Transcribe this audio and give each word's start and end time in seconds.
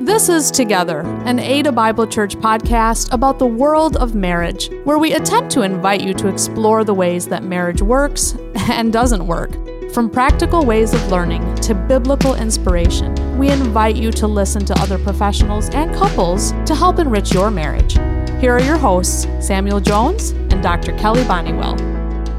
This 0.00 0.30
is 0.30 0.50
Together, 0.50 1.00
an 1.26 1.38
Ada 1.38 1.70
Bible 1.70 2.06
Church 2.06 2.34
podcast 2.36 3.12
about 3.12 3.38
the 3.38 3.46
world 3.46 3.96
of 3.98 4.14
marriage, 4.14 4.70
where 4.84 4.98
we 4.98 5.12
attempt 5.12 5.50
to 5.52 5.62
invite 5.62 6.00
you 6.00 6.14
to 6.14 6.28
explore 6.28 6.82
the 6.82 6.94
ways 6.94 7.28
that 7.28 7.44
marriage 7.44 7.82
works 7.82 8.34
and 8.54 8.92
doesn't 8.92 9.26
work. 9.26 9.52
From 9.92 10.08
practical 10.08 10.64
ways 10.64 10.94
of 10.94 11.10
learning 11.10 11.54
to 11.56 11.74
biblical 11.74 12.34
inspiration, 12.34 13.14
we 13.38 13.50
invite 13.50 13.96
you 13.96 14.10
to 14.12 14.26
listen 14.26 14.64
to 14.64 14.80
other 14.80 14.98
professionals 14.98 15.68
and 15.70 15.94
couples 15.94 16.52
to 16.64 16.74
help 16.74 16.98
enrich 16.98 17.32
your 17.34 17.50
marriage. 17.50 17.92
Here 18.40 18.56
are 18.56 18.62
your 18.62 18.78
hosts, 18.78 19.26
Samuel 19.46 19.80
Jones 19.80 20.30
and 20.30 20.62
Dr. 20.62 20.96
Kelly 20.96 21.22
Bonnywell. 21.24 21.91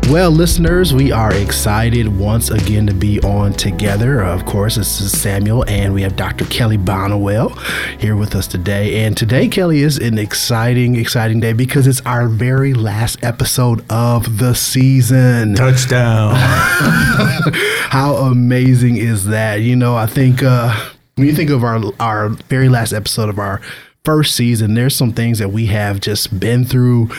Well, 0.10 0.32
listeners, 0.32 0.94
we 0.94 1.12
are 1.12 1.34
excited 1.34 2.08
once 2.20 2.52
again 2.52 2.86
to 2.88 2.94
be 2.94 3.20
on 3.22 3.54
together. 3.54 4.22
Of 4.22 4.46
course, 4.46 4.76
this 4.76 5.00
is 5.00 5.18
Samuel, 5.20 5.64
and 5.68 5.94
we 5.94 6.02
have 6.04 6.16
Dr. 6.16 6.46
Kelly 6.46 6.78
Bonnewell 6.78 7.58
here 8.00 8.16
with 8.16 8.36
us 8.36 8.46
today. 8.46 9.06
And 9.06 9.18
today, 9.18 9.48
Kelly, 9.48 9.82
is 9.82 9.98
an 9.98 10.20
exciting, 10.20 10.98
exciting 10.98 11.40
day 11.40 11.54
because 11.54 11.88
it's 11.88 12.02
our 12.02 12.28
very 12.28 12.74
last 12.74 13.24
episode 13.24 13.84
of 13.90 14.40
the 14.40 14.54
season. 14.54 15.56
Touchdown. 15.56 16.34
How 16.36 18.16
amazing 18.18 18.98
is 18.98 19.26
that? 19.28 19.62
You 19.62 19.76
know, 19.76 19.96
I 19.96 20.06
think 20.06 20.44
uh, 20.44 20.78
when 21.16 21.28
you 21.28 21.34
think 21.34 21.50
of 21.50 21.64
our 21.64 21.82
our 22.00 22.30
very 22.30 22.70
last 22.70 22.92
episode 22.92 23.30
of 23.30 23.40
our 23.40 23.62
first 24.04 24.36
season, 24.36 24.74
there's 24.74 24.96
some 24.96 25.14
things 25.14 25.40
that 25.40 25.50
we 25.50 25.68
have 25.68 26.02
just 26.02 26.40
been 26.40 26.66
through 26.66 27.10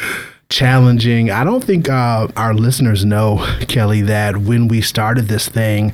challenging. 0.54 1.32
I 1.32 1.42
don't 1.42 1.64
think 1.64 1.88
uh, 1.88 2.28
our 2.36 2.54
listeners 2.54 3.04
know, 3.04 3.44
Kelly, 3.68 4.02
that 4.02 4.36
when 4.36 4.68
we 4.68 4.80
started 4.80 5.26
this 5.26 5.48
thing, 5.48 5.92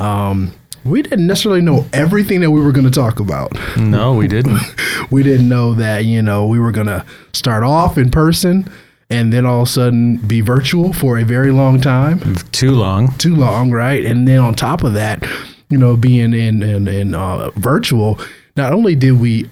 um, 0.00 0.52
we 0.84 1.02
didn't 1.02 1.28
necessarily 1.28 1.60
know 1.60 1.86
everything 1.92 2.40
that 2.40 2.50
we 2.50 2.60
were 2.60 2.72
going 2.72 2.86
to 2.86 2.90
talk 2.90 3.20
about. 3.20 3.52
No, 3.76 4.14
we 4.14 4.26
didn't. 4.26 4.58
we 5.12 5.22
didn't 5.22 5.48
know 5.48 5.74
that, 5.74 6.06
you 6.06 6.22
know, 6.22 6.46
we 6.46 6.58
were 6.58 6.72
going 6.72 6.88
to 6.88 7.04
start 7.32 7.62
off 7.62 7.96
in 7.98 8.10
person 8.10 8.68
and 9.10 9.32
then 9.32 9.46
all 9.46 9.62
of 9.62 9.68
a 9.68 9.70
sudden 9.70 10.16
be 10.16 10.40
virtual 10.40 10.92
for 10.92 11.18
a 11.18 11.24
very 11.24 11.52
long 11.52 11.80
time. 11.80 12.34
Too 12.50 12.72
long. 12.72 13.12
Too 13.18 13.36
long, 13.36 13.70
right? 13.70 14.04
And 14.04 14.26
then 14.26 14.40
on 14.40 14.54
top 14.54 14.82
of 14.82 14.94
that, 14.94 15.24
you 15.68 15.78
know, 15.78 15.96
being 15.96 16.34
in 16.34 16.62
in, 16.64 16.88
in 16.88 17.14
uh, 17.14 17.50
virtual, 17.50 18.18
not 18.56 18.72
only 18.72 18.96
did 18.96 19.20
we 19.20 19.48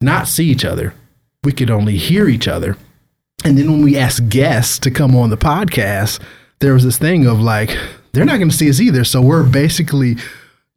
not 0.00 0.28
see 0.28 0.46
each 0.46 0.64
other, 0.64 0.94
we 1.42 1.50
could 1.52 1.70
only 1.70 1.96
hear 1.96 2.28
each 2.28 2.46
other. 2.46 2.76
And 3.44 3.56
then 3.56 3.70
when 3.70 3.82
we 3.82 3.96
asked 3.96 4.28
guests 4.28 4.78
to 4.80 4.90
come 4.90 5.14
on 5.14 5.30
the 5.30 5.36
podcast, 5.36 6.20
there 6.60 6.74
was 6.74 6.84
this 6.84 6.98
thing 6.98 7.26
of 7.26 7.40
like, 7.40 7.76
they're 8.12 8.24
not 8.24 8.38
going 8.38 8.48
to 8.48 8.56
see 8.56 8.70
us 8.70 8.80
either. 8.80 9.04
So 9.04 9.20
we're 9.20 9.44
basically 9.44 10.16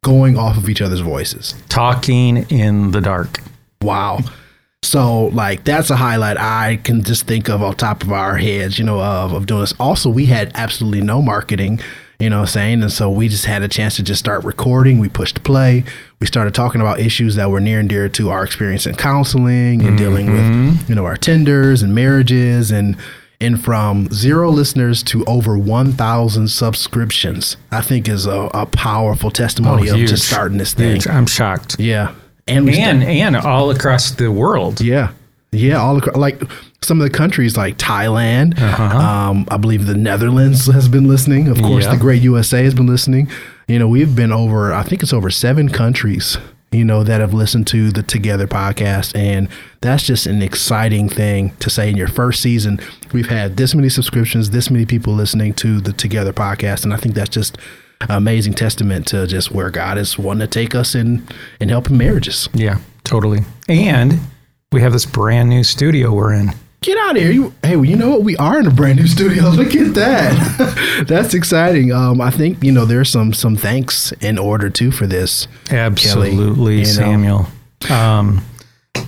going 0.04 0.38
off 0.38 0.56
of 0.56 0.68
each 0.68 0.80
other's 0.80 1.00
voices. 1.00 1.54
Talking 1.68 2.38
in 2.50 2.90
the 2.90 3.00
dark. 3.00 3.40
Wow. 3.82 4.20
So 4.82 5.26
like 5.26 5.64
that's 5.64 5.90
a 5.90 5.96
highlight 5.96 6.38
I 6.38 6.76
can 6.84 7.02
just 7.02 7.26
think 7.26 7.48
of 7.48 7.62
on 7.62 7.74
top 7.76 8.02
of 8.02 8.12
our 8.12 8.36
heads, 8.36 8.78
you 8.78 8.84
know, 8.84 9.00
of, 9.00 9.32
of 9.32 9.46
doing 9.46 9.60
this. 9.60 9.74
Also, 9.78 10.08
we 10.08 10.26
had 10.26 10.52
absolutely 10.54 11.02
no 11.02 11.20
marketing 11.20 11.80
you 12.20 12.28
know 12.28 12.36
what 12.36 12.48
I'm 12.48 12.52
saying? 12.52 12.82
And 12.82 12.92
so 12.92 13.10
we 13.10 13.28
just 13.28 13.46
had 13.46 13.62
a 13.62 13.68
chance 13.68 13.96
to 13.96 14.02
just 14.02 14.18
start 14.18 14.44
recording. 14.44 14.98
We 14.98 15.08
pushed 15.08 15.42
play. 15.42 15.84
We 16.20 16.26
started 16.26 16.54
talking 16.54 16.80
about 16.80 17.00
issues 17.00 17.34
that 17.36 17.50
were 17.50 17.60
near 17.60 17.80
and 17.80 17.88
dear 17.88 18.08
to 18.10 18.30
our 18.30 18.44
experience 18.44 18.86
in 18.86 18.94
counseling 18.94 19.80
and 19.80 19.82
mm-hmm. 19.82 19.96
dealing 19.96 20.26
with, 20.30 20.42
mm-hmm. 20.42 20.84
you 20.88 20.94
know, 20.94 21.06
our 21.06 21.16
tenders 21.16 21.82
and 21.82 21.94
marriages 21.94 22.70
and 22.70 22.96
and 23.40 23.62
from 23.62 24.06
zero 24.10 24.50
listeners 24.50 25.02
to 25.02 25.24
over 25.24 25.56
1,000 25.56 26.48
subscriptions, 26.48 27.56
I 27.72 27.80
think 27.80 28.06
is 28.06 28.26
a, 28.26 28.50
a 28.52 28.66
powerful 28.66 29.30
testimony 29.30 29.88
oh, 29.88 29.94
of 29.94 30.00
just 30.00 30.28
starting 30.28 30.58
this 30.58 30.74
thing. 30.74 30.96
Huge. 30.96 31.08
I'm 31.08 31.26
shocked. 31.26 31.76
Yeah. 31.78 32.14
And, 32.46 32.68
and, 32.68 33.02
and 33.02 33.36
all 33.36 33.70
across 33.70 34.10
the 34.10 34.30
world. 34.30 34.82
Yeah. 34.82 35.12
Yeah. 35.52 35.76
All 35.76 35.96
across, 35.96 36.16
like 36.16 36.42
some 36.82 37.00
of 37.00 37.10
the 37.10 37.16
countries 37.16 37.56
like 37.56 37.76
Thailand. 37.76 38.58
Uh-huh. 38.60 38.98
Um, 38.98 39.46
I 39.50 39.56
believe 39.56 39.86
the 39.86 39.94
Netherlands 39.94 40.66
has 40.66 40.88
been 40.88 41.06
listening. 41.08 41.48
Of 41.48 41.60
course, 41.60 41.86
the 41.86 41.96
great 41.96 42.22
USA 42.22 42.64
has 42.64 42.74
been 42.74 42.86
listening. 42.86 43.30
You 43.68 43.78
know, 43.78 43.88
we've 43.88 44.16
been 44.16 44.32
over, 44.32 44.72
I 44.72 44.82
think 44.82 45.02
it's 45.02 45.12
over 45.12 45.30
seven 45.30 45.68
countries, 45.68 46.38
you 46.72 46.84
know, 46.84 47.04
that 47.04 47.20
have 47.20 47.34
listened 47.34 47.66
to 47.68 47.90
the 47.90 48.02
Together 48.02 48.46
podcast. 48.46 49.14
And 49.14 49.48
that's 49.80 50.02
just 50.02 50.26
an 50.26 50.42
exciting 50.42 51.08
thing 51.08 51.54
to 51.56 51.70
say 51.70 51.90
in 51.90 51.96
your 51.96 52.08
first 52.08 52.40
season. 52.40 52.80
We've 53.12 53.28
had 53.28 53.56
this 53.56 53.74
many 53.74 53.88
subscriptions, 53.88 54.50
this 54.50 54.70
many 54.70 54.86
people 54.86 55.12
listening 55.12 55.54
to 55.54 55.80
the 55.80 55.92
Together 55.92 56.32
podcast. 56.32 56.84
And 56.84 56.94
I 56.94 56.96
think 56.96 57.14
that's 57.14 57.30
just 57.30 57.58
amazing 58.08 58.54
testament 58.54 59.06
to 59.08 59.26
just 59.26 59.50
where 59.52 59.70
God 59.70 59.98
is 59.98 60.18
wanting 60.18 60.40
to 60.40 60.46
take 60.46 60.74
us 60.74 60.94
in, 60.94 61.28
in 61.60 61.68
helping 61.68 61.98
marriages. 61.98 62.48
Yeah, 62.54 62.78
totally. 63.04 63.40
And 63.68 64.18
we 64.72 64.80
have 64.80 64.92
this 64.92 65.06
brand 65.06 65.50
new 65.50 65.62
studio 65.62 66.12
we're 66.12 66.32
in. 66.32 66.52
Get 66.82 66.96
out 66.96 67.16
of 67.16 67.22
here. 67.22 67.30
You, 67.30 67.54
hey, 67.62 67.76
well, 67.76 67.84
you 67.84 67.96
know 67.96 68.08
what? 68.10 68.22
We 68.22 68.36
are 68.38 68.58
in 68.58 68.66
a 68.66 68.70
brand 68.70 68.98
new 68.98 69.06
studio. 69.06 69.48
Look 69.50 69.74
at 69.74 69.94
that. 69.94 71.04
That's 71.08 71.34
exciting. 71.34 71.92
Um, 71.92 72.20
I 72.22 72.30
think, 72.30 72.64
you 72.64 72.72
know, 72.72 72.86
there's 72.86 73.10
some 73.10 73.34
some 73.34 73.56
thanks 73.56 74.12
in 74.12 74.38
order 74.38 74.70
too 74.70 74.90
for 74.90 75.06
this. 75.06 75.46
Absolutely, 75.70 76.76
Kelly, 76.76 76.84
Samuel. 76.86 77.48
Know? 77.88 77.94
Um, 77.94 78.44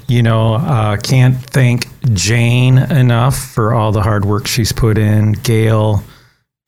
you 0.07 0.23
know, 0.23 0.55
uh, 0.55 0.99
can't 0.99 1.37
thank 1.37 1.87
Jane 2.13 2.77
enough 2.77 3.39
for 3.39 3.73
all 3.73 3.91
the 3.91 4.03
hard 4.03 4.27
work 4.27 4.47
she's 4.47 4.73
put 4.73 4.99
in. 4.99 5.33
Gail, 5.33 6.05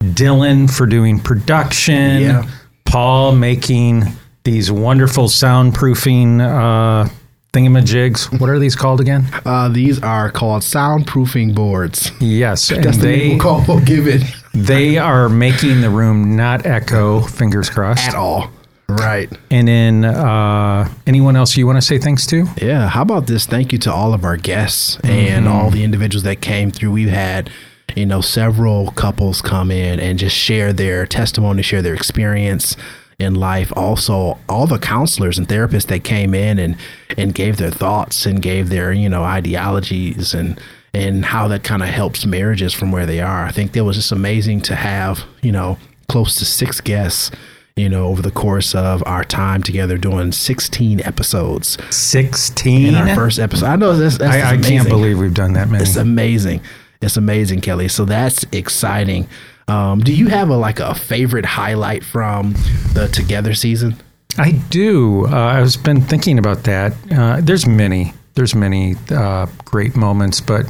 Dylan 0.03 0.71
for 0.71 0.87
doing 0.87 1.19
production. 1.19 2.21
Yeah. 2.21 2.49
Paul 2.85 3.35
making 3.35 4.05
these 4.43 4.71
wonderful 4.71 5.25
soundproofing 5.25 6.41
uh, 6.41 7.09
thingamajigs. 7.55 8.39
What 8.39 8.49
are 8.49 8.59
these 8.59 8.75
called 8.75 8.99
again? 8.99 9.25
Uh, 9.45 9.69
these 9.69 10.01
are 10.03 10.29
called 10.29 10.61
soundproofing 10.61 11.55
boards. 11.55 12.11
Yes, 12.19 12.67
That's 12.67 12.97
they 12.97 13.29
the 13.29 13.39
call. 13.39 13.63
We'll 13.67 13.79
give 13.79 14.07
it. 14.07 14.23
they 14.53 14.97
are 14.97 15.29
making 15.29 15.81
the 15.81 15.89
room 15.89 16.35
not 16.35 16.65
echo. 16.65 17.21
Fingers 17.21 17.69
crossed. 17.69 18.09
At 18.09 18.15
all. 18.15 18.51
Right. 18.87 19.31
And 19.49 19.67
then 19.67 20.05
uh, 20.05 20.89
anyone 21.07 21.35
else 21.35 21.55
you 21.57 21.65
want 21.65 21.77
to 21.77 21.81
say 21.81 21.97
thanks 21.97 22.27
to? 22.27 22.45
Yeah. 22.61 22.87
How 22.89 23.01
about 23.01 23.25
this? 23.27 23.45
Thank 23.45 23.71
you 23.71 23.79
to 23.79 23.93
all 23.93 24.13
of 24.13 24.23
our 24.23 24.37
guests 24.37 24.97
mm-hmm. 24.97 25.07
and 25.07 25.47
all 25.47 25.71
the 25.71 25.83
individuals 25.83 26.23
that 26.23 26.41
came 26.41 26.71
through. 26.71 26.91
We've 26.91 27.09
had 27.09 27.49
you 27.95 28.05
know 28.05 28.21
several 28.21 28.91
couples 28.91 29.41
come 29.41 29.71
in 29.71 29.99
and 29.99 30.19
just 30.19 30.35
share 30.35 30.73
their 30.73 31.05
testimony, 31.05 31.61
share 31.61 31.81
their 31.81 31.95
experience 31.95 32.75
in 33.19 33.35
life. 33.35 33.71
Also 33.75 34.37
all 34.49 34.67
the 34.67 34.79
counselors 34.79 35.37
and 35.37 35.47
therapists 35.47 35.87
that 35.87 36.03
came 36.03 36.33
in 36.33 36.59
and 36.59 36.77
and 37.17 37.33
gave 37.33 37.57
their 37.57 37.71
thoughts 37.71 38.25
and 38.25 38.41
gave 38.41 38.69
their 38.69 38.91
you 38.91 39.09
know 39.09 39.23
ideologies 39.23 40.33
and 40.33 40.59
and 40.93 41.25
how 41.25 41.47
that 41.49 41.63
kind 41.63 41.83
of 41.83 41.89
helps 41.89 42.25
marriages 42.25 42.73
from 42.73 42.91
where 42.91 43.05
they 43.05 43.19
are. 43.19 43.45
I 43.45 43.51
think 43.51 43.75
it 43.75 43.81
was 43.81 43.97
just 43.97 44.11
amazing 44.11 44.61
to 44.61 44.75
have 44.75 45.23
you 45.41 45.51
know 45.51 45.77
close 46.07 46.35
to 46.35 46.45
six 46.45 46.81
guests 46.81 47.31
you 47.75 47.89
know 47.89 48.05
over 48.05 48.21
the 48.21 48.31
course 48.31 48.75
of 48.75 49.03
our 49.05 49.23
time 49.23 49.63
together 49.63 49.97
doing 49.97 50.31
16 50.31 51.01
episodes. 51.01 51.77
16 51.95 52.87
in 52.87 52.95
our 52.95 53.15
first 53.15 53.39
episode. 53.39 53.65
I 53.65 53.75
know 53.75 53.95
that's, 53.95 54.17
that's 54.17 54.43
I, 54.43 54.53
I 54.53 54.57
can't 54.57 54.87
believe 54.87 55.19
we've 55.19 55.33
done 55.33 55.53
that 55.53 55.69
many. 55.69 55.83
It's 55.83 55.95
amazing. 55.95 56.61
It's 57.01 57.17
amazing 57.17 57.61
kelly. 57.61 57.87
So 57.87 58.03
that's 58.05 58.45
exciting 58.51 59.27
um, 59.67 59.99
do 59.99 60.13
you 60.13 60.27
have 60.27 60.49
a 60.49 60.57
like 60.57 60.79
a 60.79 60.95
favorite 60.95 61.45
highlight 61.45 62.03
from 62.03 62.53
the 62.93 63.09
Together 63.11 63.53
season? 63.53 63.95
I 64.37 64.51
do. 64.51 65.27
Uh, 65.27 65.35
I've 65.35 65.83
been 65.83 66.01
thinking 66.01 66.37
about 66.39 66.63
that. 66.63 66.93
Uh, 67.11 67.41
there's 67.41 67.65
many. 67.65 68.13
There's 68.35 68.53
many 68.53 68.95
uh, 69.09 69.47
great 69.63 69.95
moments, 69.95 70.41
but 70.41 70.65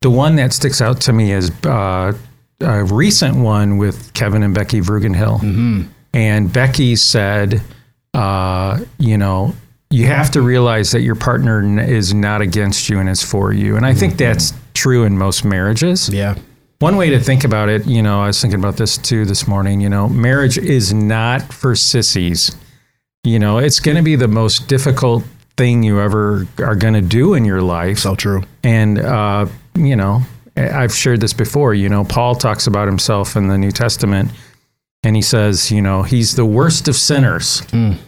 the 0.00 0.10
one 0.10 0.36
that 0.36 0.52
sticks 0.52 0.80
out 0.80 1.02
to 1.02 1.12
me 1.12 1.32
is 1.32 1.50
uh, 1.66 2.14
a 2.60 2.84
recent 2.84 3.36
one 3.36 3.76
with 3.76 4.12
Kevin 4.14 4.42
and 4.42 4.54
Becky 4.54 4.80
Vrugenhill. 4.80 5.40
Mm-hmm. 5.40 5.82
And 6.14 6.52
Becky 6.52 6.96
said, 6.96 7.62
uh, 8.14 8.80
you 8.98 9.18
know, 9.18 9.54
you 9.90 10.06
have 10.06 10.30
to 10.32 10.40
realize 10.40 10.92
that 10.92 11.02
your 11.02 11.14
partner 11.14 11.78
is 11.78 12.14
not 12.14 12.40
against 12.40 12.88
you 12.88 12.98
and 12.98 13.08
is 13.08 13.22
for 13.22 13.52
you. 13.52 13.76
And 13.76 13.84
I 13.84 13.92
think 13.92 14.14
mm-hmm. 14.14 14.32
that's 14.32 14.54
true 14.72 15.04
in 15.04 15.18
most 15.18 15.44
marriages. 15.44 16.08
Yeah. 16.08 16.36
One 16.80 16.96
way 16.96 17.10
to 17.10 17.20
think 17.20 17.44
about 17.44 17.68
it, 17.68 17.86
you 17.86 18.02
know, 18.02 18.22
I 18.22 18.28
was 18.28 18.40
thinking 18.40 18.58
about 18.58 18.78
this 18.78 18.96
too 18.96 19.26
this 19.26 19.46
morning, 19.46 19.82
you 19.82 19.90
know, 19.90 20.08
marriage 20.08 20.56
is 20.56 20.94
not 20.94 21.52
for 21.52 21.76
sissies. 21.76 22.56
You 23.22 23.38
know, 23.38 23.58
it's 23.58 23.80
going 23.80 23.98
to 23.98 24.02
be 24.02 24.16
the 24.16 24.28
most 24.28 24.66
difficult 24.66 25.22
thing 25.58 25.82
you 25.82 26.00
ever 26.00 26.46
are 26.56 26.74
going 26.74 26.94
to 26.94 27.02
do 27.02 27.34
in 27.34 27.44
your 27.44 27.60
life. 27.60 27.98
So 27.98 28.14
true. 28.14 28.44
And, 28.62 28.98
uh, 28.98 29.46
you 29.76 29.94
know, 29.94 30.22
I've 30.56 30.94
shared 30.94 31.20
this 31.20 31.34
before. 31.34 31.74
You 31.74 31.90
know, 31.90 32.02
Paul 32.02 32.34
talks 32.34 32.66
about 32.66 32.88
himself 32.88 33.36
in 33.36 33.48
the 33.48 33.58
New 33.58 33.72
Testament 33.72 34.30
and 35.02 35.14
he 35.14 35.20
says, 35.20 35.70
you 35.70 35.82
know, 35.82 36.02
he's 36.02 36.34
the 36.34 36.46
worst 36.46 36.88
of 36.88 36.96
sinners. 36.96 37.60
Mm. 37.72 37.98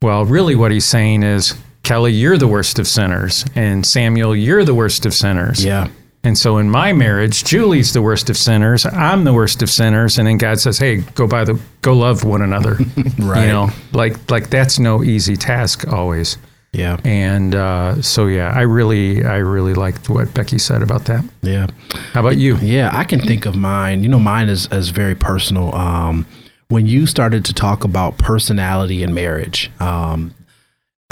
Well, 0.00 0.24
really, 0.24 0.54
what 0.54 0.70
he's 0.70 0.86
saying 0.86 1.22
is, 1.22 1.54
Kelly, 1.82 2.12
you're 2.12 2.38
the 2.38 2.48
worst 2.48 2.78
of 2.78 2.88
sinners. 2.88 3.44
And 3.54 3.84
Samuel, 3.84 4.34
you're 4.34 4.64
the 4.64 4.74
worst 4.74 5.04
of 5.04 5.12
sinners. 5.12 5.62
Yeah. 5.62 5.88
And 6.24 6.38
so 6.38 6.58
in 6.58 6.70
my 6.70 6.92
marriage, 6.92 7.42
Julie's 7.42 7.92
the 7.92 8.02
worst 8.02 8.30
of 8.30 8.36
sinners. 8.36 8.86
I'm 8.86 9.24
the 9.24 9.32
worst 9.32 9.60
of 9.60 9.68
sinners. 9.70 10.18
And 10.18 10.28
then 10.28 10.38
God 10.38 10.60
says, 10.60 10.78
"Hey, 10.78 10.98
go 11.14 11.26
by 11.26 11.44
the 11.44 11.60
go 11.82 11.94
love 11.94 12.22
one 12.22 12.42
another." 12.42 12.74
right. 13.18 13.46
You 13.46 13.52
know, 13.52 13.70
like 13.92 14.30
like 14.30 14.48
that's 14.48 14.78
no 14.78 15.02
easy 15.02 15.36
task 15.36 15.86
always. 15.92 16.38
Yeah. 16.72 16.98
And 17.04 17.54
uh, 17.54 18.00
so, 18.00 18.26
yeah, 18.26 18.50
I 18.50 18.62
really, 18.62 19.24
I 19.24 19.36
really 19.36 19.74
liked 19.74 20.08
what 20.08 20.32
Becky 20.32 20.58
said 20.58 20.82
about 20.82 21.04
that. 21.04 21.22
Yeah. 21.42 21.66
How 22.12 22.20
about 22.20 22.38
you? 22.38 22.56
Yeah, 22.56 22.90
I 22.92 23.04
can 23.04 23.20
think 23.20 23.44
of 23.44 23.54
mine. 23.54 24.02
You 24.02 24.08
know, 24.08 24.18
mine 24.18 24.48
is, 24.48 24.68
is 24.72 24.88
very 24.88 25.14
personal. 25.14 25.74
Um, 25.74 26.26
when 26.68 26.86
you 26.86 27.06
started 27.06 27.44
to 27.44 27.52
talk 27.52 27.84
about 27.84 28.16
personality 28.16 29.02
in 29.02 29.12
marriage, 29.12 29.70
um, 29.80 30.34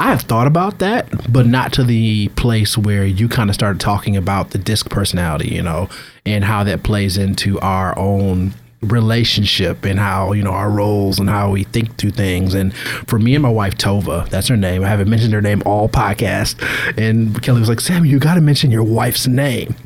I 0.01 0.05
have 0.05 0.23
thought 0.23 0.47
about 0.47 0.79
that, 0.79 1.31
but 1.31 1.47
not 1.47 1.75
to 1.75 1.85
the 1.85 2.29
place 2.29 2.79
where 2.79 3.05
you 3.05 3.29
kind 3.29 3.51
of 3.51 3.55
started 3.55 3.81
talking 3.81 4.17
about 4.17 4.51
the 4.51 4.57
DISC 4.57 4.89
personality, 4.89 5.51
you 5.55 5.63
know, 5.63 5.91
and 6.25 6.43
how 6.43 6.65
that 6.65 6.83
plays 6.83 7.19
into 7.19 7.61
our 7.61 7.97
own 7.99 8.55
relationship 8.81 9.85
and 9.85 9.99
how 9.99 10.33
you 10.33 10.43
know 10.43 10.53
our 10.53 10.71
roles 10.71 11.19
and 11.19 11.29
how 11.29 11.51
we 11.51 11.65
think 11.65 11.99
through 11.99 12.13
things. 12.13 12.55
And 12.55 12.75
for 12.75 13.19
me 13.19 13.35
and 13.35 13.43
my 13.43 13.51
wife 13.51 13.77
tova 13.77 14.27
that's 14.31 14.49
her 14.49 14.57
name 14.57 14.83
i 14.83 14.89
haven't 14.89 15.11
mentioned 15.11 15.35
her 15.35 15.43
name 15.43 15.63
all 15.67 15.87
podcast 15.87 16.57
and 16.97 17.43
kelly 17.43 17.61
was 17.61 17.69
like 17.69 17.81
sam 17.81 18.07
you 18.07 18.19
got 18.19 18.37
to 18.37 18.41
mention 18.41 18.71
your 18.71 18.83
wife's 18.83 19.27
name 19.27 19.77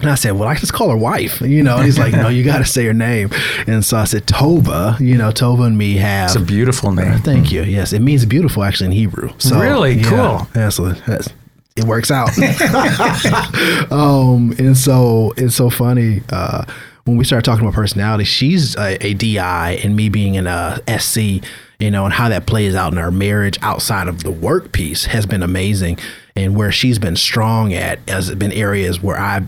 and 0.00 0.10
I 0.10 0.14
said, 0.14 0.32
well, 0.32 0.48
I 0.48 0.54
just 0.54 0.72
call 0.72 0.90
her 0.90 0.96
wife, 0.96 1.40
you 1.40 1.62
know. 1.62 1.76
And 1.76 1.84
he's 1.84 1.98
like, 1.98 2.12
no, 2.12 2.28
you 2.28 2.44
got 2.44 2.58
to 2.58 2.64
say 2.64 2.84
her 2.86 2.94
name. 2.94 3.30
And 3.66 3.84
so 3.84 3.96
I 3.96 4.04
said, 4.04 4.26
Tova, 4.26 4.98
you 5.00 5.16
know, 5.16 5.30
Tova 5.30 5.66
and 5.66 5.76
me 5.76 5.96
have. 5.96 6.26
It's 6.30 6.36
a 6.36 6.40
beautiful 6.40 6.92
name. 6.92 7.18
Thank 7.18 7.50
you. 7.52 7.62
Yes, 7.62 7.92
it 7.92 8.00
means 8.00 8.24
beautiful 8.26 8.62
actually 8.64 8.86
in 8.86 8.92
Hebrew. 8.92 9.30
So 9.38 9.58
Really? 9.60 9.94
yeah, 9.94 10.46
Cool. 10.54 10.70
So 10.70 10.92
that's, 10.92 11.28
it 11.76 11.84
works 11.84 12.10
out. 12.10 12.30
um, 13.92 14.54
and 14.58 14.76
so 14.76 15.32
it's 15.36 15.54
so 15.56 15.70
funny. 15.70 16.22
Uh, 16.30 16.64
when 17.04 17.16
we 17.16 17.24
started 17.24 17.44
talking 17.44 17.64
about 17.64 17.74
personality, 17.74 18.24
she's 18.24 18.76
a, 18.76 19.04
a 19.04 19.14
DI 19.14 19.80
and 19.82 19.96
me 19.96 20.08
being 20.08 20.34
in 20.34 20.46
a 20.46 20.80
SC, 20.98 21.42
you 21.78 21.90
know, 21.90 22.04
and 22.04 22.12
how 22.12 22.28
that 22.28 22.46
plays 22.46 22.74
out 22.74 22.92
in 22.92 22.98
our 22.98 23.10
marriage 23.10 23.58
outside 23.62 24.08
of 24.08 24.22
the 24.24 24.30
work 24.30 24.72
piece 24.72 25.06
has 25.06 25.24
been 25.26 25.42
amazing. 25.42 25.98
And 26.36 26.54
where 26.54 26.70
she's 26.70 26.98
been 26.98 27.16
strong 27.16 27.72
at 27.72 27.98
has 28.08 28.32
been 28.34 28.52
areas 28.52 29.02
where 29.02 29.18
I 29.18 29.42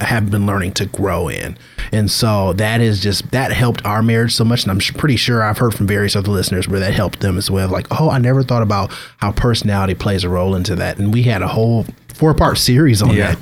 have 0.00 0.30
been 0.30 0.44
learning 0.46 0.72
to 0.72 0.86
grow 0.86 1.28
in. 1.28 1.56
And 1.92 2.10
so 2.10 2.52
that 2.54 2.80
is 2.80 3.00
just 3.00 3.30
that 3.30 3.52
helped 3.52 3.84
our 3.86 4.02
marriage 4.02 4.34
so 4.34 4.44
much. 4.44 4.64
And 4.64 4.70
I'm 4.72 4.78
pretty 4.98 5.16
sure 5.16 5.42
I've 5.42 5.58
heard 5.58 5.74
from 5.74 5.86
various 5.86 6.14
other 6.16 6.30
listeners 6.32 6.68
where 6.68 6.80
that 6.80 6.92
helped 6.94 7.20
them 7.20 7.38
as 7.38 7.50
well. 7.50 7.68
Like, 7.68 7.86
oh, 8.00 8.10
I 8.10 8.18
never 8.18 8.42
thought 8.42 8.62
about 8.62 8.90
how 9.18 9.32
personality 9.32 9.94
plays 9.94 10.24
a 10.24 10.28
role 10.28 10.54
into 10.54 10.74
that. 10.76 10.98
And 10.98 11.12
we 11.14 11.22
had 11.22 11.42
a 11.42 11.48
whole 11.48 11.86
four 12.12 12.34
part 12.34 12.58
series 12.58 13.00
on 13.02 13.14
Yeah. 13.14 13.34
that. 13.34 13.38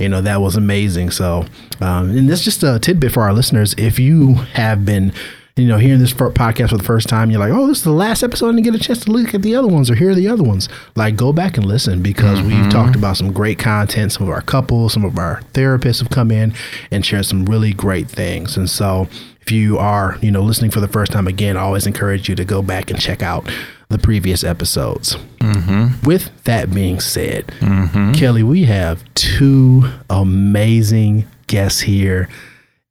You 0.00 0.08
know, 0.08 0.20
that 0.20 0.40
was 0.40 0.56
amazing. 0.56 1.10
So, 1.10 1.46
um, 1.80 2.10
and 2.10 2.28
this 2.28 2.40
is 2.40 2.44
just 2.44 2.62
a 2.62 2.78
tidbit 2.78 3.12
for 3.12 3.22
our 3.22 3.32
listeners. 3.32 3.74
If 3.78 3.98
you 3.98 4.34
have 4.54 4.84
been, 4.84 5.12
you 5.56 5.66
know, 5.66 5.76
hearing 5.76 6.00
this 6.00 6.14
podcast 6.14 6.70
for 6.70 6.78
the 6.78 6.82
first 6.82 7.08
time, 7.08 7.30
you're 7.30 7.40
like, 7.40 7.52
oh, 7.52 7.66
this 7.66 7.78
is 7.78 7.84
the 7.84 7.92
last 7.92 8.22
episode, 8.22 8.54
and 8.54 8.64
get 8.64 8.74
a 8.74 8.78
chance 8.78 9.04
to 9.04 9.10
look 9.10 9.34
at 9.34 9.42
the 9.42 9.54
other 9.54 9.68
ones 9.68 9.90
or 9.90 9.94
hear 9.94 10.14
the 10.14 10.26
other 10.26 10.42
ones. 10.42 10.68
Like, 10.96 11.14
go 11.14 11.32
back 11.32 11.58
and 11.58 11.66
listen 11.66 12.02
because 12.02 12.40
we've 12.40 12.52
mm-hmm. 12.52 12.70
talked 12.70 12.96
about 12.96 13.18
some 13.18 13.32
great 13.32 13.58
content. 13.58 14.12
Some 14.12 14.26
of 14.26 14.32
our 14.32 14.40
couples, 14.40 14.94
some 14.94 15.04
of 15.04 15.18
our 15.18 15.42
therapists 15.52 16.00
have 16.00 16.08
come 16.08 16.30
in 16.30 16.54
and 16.90 17.04
shared 17.04 17.26
some 17.26 17.44
really 17.44 17.74
great 17.74 18.08
things. 18.08 18.56
And 18.56 18.68
so, 18.68 19.08
if 19.42 19.52
you 19.52 19.76
are, 19.76 20.16
you 20.22 20.30
know, 20.30 20.42
listening 20.42 20.70
for 20.70 20.80
the 20.80 20.88
first 20.88 21.12
time 21.12 21.26
again, 21.26 21.58
I 21.58 21.60
always 21.60 21.86
encourage 21.86 22.30
you 22.30 22.34
to 22.36 22.44
go 22.46 22.62
back 22.62 22.90
and 22.90 22.98
check 22.98 23.22
out 23.22 23.50
the 23.90 23.98
previous 23.98 24.44
episodes. 24.44 25.16
Mm-hmm. 25.40 26.06
With 26.06 26.44
that 26.44 26.72
being 26.72 26.98
said, 26.98 27.48
mm-hmm. 27.58 28.12
Kelly, 28.12 28.42
we 28.42 28.64
have 28.64 29.04
two 29.12 29.90
amazing 30.08 31.26
guests 31.46 31.82
here 31.82 32.30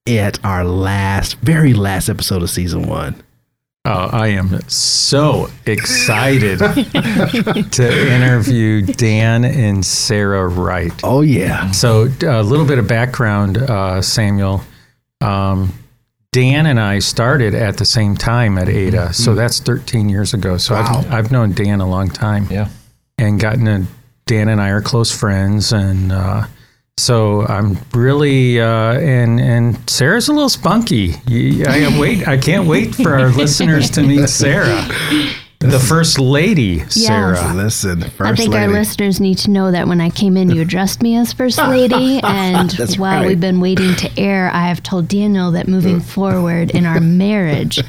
at 0.08 0.44
our 0.44 0.64
last, 0.64 1.36
very 1.40 1.74
last 1.74 2.10
episode 2.10 2.42
of 2.42 2.50
season 2.50 2.88
one. 2.88 3.16
Oh, 3.84 4.10
I 4.12 4.28
am 4.28 4.60
so 4.70 5.50
excited 5.66 6.60
to 7.72 8.12
interview 8.14 8.84
Dan 8.84 9.44
and 9.44 9.84
Sarah 9.84 10.48
Wright. 10.48 10.94
Oh, 11.04 11.22
yeah. 11.22 11.72
So, 11.72 12.08
a 12.22 12.44
little 12.44 12.66
bit 12.68 12.78
of 12.78 12.88
background, 12.88 13.58
uh, 13.58 14.02
Samuel. 14.04 14.62
Um, 15.20 15.74
Dan 16.32 16.68
and 16.68 16.80
I 16.80 17.00
started 17.00 17.56
at 17.56 17.78
the 17.78 17.86
same 17.86 18.16
time 18.16 18.58
at 18.60 18.70
Ada, 18.70 19.14
so 19.14 19.34
that's 19.36 19.60
13 19.60 20.10
years 20.10 20.34
ago. 20.34 20.58
So 20.58 20.76
Wow. 20.76 21.00
I've, 21.00 21.14
I've 21.14 21.32
known 21.32 21.52
Dan 21.54 21.82
a 21.82 21.90
long 21.90 22.08
time. 22.10 22.48
Yeah. 22.52 22.70
and 23.18 23.40
gotten 23.40 23.66
to 23.66 23.86
Dan 24.28 24.48
and 24.48 24.62
I 24.62 24.70
are 24.70 24.82
close 24.82 25.12
friends, 25.12 25.74
and 25.74 26.12
uh, 26.12 26.46
so 27.02 27.42
I'm 27.48 27.78
really 27.94 28.62
uh, 28.62 28.94
and 28.94 29.40
and 29.40 29.90
Sarah's 29.90 30.28
a 30.28 30.34
little 30.34 30.50
spunky. 30.50 31.16
I 31.28 31.98
wait. 32.00 32.28
I 32.28 32.38
can't 32.38 32.68
wait 32.68 32.94
for 32.94 33.18
our 33.18 33.30
listeners 33.36 33.90
to 33.92 34.04
meet 34.04 34.30
Sarah, 34.30 34.88
the 35.58 35.80
first 35.80 36.20
lady, 36.20 36.80
Sarah. 36.90 37.54
Listen, 37.56 38.02
first 38.02 38.22
I 38.22 38.36
think 38.36 38.54
lady. 38.54 38.66
our 38.66 38.72
listeners 38.72 39.20
need 39.20 39.40
to 39.40 39.50
know 39.50 39.72
that 39.72 39.88
when 39.88 40.00
I 40.00 40.12
came 40.12 40.38
in, 40.38 40.52
you 40.52 40.62
addressed 40.68 41.02
me 41.02 41.16
as 41.18 41.34
First 41.34 41.58
Lady. 41.58 42.22
And 42.32 42.70
That's 42.72 42.98
while 42.98 43.22
right. 43.22 43.28
we've 43.28 43.40
been 43.40 43.60
waiting 43.60 43.96
to 43.96 44.20
air, 44.20 44.52
I 44.54 44.68
have 44.68 44.84
told 44.84 45.08
Daniel 45.08 45.52
that 45.52 45.68
moving 45.68 46.00
forward 46.00 46.72
in 46.72 46.86
our 46.86 47.00
marriage, 47.00 47.80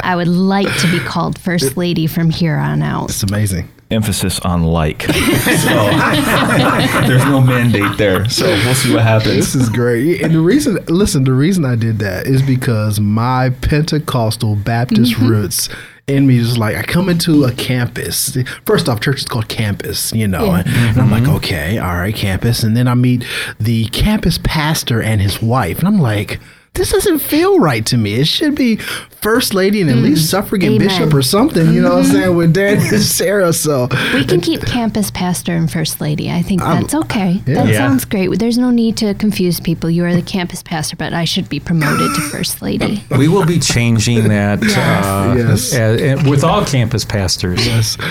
I 0.00 0.14
would 0.14 0.28
like 0.28 0.72
to 0.80 0.90
be 0.90 0.98
called 1.00 1.38
First 1.38 1.76
Lady 1.76 2.06
from 2.06 2.30
here 2.30 2.56
on 2.56 2.82
out. 2.82 3.10
It's 3.10 3.22
amazing. 3.22 3.68
Emphasis 3.90 4.38
on 4.40 4.64
like. 4.64 5.02
so 5.02 5.10
there's 7.06 7.24
no 7.24 7.40
mandate 7.40 7.96
there. 7.96 8.28
So 8.28 8.46
we'll 8.46 8.74
see 8.74 8.92
what 8.92 9.02
happens. 9.02 9.34
This 9.34 9.54
is 9.54 9.70
great. 9.70 10.22
And 10.22 10.34
the 10.34 10.40
reason, 10.40 10.78
listen, 10.88 11.24
the 11.24 11.32
reason 11.32 11.64
I 11.64 11.74
did 11.74 11.98
that 12.00 12.26
is 12.26 12.42
because 12.42 13.00
my 13.00 13.50
Pentecostal 13.62 14.56
Baptist 14.56 15.14
mm-hmm. 15.14 15.28
roots 15.28 15.70
in 16.06 16.26
me 16.26 16.36
is 16.36 16.58
like, 16.58 16.76
I 16.76 16.82
come 16.82 17.08
into 17.08 17.44
a 17.44 17.52
campus. 17.52 18.36
First 18.66 18.88
off, 18.88 19.00
church 19.00 19.20
is 19.20 19.26
called 19.26 19.48
campus, 19.48 20.12
you 20.12 20.28
know, 20.28 20.52
and, 20.52 20.66
and 20.68 21.00
I'm 21.00 21.10
like, 21.10 21.22
mm-hmm. 21.22 21.36
okay, 21.36 21.78
all 21.78 21.94
right, 21.94 22.14
campus. 22.14 22.62
And 22.62 22.76
then 22.76 22.88
I 22.88 22.94
meet 22.94 23.24
the 23.58 23.86
campus 23.86 24.38
pastor 24.42 25.02
and 25.02 25.20
his 25.20 25.40
wife. 25.40 25.78
And 25.78 25.88
I'm 25.88 26.00
like, 26.00 26.40
this 26.78 26.90
doesn't 26.92 27.18
feel 27.18 27.58
right 27.60 27.84
to 27.86 27.96
me. 27.98 28.14
It 28.14 28.26
should 28.26 28.54
be 28.54 28.76
first 29.20 29.52
lady 29.52 29.80
and 29.80 29.90
at 29.90 29.96
least 29.96 30.30
suffragan 30.30 30.74
Amen. 30.74 30.86
bishop 30.86 31.12
or 31.12 31.22
something, 31.22 31.72
you 31.74 31.82
know 31.82 31.96
what 31.96 32.04
I'm 32.06 32.12
saying, 32.12 32.36
with 32.36 32.54
Dan 32.54 32.76
and 32.78 33.02
Sarah. 33.02 33.52
So 33.52 33.88
We 34.14 34.24
can 34.24 34.40
keep 34.40 34.64
campus 34.64 35.10
pastor 35.10 35.56
and 35.56 35.70
first 35.70 36.00
lady. 36.00 36.30
I 36.30 36.40
think 36.40 36.60
that's 36.60 36.94
okay. 36.94 37.42
That 37.46 37.66
Yeah. 37.66 37.78
sounds 37.78 38.04
great. 38.04 38.38
There's 38.38 38.58
no 38.58 38.70
need 38.70 38.96
to 38.98 39.14
confuse 39.14 39.58
people. 39.58 39.90
You 39.90 40.04
are 40.04 40.14
the 40.14 40.22
campus 40.22 40.62
pastor, 40.62 40.94
but 40.96 41.12
I 41.12 41.24
should 41.24 41.48
be 41.48 41.58
promoted 41.58 42.14
to 42.14 42.20
first 42.20 42.62
lady. 42.62 43.02
We 43.10 43.26
will 43.26 43.44
be 43.44 43.58
changing 43.58 44.28
that 44.28 44.62
uh, 44.62 45.34
Yes. 45.36 45.74
uh, 45.74 46.16
uh, 46.24 46.28
with 46.30 46.44
all 46.44 46.64
campus 46.64 47.04
pastors. 47.04 47.60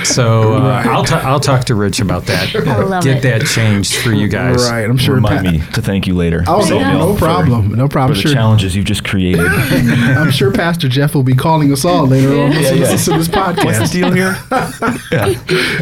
So 0.03 0.55
uh, 0.55 0.59
Right. 0.59 0.85
I'll 0.87 1.05
ta- 1.05 1.21
I'll 1.23 1.39
talk 1.39 1.63
to 1.65 1.75
Rich 1.75 2.01
about 2.01 2.25
that. 2.25 2.53
I 2.53 2.83
love 2.83 3.03
Get 3.05 3.17
it. 3.17 3.23
that 3.23 3.45
changed 3.47 3.95
for 3.95 4.11
you 4.11 4.27
guys. 4.27 4.69
right, 4.69 4.83
I'm 4.89 4.97
sure. 4.97 5.15
Remind 5.15 5.45
Pa- 5.45 5.51
me 5.51 5.59
to 5.73 5.81
thank 5.81 6.05
you 6.05 6.15
later. 6.15 6.43
Oh, 6.47 6.59
no, 6.59 6.65
Samuel, 6.65 6.99
no 7.07 7.13
for- 7.13 7.19
problem. 7.25 7.69
No 7.75 7.85
For 7.87 7.91
problem. 7.93 8.15
the 8.17 8.21
Sure. 8.21 8.31
Challenges 8.57 8.75
you've 8.75 8.85
just 8.85 9.03
created. 9.03 9.45
I'm 9.45 10.31
sure 10.31 10.51
Pastor 10.51 10.87
Jeff 10.89 11.13
will 11.15 11.23
be 11.23 11.35
calling 11.35 11.71
us 11.71 11.85
all 11.85 12.05
later 12.07 12.29
on. 12.29 12.51
Yeah, 12.51 12.57
Listen, 12.71 12.77
yeah. 12.77 12.87
to 12.87 13.17
this 13.19 13.27
podcast. 13.27 13.65
What's 13.65 13.91
the 13.91 13.99
deal 13.99 14.11
here? 14.11 14.35
yeah. 14.51 14.73
Yeah, 15.27 15.33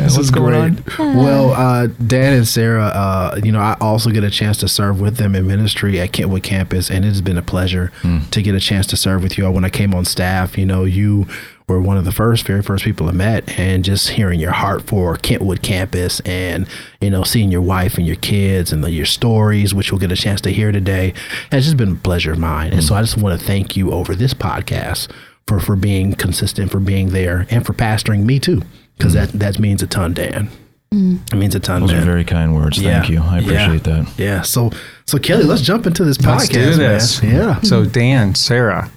This 0.03 0.15
What's 0.15 0.17
is 0.17 0.32
going 0.32 0.75
great. 0.75 1.00
on? 1.00 1.15
Well, 1.17 1.51
uh, 1.51 1.88
Dan 2.05 2.34
and 2.34 2.48
Sarah, 2.48 2.86
uh, 2.86 3.39
you 3.44 3.51
know, 3.51 3.60
I 3.60 3.75
also 3.82 4.10
get 4.12 4.24
a 4.24 4.29
chance 4.29 4.58
to 4.58 4.67
serve 4.67 5.00
with 5.00 5.17
them 5.17 5.36
in 5.36 5.48
ministry 5.48 6.00
at 6.00 6.12
Kentwood 6.12 6.44
campus, 6.44 6.89
and 6.91 7.03
it 7.05 7.10
has 7.10 7.22
been 7.22 7.38
a 7.38 7.41
pleasure 7.41 7.91
to 8.32 8.41
get 8.41 8.55
a 8.55 8.60
chance 8.60 8.86
to 8.88 8.98
serve 8.98 9.24
with 9.24 9.38
you 9.38 9.46
all. 9.46 9.53
When 9.53 9.65
I 9.65 9.70
came 9.70 9.94
on 9.94 10.05
staff, 10.05 10.58
you 10.58 10.65
know, 10.65 10.84
you 10.84 11.27
were 11.67 11.81
one 11.81 11.98
of 11.98 12.05
the 12.05 12.12
first, 12.12 12.45
very 12.45 12.62
first 12.62 12.84
people 12.84 13.10
I 13.10 13.12
met, 13.12 13.57
and 13.57 13.84
just 13.84 14.10
hearing 14.10 14.39
your 14.39 14.51
heart 14.51 14.84
for 14.84 15.17
Kentwood 15.17 15.62
campus, 15.62 16.19
and 16.22 16.67
you 17.01 17.10
know, 17.10 17.24
seeing 17.24 17.51
your 17.51 17.62
wife 17.62 17.98
and 17.98 18.05
your 18.05 18.17
kids 18.17 18.72
and 18.72 18.84
the, 18.84 18.91
your 18.91 19.05
stories, 19.05 19.74
which 19.74 19.91
we'll 19.91 20.00
get 20.00 20.12
a 20.12 20.15
chance 20.15 20.41
to 20.41 20.51
hear 20.51 20.72
today, 20.72 21.13
has 21.51 21.65
just 21.65 21.77
been 21.77 21.93
a 21.93 21.95
pleasure 21.95 22.34
of 22.34 22.39
mine. 22.39 22.72
And 22.72 22.84
so 22.84 22.93
mm. 22.93 22.98
I 22.98 23.01
just 23.01 23.17
want 23.17 23.39
to 23.39 23.45
thank 23.45 23.75
you 23.75 23.91
over 23.91 24.15
this 24.15 24.34
podcast 24.34 25.12
for 25.48 25.60
for 25.60 25.75
being 25.75 26.13
consistent, 26.13 26.72
for 26.72 26.79
being 26.79 27.10
there, 27.10 27.48
and 27.50 27.65
for 27.65 27.74
pastoring 27.74 28.25
me 28.25 28.39
too, 28.39 28.62
because 28.98 29.13
mm. 29.13 29.31
that 29.31 29.39
that 29.39 29.60
means 29.60 29.81
a 29.81 29.88
ton, 29.88 30.13
Dan. 30.13 30.50
Mm. 30.93 31.34
It 31.34 31.36
means 31.36 31.55
a 31.55 31.60
ton, 31.60 31.81
Those 31.81 31.91
man. 31.91 32.03
are 32.03 32.05
very 32.05 32.24
kind 32.24 32.55
words. 32.55 32.81
Thank 32.81 33.10
you. 33.10 33.19
I 33.19 33.39
appreciate 33.39 33.88
yeah. 33.88 34.03
that. 34.03 34.13
Yeah. 34.17 34.41
So 34.43 34.72
so 35.05 35.17
Kelly, 35.17 35.43
let's 35.43 35.62
jump 35.62 35.88
into 35.88 36.03
this 36.03 36.22
Let's 36.22 36.48
podcast. 36.48 36.53
do 36.53 36.74
this. 36.75 37.24
Man. 37.24 37.36
Yeah. 37.36 37.62
So 37.62 37.86
Dan, 37.86 38.36
Sarah. 38.36 38.91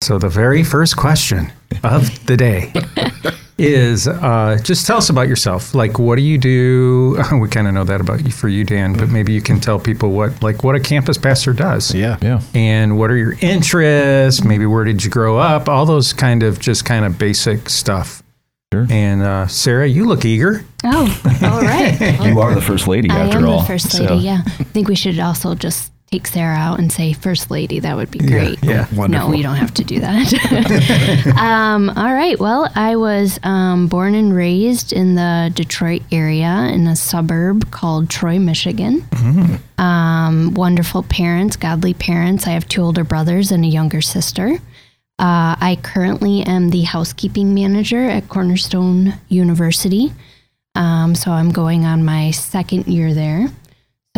So 0.00 0.16
the 0.18 0.28
very 0.28 0.62
first 0.62 0.96
question 0.96 1.52
of 1.82 2.24
the 2.26 2.36
day 2.36 2.72
is 3.58 4.06
uh, 4.06 4.56
just 4.62 4.86
tell 4.86 4.98
us 4.98 5.10
about 5.10 5.26
yourself. 5.26 5.74
Like, 5.74 5.98
what 5.98 6.16
do 6.16 6.22
you 6.22 6.38
do? 6.38 7.20
We 7.40 7.48
kind 7.48 7.66
of 7.66 7.74
know 7.74 7.82
that 7.84 8.00
about 8.00 8.24
you 8.24 8.30
for 8.30 8.48
you, 8.48 8.64
Dan, 8.64 8.92
but 8.94 9.08
maybe 9.08 9.32
you 9.32 9.42
can 9.42 9.58
tell 9.60 9.78
people 9.80 10.12
what 10.12 10.40
like 10.42 10.62
what 10.62 10.76
a 10.76 10.80
campus 10.80 11.18
pastor 11.18 11.52
does. 11.52 11.92
Yeah. 11.92 12.16
Yeah. 12.22 12.40
And 12.54 12.96
what 12.96 13.10
are 13.10 13.16
your 13.16 13.34
interests? 13.40 14.44
Maybe 14.44 14.66
where 14.66 14.84
did 14.84 15.02
you 15.02 15.10
grow 15.10 15.36
up? 15.38 15.68
All 15.68 15.84
those 15.84 16.12
kind 16.12 16.42
of 16.44 16.60
just 16.60 16.84
kind 16.84 17.04
of 17.04 17.18
basic 17.18 17.68
stuff. 17.68 18.22
Sure. 18.72 18.86
And 18.90 19.22
uh, 19.22 19.46
Sarah, 19.48 19.88
you 19.88 20.04
look 20.06 20.24
eager. 20.24 20.64
Oh, 20.84 21.22
all 21.42 21.60
right. 21.62 21.98
You 22.24 22.38
are 22.40 22.54
the 22.54 22.60
first 22.62 22.86
lady 22.86 23.10
I 23.10 23.18
after 23.26 23.38
am 23.38 23.46
all. 23.48 23.60
the 23.62 23.66
first 23.66 23.90
So, 23.90 24.04
lady. 24.04 24.24
Yeah, 24.26 24.42
I 24.46 24.64
think 24.64 24.88
we 24.88 24.94
should 24.94 25.18
also 25.18 25.54
just 25.54 25.90
take 26.10 26.26
Sarah 26.26 26.56
out 26.56 26.78
and 26.78 26.90
say 26.90 27.12
first 27.12 27.50
lady. 27.50 27.80
That 27.80 27.96
would 27.96 28.10
be 28.10 28.18
great. 28.18 28.62
yeah. 28.64 28.86
No, 28.92 28.98
Wonderful. 28.98 29.34
you 29.34 29.42
don't 29.42 29.56
have 29.56 29.74
to 29.74 29.84
do 29.84 30.00
that. 30.00 31.34
um, 31.38 31.90
all 31.90 32.12
right. 32.14 32.38
Well, 32.38 32.70
I 32.74 32.96
was 32.96 33.38
um, 33.42 33.88
born 33.88 34.14
and 34.14 34.34
raised 34.34 34.92
in 34.92 35.16
the 35.16 35.50
Detroit 35.54 36.02
area 36.10 36.70
in 36.72 36.86
a 36.86 36.96
suburb 36.96 37.70
called 37.70 38.08
Troy, 38.08 38.38
Michigan. 38.38 39.06
Um, 39.76 40.54
wonderful 40.54 41.02
parents, 41.04 41.56
godly 41.56 41.94
parents. 41.94 42.46
I 42.46 42.50
have 42.50 42.66
two 42.68 42.82
older 42.82 43.04
brothers 43.04 43.50
and 43.50 43.64
a 43.64 43.68
younger 43.68 44.00
sister. 44.00 44.54
Uh, 45.20 45.56
I 45.60 45.78
currently 45.82 46.42
am 46.42 46.70
the 46.70 46.82
housekeeping 46.82 47.52
manager 47.52 48.04
at 48.08 48.28
Cornerstone 48.28 49.14
University. 49.28 50.12
Um, 50.74 51.14
so 51.14 51.32
I'm 51.32 51.50
going 51.50 51.84
on 51.84 52.04
my 52.04 52.30
second 52.30 52.86
year 52.86 53.12
there. 53.12 53.48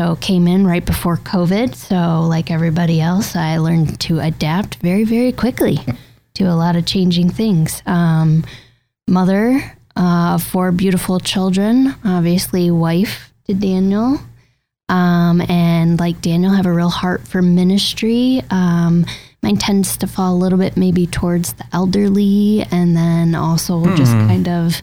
So 0.00 0.16
came 0.16 0.48
in 0.48 0.66
right 0.66 0.82
before 0.82 1.18
COVID. 1.18 1.74
So 1.74 2.22
like 2.26 2.50
everybody 2.50 3.02
else, 3.02 3.36
I 3.36 3.58
learned 3.58 4.00
to 4.00 4.18
adapt 4.18 4.76
very, 4.76 5.04
very 5.04 5.30
quickly 5.30 5.76
to 6.36 6.44
a 6.44 6.56
lot 6.56 6.74
of 6.74 6.86
changing 6.86 7.28
things. 7.28 7.82
Um, 7.84 8.46
mother 9.06 9.60
uh, 9.96 10.38
four 10.38 10.72
beautiful 10.72 11.20
children, 11.20 11.94
obviously 12.02 12.70
wife 12.70 13.30
to 13.44 13.52
Daniel. 13.52 14.18
Um, 14.88 15.42
and 15.50 16.00
like 16.00 16.22
Daniel, 16.22 16.54
have 16.54 16.64
a 16.64 16.72
real 16.72 16.88
heart 16.88 17.28
for 17.28 17.42
ministry. 17.42 18.40
Um, 18.48 19.04
mine 19.42 19.58
tends 19.58 19.98
to 19.98 20.06
fall 20.06 20.32
a 20.32 20.40
little 20.42 20.58
bit 20.58 20.78
maybe 20.78 21.06
towards 21.08 21.52
the 21.52 21.66
elderly, 21.74 22.64
and 22.70 22.96
then 22.96 23.34
also 23.34 23.84
just 23.96 24.12
kind 24.12 24.48
of 24.48 24.80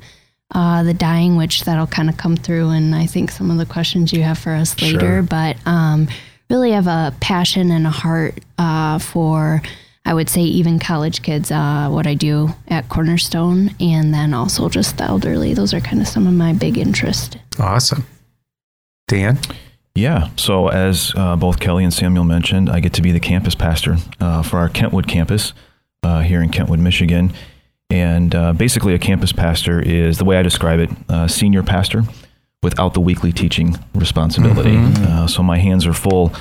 uh, 0.54 0.84
the 0.84 0.94
dying, 0.94 1.36
which 1.36 1.64
that'll 1.66 1.88
kind 1.88 2.10
of 2.10 2.18
come 2.18 2.36
through. 2.36 2.70
And 2.70 2.96
I 2.96 3.06
think 3.06 3.32
some 3.32 3.52
of 3.52 3.58
the 3.58 3.66
questions 3.66 4.14
you 4.14 4.24
have 4.24 4.38
for 4.38 4.52
us 4.54 4.82
later, 4.82 5.00
Sure. 5.00 5.22
but 5.22 5.58
um, 5.66 6.08
really 6.50 6.72
have 6.72 6.88
a 6.88 7.14
passion 7.20 7.72
and 7.72 7.86
a 7.86 7.92
heart 7.92 8.40
uh, 8.58 9.00
for. 9.00 9.62
I 10.06 10.14
would 10.14 10.30
say 10.30 10.42
even 10.44 10.80
college 10.80 11.22
kids, 11.22 11.52
uh, 11.52 11.90
what 11.90 12.08
I 12.08 12.14
do 12.14 12.56
at 12.70 12.88
Cornerstone, 12.88 13.76
and 13.82 14.14
then 14.14 14.34
also 14.34 14.70
just 14.70 14.98
the 14.98 15.04
elderly. 15.04 15.54
Those 15.54 15.74
are 15.74 15.82
kind 15.82 16.02
of 16.02 16.08
some 16.08 16.26
of 16.28 16.34
my 16.34 16.54
big 16.54 16.78
interests. 16.78 17.36
Awesome. 17.60 18.06
Dan? 19.10 19.38
Yeah. 19.96 20.30
So, 20.38 20.70
as 20.70 21.12
uh, 21.18 21.36
both 21.36 21.60
Kelly 21.60 21.84
and 21.84 21.94
Samuel 21.94 22.24
mentioned, 22.24 22.70
I 22.70 22.80
get 22.80 22.94
to 22.94 23.02
be 23.02 23.12
the 23.12 23.20
campus 23.20 23.54
pastor 23.54 23.98
uh, 24.22 24.44
for 24.44 24.60
our 24.60 24.70
Kentwood 24.70 25.08
campus 25.10 25.52
uh, 26.04 26.22
here 26.22 26.42
in 26.42 26.52
Kentwood, 26.52 26.80
Michigan. 26.80 27.34
And 27.90 28.36
uh, 28.36 28.54
basically, 28.54 28.94
a 28.94 29.00
campus 29.00 29.32
pastor 29.32 29.80
is 29.82 30.18
the 30.18 30.26
way 30.26 30.38
I 30.38 30.42
describe 30.44 30.80
it 30.80 30.90
uh, 31.10 31.28
senior 31.28 31.64
pastor 31.64 32.04
without 32.62 32.94
the 32.94 33.00
weekly 33.00 33.32
teaching 33.32 33.78
responsibility. 33.96 34.78
Uh, 34.78 35.28
so, 35.28 35.42
my 35.42 35.58
hands 35.58 35.86
are 35.86 35.94
full 35.94 36.34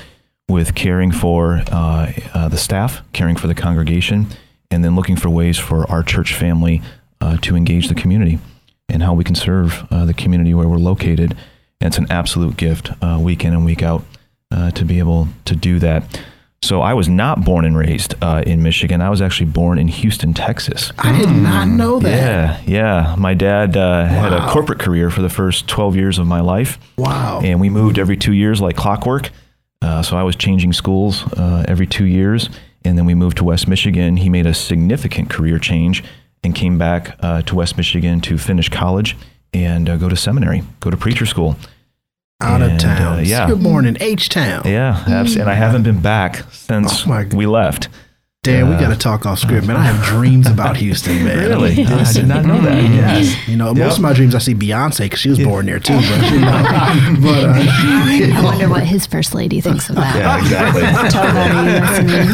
with 0.49 0.75
caring 0.75 1.13
for 1.13 1.63
uh, 1.71 2.13
uh, 2.35 2.49
the 2.49 2.57
staff, 2.57 3.03
caring 3.13 3.37
for 3.37 3.47
the 3.47 3.55
congregation, 3.55 4.27
and 4.71 4.85
then 4.85 4.95
looking 4.97 5.17
for 5.17 5.29
ways 5.31 5.59
for 5.59 5.89
our 5.91 6.03
church 6.03 6.35
family 6.35 6.83
uh, 7.21 7.37
to 7.39 7.57
engage 7.57 7.89
the 7.89 7.95
community 7.95 8.39
and 8.89 9.03
how 9.03 9.15
we 9.15 9.25
can 9.25 9.35
serve 9.35 9.87
uh, 9.91 10.05
the 10.05 10.15
community 10.15 10.55
where 10.55 10.69
we're 10.69 10.77
located. 10.77 11.37
And 11.81 11.89
it's 11.89 11.99
an 11.99 12.07
absolute 12.11 12.57
gift, 12.57 12.91
uh, 13.03 13.19
week 13.21 13.45
in 13.45 13.53
and 13.53 13.65
week 13.65 13.83
out, 13.83 14.05
uh, 14.51 14.71
to 14.73 14.85
be 14.85 14.99
able 14.99 15.29
to 15.45 15.57
do 15.57 15.79
that. 15.81 16.21
So 16.63 16.81
I 16.81 16.95
was 16.95 17.09
not 17.09 17.45
born 17.45 17.65
and 17.65 17.77
raised 17.77 18.15
uh, 18.23 18.43
in 18.47 18.63
Michigan. 18.63 19.01
I 19.01 19.11
was 19.11 19.23
actually 19.23 19.51
born 19.51 19.79
in 19.79 19.89
Houston, 19.89 20.35
Texas. 20.35 20.91
I 20.99 21.17
did 21.17 21.29
not 21.31 21.69
know 21.69 22.01
that. 22.01 22.11
Yeah, 22.11 22.61
yeah. 22.67 23.15
My 23.17 23.35
dad 23.35 23.77
uh, 23.77 24.07
had 24.07 24.33
a 24.33 24.49
corporate 24.49 24.79
career 24.79 25.11
for 25.11 25.23
the 25.23 25.29
first 25.29 25.69
12 25.69 25.97
years 25.97 26.19
of 26.19 26.27
my 26.27 26.41
life. 26.41 26.79
Wow. 26.97 27.41
And 27.45 27.61
we 27.61 27.69
moved 27.69 27.99
every 27.99 28.17
two 28.17 28.33
years 28.33 28.61
like 28.61 28.75
clockwork. 28.77 29.31
Uh, 29.83 30.03
so 30.03 30.17
I 30.17 30.23
was 30.23 30.35
changing 30.35 30.73
schools 30.73 31.23
uh, 31.35 31.65
every 31.69 31.87
two 31.87 32.07
years. 32.07 32.49
And 32.85 32.97
then 32.97 33.05
we 33.05 33.15
moved 33.15 33.37
to 33.39 33.45
West 33.45 33.69
Michigan. 33.69 34.17
He 34.17 34.29
made 34.29 34.47
a 34.47 34.55
significant 34.55 35.31
career 35.31 35.59
change 35.59 36.03
and 36.43 36.55
came 36.55 36.79
back 36.79 37.17
uh, 37.21 37.43
to 37.43 37.55
West 37.55 37.77
Michigan 37.77 38.21
to 38.23 38.39
finish 38.39 38.69
college 38.69 39.17
and 39.53 39.89
uh, 39.89 39.97
go 39.97 40.09
to 40.09 40.17
seminary, 40.17 40.63
go 40.81 40.91
to 40.91 40.97
preacher 40.97 41.27
school. 41.27 41.57
Out 42.41 42.61
of 42.61 42.79
town. 42.79 43.19
uh, 43.19 43.23
yeah. 43.23 43.49
You're 43.49 43.57
born 43.57 43.87
in 43.87 43.97
H 44.01 44.29
Town. 44.29 44.63
Yeah, 44.67 45.03
abs- 45.09 45.37
and 45.37 45.49
I 45.49 45.55
haven't 45.55 45.85
been 45.85 46.01
back 46.03 46.45
since 46.53 47.05
Oh, 47.07 47.09
my 47.09 47.25
we 47.35 47.47
left. 47.47 47.89
Dan, 48.43 48.69
we 48.69 48.75
Uh, 48.77 48.81
got 48.81 48.91
to 48.91 48.97
talk 48.97 49.25
off 49.27 49.39
script, 49.41 49.67
man. 49.67 49.75
I 49.77 49.83
have 49.85 50.05
dreams 50.05 50.47
about 50.47 50.77
Houston, 50.77 51.25
man. 51.25 51.39
Really? 51.39 51.85
I 51.85 52.13
did 52.13 52.29
not 52.29 52.45
know 52.45 52.61
that. 52.61 52.81
Yes. 52.85 53.49
You 53.49 53.57
know, 53.57 53.73
most 53.75 53.97
of 53.97 54.03
my 54.03 54.13
dreams 54.13 54.35
I 54.37 54.39
see 54.39 54.55
Beyonce 54.55 54.99
because 55.07 55.19
she 55.19 55.31
was 55.31 55.39
born 55.41 55.65
there 55.67 55.81
too. 55.81 55.95
But, 55.97 56.31
you 56.31 56.41
know, 56.41 56.53
but 57.23 57.45
uh, 57.45 57.55
I 58.37 58.41
wonder 58.45 58.69
what 58.69 58.85
his 58.85 59.05
first 59.07 59.35
lady 59.35 59.61
thinks 59.63 59.89
of 59.89 59.97
that. 59.97 60.15
Yeah, 60.15 60.39
exactly. 60.39 60.83
Tell 61.11 61.25
that 61.25 61.51
are 61.57 61.65
you 61.65 61.81
listening? 61.81 62.29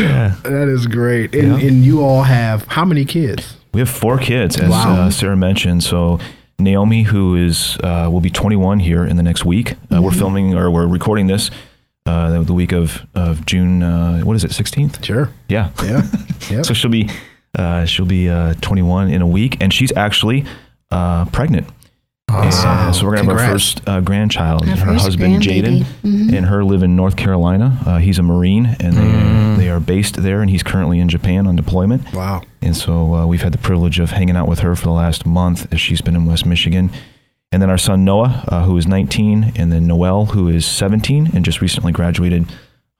yeah. 0.00 0.34
that 0.42 0.68
is 0.68 0.86
great. 0.86 1.34
And, 1.34 1.60
Yeah. 1.60 1.68
and 1.68 1.84
you 1.84 2.02
all 2.02 2.22
have 2.22 2.64
how 2.68 2.84
many 2.84 3.04
kids? 3.04 3.56
We 3.74 3.80
have 3.80 3.90
four 3.90 4.18
kids, 4.18 4.58
as 4.58 4.70
Wow. 4.70 5.02
uh, 5.02 5.10
Sarah 5.10 5.36
mentioned. 5.36 5.84
So 5.84 6.18
Naomi, 6.58 7.02
who 7.02 7.36
is 7.36 7.76
uh, 7.82 8.08
will 8.10 8.20
be 8.20 8.30
21 8.30 8.80
here 8.80 9.04
in 9.04 9.16
the 9.16 9.22
next 9.22 9.44
week. 9.44 9.74
Uh, 9.92 10.00
We're 10.02 10.10
filming 10.12 10.54
or 10.54 10.70
we're 10.70 10.86
recording 10.86 11.26
this 11.26 11.50
uh, 12.06 12.42
the 12.42 12.54
week 12.54 12.72
of 12.72 13.06
of 13.14 13.44
June. 13.46 13.82
Uh, 13.82 14.20
what 14.20 14.36
is 14.36 14.44
it? 14.44 14.50
16th? 14.50 15.04
Sure. 15.04 15.30
Yeah. 15.48 15.70
Yeah. 15.82 16.02
Yeah. 16.50 16.62
So 16.62 16.74
she'll 16.74 16.90
be 16.92 17.08
uh, 17.58 17.86
she'll 17.86 18.06
be 18.06 18.28
uh, 18.28 18.54
21 18.60 19.10
in 19.10 19.20
a 19.20 19.26
week, 19.26 19.56
and 19.60 19.72
she's 19.74 19.90
actually 19.96 20.44
uh, 20.92 21.24
pregnant. 22.26 22.54
And 22.64 22.94
so 22.94 23.04
we're 23.06 23.16
gonna 23.16 23.34
have 23.34 23.40
our 23.40 23.52
first 23.52 23.86
uh, 23.88 24.00
grandchild. 24.00 24.62
Our 24.68 24.76
her 24.76 24.92
first 24.92 25.04
husband 25.04 25.42
grandbaby. 25.42 25.84
Jaden 26.02 26.36
and 26.36 26.46
her 26.46 26.64
live 26.64 26.82
in 26.82 26.96
North 26.96 27.16
Carolina. 27.16 27.78
Uh, 27.86 27.98
he's 27.98 28.18
a 28.18 28.22
Marine, 28.22 28.76
and 28.80 28.94
they 28.94 29.64
they 29.64 29.70
are 29.70 29.80
based 29.80 30.22
there, 30.22 30.40
and 30.42 30.50
he's 30.50 30.62
currently 30.62 30.98
in 30.98 31.08
Japan 31.08 31.46
on 31.46 31.56
deployment. 31.56 32.12
wow. 32.12 32.42
And 32.62 32.76
so 32.76 33.14
uh, 33.14 33.26
we've 33.26 33.42
had 33.42 33.52
the 33.52 33.58
privilege 33.58 33.98
of 34.00 34.10
hanging 34.10 34.36
out 34.36 34.48
with 34.48 34.58
her 34.60 34.74
for 34.74 34.84
the 34.84 34.90
last 34.92 35.24
month 35.24 35.72
as 35.72 35.80
she's 35.80 36.00
been 36.00 36.16
in 36.16 36.26
West 36.26 36.44
Michigan. 36.46 36.90
And 37.52 37.62
then 37.62 37.70
our 37.70 37.78
son 37.78 38.04
Noah, 38.04 38.44
uh, 38.48 38.64
who 38.64 38.76
is 38.76 38.88
19, 38.88 39.52
and 39.54 39.70
then 39.72 39.86
Noel, 39.86 40.26
who 40.26 40.48
is 40.48 40.66
17 40.66 41.30
and 41.32 41.44
just 41.44 41.60
recently 41.60 41.92
graduated 41.92 42.44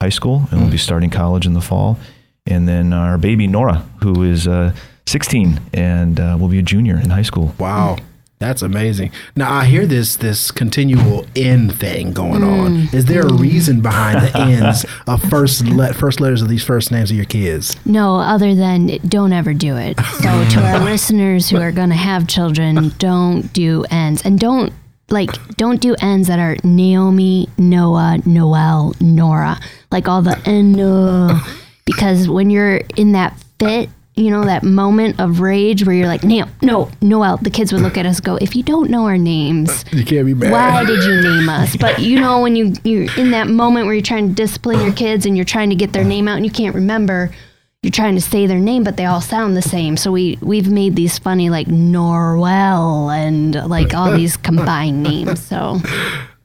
high 0.00 0.08
school 0.08 0.44
and 0.50 0.62
will 0.62 0.70
be 0.70 0.78
starting 0.78 1.10
college 1.10 1.46
in 1.46 1.52
the 1.54 1.60
fall. 1.60 1.98
And 2.46 2.68
then 2.68 2.92
our 2.92 3.18
baby 3.18 3.48
Nora, 3.48 3.84
who 4.04 4.22
is 4.22 4.46
uh, 4.46 4.72
16 5.06 5.60
and 5.74 6.20
uh, 6.20 6.36
will 6.38 6.46
be 6.48 6.60
a 6.60 6.62
junior 6.62 6.94
in 6.96 7.10
high 7.10 7.22
school. 7.22 7.56
Wow. 7.58 7.96
That's 8.38 8.60
amazing. 8.60 9.12
Now 9.34 9.50
I 9.52 9.64
hear 9.64 9.86
this 9.86 10.16
this 10.16 10.50
continual 10.50 11.24
N 11.34 11.70
thing 11.70 12.12
going 12.12 12.42
on. 12.42 12.76
Mm. 12.76 12.94
Is 12.94 13.06
there 13.06 13.22
a 13.22 13.32
reason 13.32 13.80
behind 13.80 14.26
the 14.26 14.38
ends 14.38 14.84
of 15.06 15.22
first 15.30 15.66
let 15.66 15.96
first 15.96 16.20
letters 16.20 16.42
of 16.42 16.48
these 16.48 16.62
first 16.62 16.90
names 16.90 17.10
of 17.10 17.16
your 17.16 17.24
kids? 17.24 17.76
No, 17.86 18.16
other 18.16 18.54
than 18.54 18.98
don't 19.08 19.32
ever 19.32 19.54
do 19.54 19.76
it. 19.76 19.98
So 19.98 20.48
to 20.50 20.60
our 20.60 20.78
listeners 20.84 21.48
who 21.48 21.56
are 21.56 21.72
going 21.72 21.88
to 21.88 21.96
have 21.96 22.26
children, 22.26 22.90
don't 22.98 23.50
do 23.54 23.86
ends 23.90 24.20
and 24.22 24.38
don't 24.38 24.70
like 25.08 25.30
don't 25.56 25.80
do 25.80 25.96
ends 26.02 26.28
that 26.28 26.38
are 26.38 26.56
Naomi, 26.62 27.48
Noah, 27.56 28.18
Noel, 28.26 28.92
Nora, 29.00 29.58
like 29.90 30.08
all 30.08 30.20
the 30.20 30.38
N. 30.44 31.40
because 31.86 32.28
when 32.28 32.50
you're 32.50 32.82
in 32.96 33.12
that 33.12 33.38
fit, 33.58 33.88
you 34.16 34.30
know 34.30 34.44
that 34.44 34.62
moment 34.62 35.20
of 35.20 35.40
rage 35.40 35.84
where 35.84 35.94
you're 35.94 36.06
like, 36.06 36.24
no, 36.24 36.46
no, 36.62 36.90
Noel. 37.02 37.36
The 37.36 37.50
kids 37.50 37.72
would 37.72 37.82
look 37.82 37.98
at 37.98 38.06
us, 38.06 38.16
and 38.16 38.24
go, 38.24 38.36
if 38.36 38.56
you 38.56 38.62
don't 38.62 38.90
know 38.90 39.04
our 39.04 39.18
names, 39.18 39.84
You 39.92 40.04
can't 40.04 40.24
be 40.26 40.32
mad. 40.34 40.50
why 40.52 40.84
did 40.84 41.04
you 41.04 41.20
name 41.20 41.48
us? 41.48 41.76
But 41.76 41.98
you 41.98 42.18
know, 42.18 42.40
when 42.40 42.56
you 42.56 42.72
you're 42.82 43.12
in 43.18 43.30
that 43.32 43.46
moment 43.48 43.86
where 43.86 43.94
you're 43.94 44.02
trying 44.02 44.28
to 44.30 44.34
discipline 44.34 44.80
your 44.80 44.92
kids 44.94 45.26
and 45.26 45.36
you're 45.36 45.44
trying 45.44 45.68
to 45.70 45.76
get 45.76 45.92
their 45.92 46.04
name 46.04 46.28
out 46.28 46.36
and 46.36 46.46
you 46.46 46.50
can't 46.50 46.74
remember, 46.74 47.30
you're 47.82 47.90
trying 47.92 48.14
to 48.14 48.20
say 48.22 48.46
their 48.46 48.58
name, 48.58 48.82
but 48.84 48.96
they 48.96 49.04
all 49.04 49.20
sound 49.20 49.56
the 49.56 49.62
same. 49.62 49.96
So 49.96 50.10
we 50.10 50.38
we've 50.40 50.70
made 50.70 50.96
these 50.96 51.18
funny 51.18 51.50
like 51.50 51.66
Norwell 51.68 53.14
and 53.14 53.54
like 53.68 53.94
all 53.94 54.12
these 54.12 54.36
combined 54.48 55.02
names. 55.02 55.44
So 55.44 55.78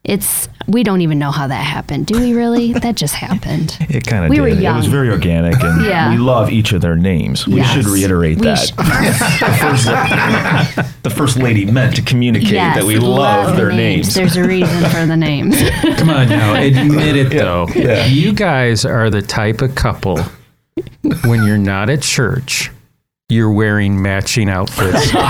it's 0.03 0.49
we 0.67 0.83
don't 0.83 1.01
even 1.01 1.19
know 1.19 1.31
how 1.31 1.47
that 1.47 1.63
happened. 1.63 2.07
Do 2.07 2.19
we 2.19 2.33
really? 2.33 2.73
That 2.81 2.95
just 2.95 3.13
happened. 3.13 3.77
It 3.81 4.05
kind 4.07 4.23
of 4.25 4.29
We 4.29 4.37
did. 4.37 4.41
were 4.41 4.47
It 4.49 4.75
was 4.75 4.87
very 4.87 5.09
organic, 5.11 5.61
and 5.61 5.85
Yeah. 5.85 6.09
we 6.09 6.17
love 6.17 6.49
each 6.51 6.73
of 6.73 6.81
their 6.81 6.95
names. 6.95 7.45
We 7.47 7.57
Yes. 7.57 7.71
should 7.73 7.85
reiterate 7.85 8.39
We 8.39 8.45
that. 8.47 8.57
sh- 8.57 8.71
the, 8.75 9.57
first, 9.59 11.03
the 11.03 11.09
first 11.09 11.37
lady 11.37 11.65
meant 11.65 11.95
to 11.97 12.01
communicate 12.01 12.51
yes, 12.51 12.75
that 12.77 12.85
we 12.85 12.97
love, 12.97 13.51
the 13.55 13.57
their 13.63 13.71
names. 13.71 14.13
There's 14.15 14.35
a 14.37 14.43
reason 14.43 14.83
for 14.89 15.05
the 15.05 15.17
names. 15.17 15.55
Come 15.97 16.09
on 16.09 16.29
now, 16.29 16.55
admit 16.55 17.15
it 17.15 17.29
though. 17.29 17.67
yeah. 17.75 18.05
You 18.07 18.33
guys 18.33 18.85
are 18.85 19.09
the 19.09 19.21
type 19.21 19.61
of 19.61 19.75
couple 19.75 20.19
when 21.25 21.43
you're 21.45 21.57
not 21.57 21.89
at 21.89 22.01
church, 22.01 22.71
you're 23.31 23.51
wearing 23.51 24.01
matching 24.01 24.49
outfits. 24.49 25.11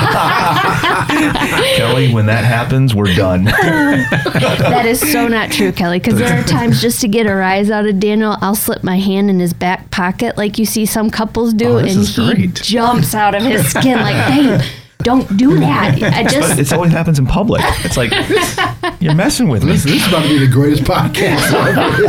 Kelly, 1.77 2.12
when 2.13 2.25
that 2.25 2.43
happens, 2.43 2.93
we're 2.96 3.13
done. 3.15 3.43
That 3.46 4.86
is 4.88 5.00
so 5.12 5.27
not 5.27 5.51
true, 5.51 5.72
Kelly. 5.72 6.00
Because 6.00 6.17
there 6.17 6.39
are 6.39 6.43
times 6.43 6.81
just 6.81 7.01
to 7.01 7.08
get 7.08 7.27
a 7.27 7.34
rise 7.36 7.70
out 7.70 7.86
of 7.86 8.00
Daniel, 8.00 8.38
I'll 8.41 8.55
slip 8.55 8.84
my 8.84 8.98
hand 9.00 9.29
in 9.29 9.39
his 9.39 9.53
back 9.53 9.89
pocket 9.91 10.38
like 10.38 10.58
you 10.58 10.65
see 10.65 10.86
some 10.86 11.10
couples 11.10 11.53
do, 11.53 11.70
Oh, 11.74 11.77
and 11.77 11.88
is 11.88 12.15
he 12.15 12.34
great. 12.34 12.55
jumps 12.55 13.13
out 13.15 13.36
of 13.36 13.43
his 13.43 13.67
skin 13.70 14.00
like, 14.00 14.27
"Babe, 14.27 14.62
don't 15.03 15.38
do 15.38 15.60
that." 15.60 16.01
I 16.01 16.24
just 16.24 16.60
it 16.60 16.74
always 16.74 16.91
happens 16.91 17.20
in 17.20 17.25
public. 17.25 17.62
It's 17.86 17.98
like 17.98 18.12
You're 19.01 19.15
messing 19.15 19.50
with 19.50 19.63
me. 19.63 19.72
This, 19.72 19.84
this 19.84 20.01
is 20.03 20.08
about 20.08 20.22
to 20.24 20.29
be 20.29 20.38
the 20.46 20.51
greatest 20.51 20.84
podcast 20.84 21.51
ever. 21.53 22.08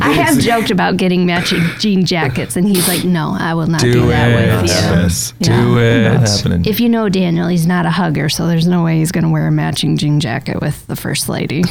I 0.00 0.12
have 0.12 0.38
joked 0.38 0.70
about 0.70 0.96
getting 0.96 1.26
matching 1.26 1.60
jean 1.78 2.06
jackets, 2.06 2.56
and 2.56 2.66
he's 2.66 2.88
like, 2.88 3.04
"No, 3.04 3.36
I 3.38 3.52
will 3.52 3.66
not 3.66 3.80
do, 3.82 3.92
Do 3.92 4.06
that 4.08 4.30
it. 4.30 4.62
with 4.62 4.70
you." 4.70 4.76
Yes. 4.76 5.34
Do 5.40 5.78
it. 5.78 6.04
Not 6.14 6.28
happening. 6.28 6.64
If 6.64 6.80
you 6.80 6.88
know 6.88 7.10
Daniel, 7.10 7.48
he's 7.48 7.66
not 7.66 7.84
a 7.84 7.90
hugger, 7.90 8.30
so 8.30 8.46
there's 8.46 8.66
no 8.66 8.82
way 8.82 8.98
he's 8.98 9.12
going 9.12 9.24
to 9.24 9.30
wear 9.30 9.46
a 9.48 9.50
matching 9.50 9.98
jean 9.98 10.18
jacket 10.18 10.60
with 10.62 10.86
the 10.86 10.96
first 10.96 11.28
lady. 11.28 11.62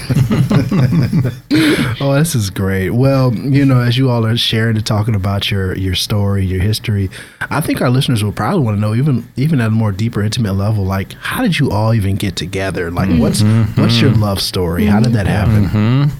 Oh, 2.01 2.13
this 2.17 2.35
is 2.35 2.49
great. 2.49 2.91
Well, 2.91 3.33
you 3.33 3.65
know, 3.65 3.81
as 3.81 3.97
you 3.97 4.09
all 4.09 4.25
are 4.25 4.37
sharing 4.37 4.77
and 4.77 4.85
talking 4.85 5.15
about 5.15 5.49
your 5.49 5.75
your 5.77 5.95
story, 5.95 6.45
your 6.45 6.61
history, 6.61 7.09
I 7.41 7.59
think 7.61 7.81
our 7.81 7.89
listeners 7.89 8.23
will 8.23 8.31
probably 8.31 8.61
want 8.63 8.77
to 8.77 8.81
know 8.81 8.93
even 8.93 9.27
even 9.35 9.61
at 9.61 9.67
a 9.67 9.71
more 9.71 9.91
deeper, 9.91 10.21
intimate 10.21 10.53
level, 10.59 10.83
like 10.83 11.13
how 11.13 11.41
did 11.41 11.57
you 11.57 11.71
all 11.71 11.95
even 11.95 12.15
get 12.15 12.35
together? 12.35 12.91
Like, 12.91 13.09
what's 13.19 13.41
what's 13.75 13.99
your 13.99 14.11
love 14.11 14.39
story? 14.41 14.85
How 14.85 14.99
did 14.99 15.13
that 15.13 15.25
happen? 15.25 16.11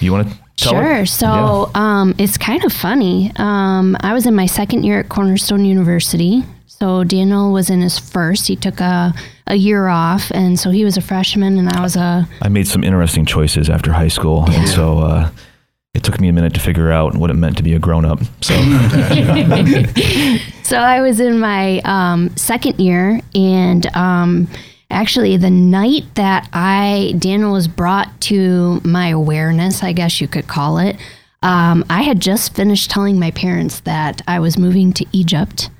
you 0.00 0.12
want 0.12 0.28
to 0.30 0.36
Sure. 0.56 1.02
it? 1.02 1.06
So 1.06 1.70
um, 1.74 2.14
it's 2.18 2.36
kind 2.36 2.64
of 2.64 2.72
funny. 2.72 3.30
Um, 3.36 3.96
I 4.00 4.12
was 4.12 4.26
in 4.26 4.34
my 4.34 4.46
second 4.46 4.82
year 4.84 4.98
at 5.00 5.08
Cornerstone 5.08 5.64
University. 5.64 6.42
So 6.66 7.04
Daniel 7.04 7.52
was 7.52 7.70
in 7.70 7.80
his 7.80 7.98
first. 7.98 8.46
He 8.48 8.56
took 8.56 8.80
a, 8.80 9.12
a 9.46 9.54
year 9.56 9.88
off, 9.88 10.30
and 10.32 10.58
so 10.58 10.70
he 10.70 10.84
was 10.84 10.96
a 10.96 11.00
freshman, 11.00 11.58
and 11.58 11.68
I 11.68 11.80
was 11.80 11.96
a 11.96 12.28
I 12.42 12.48
made 12.48 12.66
some 12.68 12.84
interesting 12.84 13.24
choices 13.24 13.68
after 13.68 13.92
high 13.92 14.08
school, 14.08 14.48
and 14.50 14.68
so 14.68 14.98
uh, 14.98 15.30
it 15.94 16.04
took 16.04 16.20
me 16.20 16.28
a 16.28 16.32
minute 16.32 16.54
to 16.54 16.60
figure 16.60 16.92
out 16.92 17.16
what 17.16 17.30
it 17.30 17.34
meant 17.34 17.56
to 17.56 17.62
be 17.64 17.74
a 17.74 17.78
grown 17.80 18.04
up. 18.04 18.20
So 18.42 18.54
So 20.68 20.76
I 20.76 21.00
was 21.00 21.18
in 21.18 21.40
my 21.40 21.80
um, 21.86 22.36
second 22.36 22.78
year, 22.78 23.22
and 23.34 23.86
um, 23.96 24.48
actually, 24.90 25.38
the 25.38 25.48
night 25.48 26.04
that 26.16 26.46
I 26.52 27.14
Daniel 27.18 27.52
was 27.52 27.66
brought 27.66 28.20
to 28.22 28.78
my 28.84 29.08
awareness, 29.08 29.82
I 29.82 29.94
guess 29.94 30.20
you 30.20 30.28
could 30.28 30.46
call 30.46 30.76
it. 30.76 30.96
Um, 31.42 31.86
I 31.88 32.02
had 32.02 32.20
just 32.20 32.54
finished 32.54 32.90
telling 32.90 33.18
my 33.18 33.30
parents 33.30 33.80
that 33.80 34.20
I 34.28 34.40
was 34.40 34.58
moving 34.58 34.92
to 34.92 35.06
Egypt 35.10 35.70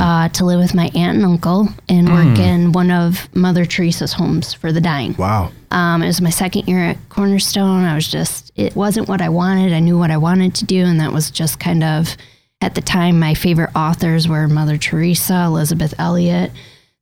uh, 0.00 0.28
to 0.28 0.44
live 0.44 0.60
with 0.60 0.72
my 0.72 0.88
aunt 0.94 1.16
and 1.16 1.24
uncle 1.24 1.66
and 1.88 2.08
work 2.08 2.38
in 2.38 2.70
one 2.70 2.92
of 2.92 3.28
Mother 3.34 3.64
Teresa's 3.64 4.12
homes 4.12 4.54
for 4.54 4.70
the 4.70 4.80
dying. 4.80 5.16
Wow. 5.18 5.50
Um, 5.72 6.00
it 6.00 6.06
was 6.06 6.20
my 6.20 6.30
second 6.30 6.68
year 6.68 6.78
at 6.78 7.08
Cornerstone. 7.08 7.82
I 7.82 7.96
was 7.96 8.06
just, 8.06 8.52
it 8.54 8.76
wasn't 8.76 9.08
what 9.08 9.20
I 9.20 9.30
wanted. 9.30 9.72
I 9.72 9.80
knew 9.80 9.98
what 9.98 10.12
I 10.12 10.16
wanted 10.16 10.54
to 10.54 10.64
do, 10.64 10.84
and 10.84 11.00
that 11.00 11.12
was 11.12 11.32
just 11.32 11.58
kind 11.58 11.82
of, 11.82 12.16
at 12.60 12.74
the 12.74 12.80
time, 12.80 13.18
my 13.18 13.34
favorite 13.34 13.70
authors 13.74 14.26
were 14.28 14.48
Mother 14.48 14.76
Teresa, 14.76 15.44
Elisabeth 15.46 15.94
Elliot. 15.98 16.50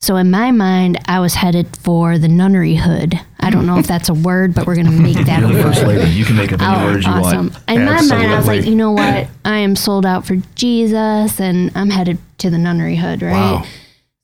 So 0.01 0.17
in 0.17 0.31
my 0.31 0.51
mind, 0.51 0.99
I 1.07 1.21
was 1.21 1.35
headed 1.35 1.75
for 1.79 2.19
the 2.19 2.29
nunnery 2.29 2.75
hood. 2.75 3.15
I 3.41 3.49
don't 3.51 3.65
know 3.67 3.79
if 3.79 3.87
that's 3.87 4.09
a 4.11 4.15
word, 4.15 4.55
but 4.55 4.67
we're 4.67 4.75
going 4.75 4.87
to 4.87 4.93
make 4.93 5.17
that 5.25 5.43
a 5.43 5.47
you're 5.49 5.57
the 5.57 5.63
first 5.63 5.87
word. 5.87 5.99
lady. 5.99 6.11
You 6.11 6.25
can 6.25 6.37
make 6.37 6.53
up 6.53 6.61
any 6.61 6.77
Oh, 6.77 6.85
words 6.93 7.07
you 7.07 7.13
oh, 7.13 7.25
awesome. 7.25 7.51
want. 7.51 7.63
In 7.69 7.85
my 7.87 8.03
mind, 8.03 8.31
I 8.33 8.37
was 8.37 8.47
like, 8.47 8.65
you 8.67 8.75
know 8.75 8.93
what? 8.93 9.29
I 9.45 9.57
am 9.59 9.75
sold 9.77 10.05
out 10.05 10.27
for 10.27 10.37
Jesus, 10.55 11.41
and 11.41 11.73
I'm 11.75 11.89
headed 11.91 12.19
to 12.39 12.51
the 12.51 12.59
nunnery 12.59 12.97
hood, 12.97 13.23
right? 13.23 13.33
Wow. 13.33 13.65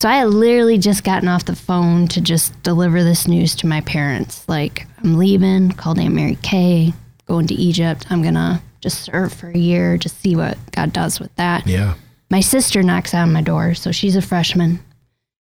So 0.03 0.09
I 0.09 0.17
had 0.17 0.29
literally 0.31 0.79
just 0.79 1.05
gotten 1.05 1.29
off 1.29 1.45
the 1.47 1.55
phone 1.57 2.09
to 2.09 2.21
just 2.21 2.61
deliver 2.65 3.03
this 3.05 3.27
news 3.29 3.55
to 3.57 3.67
my 3.67 3.81
parents. 3.83 4.47
Like, 4.49 4.87
I'm 5.03 5.17
leaving, 5.17 5.71
called 5.73 5.99
Aunt 5.99 6.15
Mary 6.15 6.37
Kay, 6.43 6.93
going 7.27 7.47
to 7.47 7.55
Egypt. 7.55 8.07
I'm 8.11 8.21
going 8.21 8.35
to 8.35 8.61
just 8.83 9.03
serve 9.03 9.33
for 9.33 9.49
a 9.49 9.57
year, 9.57 9.97
just 9.97 10.21
see 10.21 10.37
what 10.37 10.59
God 10.73 10.93
does 10.93 11.19
with 11.21 11.35
that. 11.37 11.67
Yeah. 11.67 11.95
My 12.31 12.41
sister 12.41 12.83
knocks 12.83 13.15
on 13.15 13.33
my 13.33 13.41
door. 13.43 13.75
So 13.75 13.93
she's 13.93 14.17
a 14.17 14.23
freshman. 14.23 14.81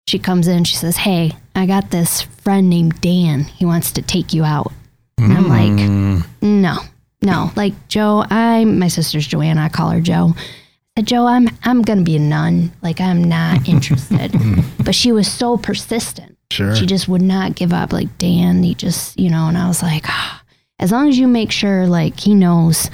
She 0.08 0.18
comes 0.18 0.48
in, 0.48 0.64
she 0.64 0.76
says, 0.76 0.96
Hey, 0.96 1.32
I 1.54 1.66
got 1.66 1.90
this 1.90 2.22
friend 2.22 2.70
named 2.70 3.00
Dan. 3.00 3.44
He 3.44 3.64
wants 3.64 3.92
to 3.92 4.02
take 4.02 4.32
you 4.32 4.44
out. 4.44 4.72
And 5.18 5.32
I'm 5.32 5.48
like, 5.48 6.24
No, 6.40 6.78
no. 7.22 7.50
Like, 7.56 7.88
Joe, 7.88 8.24
I'm 8.30 8.78
my 8.78 8.88
sister's 8.88 9.26
Joanna. 9.26 9.62
I 9.62 9.68
call 9.68 9.90
her 9.90 10.00
Joe. 10.00 10.32
Said, 10.98 11.06
Joe, 11.06 11.26
I'm 11.26 11.48
I'm 11.64 11.82
gonna 11.82 12.02
be 12.02 12.16
a 12.16 12.20
nun. 12.20 12.72
Like 12.82 13.00
I'm 13.00 13.24
not 13.24 13.68
interested. 13.68 14.32
but 14.84 14.94
she 14.94 15.12
was 15.12 15.30
so 15.30 15.56
persistent. 15.56 16.36
Sure. 16.50 16.74
She 16.76 16.84
just 16.84 17.08
would 17.08 17.22
not 17.22 17.54
give 17.54 17.72
up. 17.72 17.92
Like 17.92 18.18
Dan, 18.18 18.62
he 18.62 18.74
just 18.74 19.18
you 19.18 19.30
know, 19.30 19.46
and 19.48 19.56
I 19.56 19.68
was 19.68 19.82
like, 19.82 20.04
ah, 20.08 20.42
as 20.78 20.92
long 20.92 21.08
as 21.08 21.18
you 21.18 21.26
make 21.28 21.50
sure 21.50 21.86
like 21.86 22.20
he 22.20 22.34
knows 22.34 22.90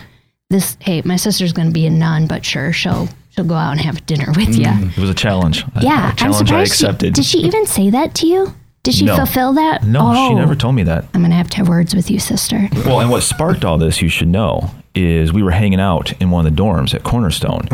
this 0.50 0.76
hey, 0.80 1.02
my 1.04 1.16
sister's 1.16 1.52
gonna 1.52 1.70
be 1.70 1.86
a 1.86 1.90
nun, 1.90 2.26
but 2.26 2.44
sure, 2.44 2.72
she'll 2.72 3.08
she'll 3.30 3.44
go 3.44 3.54
out 3.54 3.72
and 3.72 3.80
have 3.80 4.04
dinner 4.06 4.26
with 4.34 4.56
you. 4.56 4.66
It 4.66 4.98
was 4.98 5.10
a 5.10 5.14
challenge. 5.14 5.62
A- 5.74 5.82
Yeah. 5.82 6.10
I'm 6.10 6.16
challenge 6.16 6.36
I 6.36 6.38
surprised 6.38 6.76
she- 6.78 6.86
accepted. 6.86 7.14
did 7.14 7.24
she 7.24 7.38
even 7.40 7.66
say 7.66 7.90
that 7.90 8.14
to 8.16 8.26
you? 8.26 8.54
Did 8.82 8.94
she 8.94 9.04
No. 9.04 9.16
fulfill 9.16 9.52
that? 9.54 9.84
no, 9.84 10.00
she 10.14 10.34
Oh, 10.34 10.38
never 10.38 10.54
told 10.54 10.74
me 10.74 10.82
that. 10.84 11.04
I'm 11.12 11.20
gonna 11.20 11.34
have 11.34 11.50
to 11.50 11.56
have 11.58 11.68
words 11.68 11.94
with 11.94 12.10
you, 12.10 12.18
sister. 12.18 12.68
Well, 12.86 13.00
and 13.00 13.10
what 13.10 13.22
sparked 13.22 13.64
all 13.64 13.76
this, 13.76 14.00
you 14.00 14.08
should 14.08 14.28
know, 14.28 14.70
is 14.94 15.32
we 15.32 15.42
were 15.42 15.50
hanging 15.50 15.80
out 15.80 16.12
in 16.20 16.30
one 16.30 16.46
of 16.46 16.54
the 16.56 16.62
dorms 16.62 16.94
at 16.94 17.02
Cornerstone, 17.02 17.68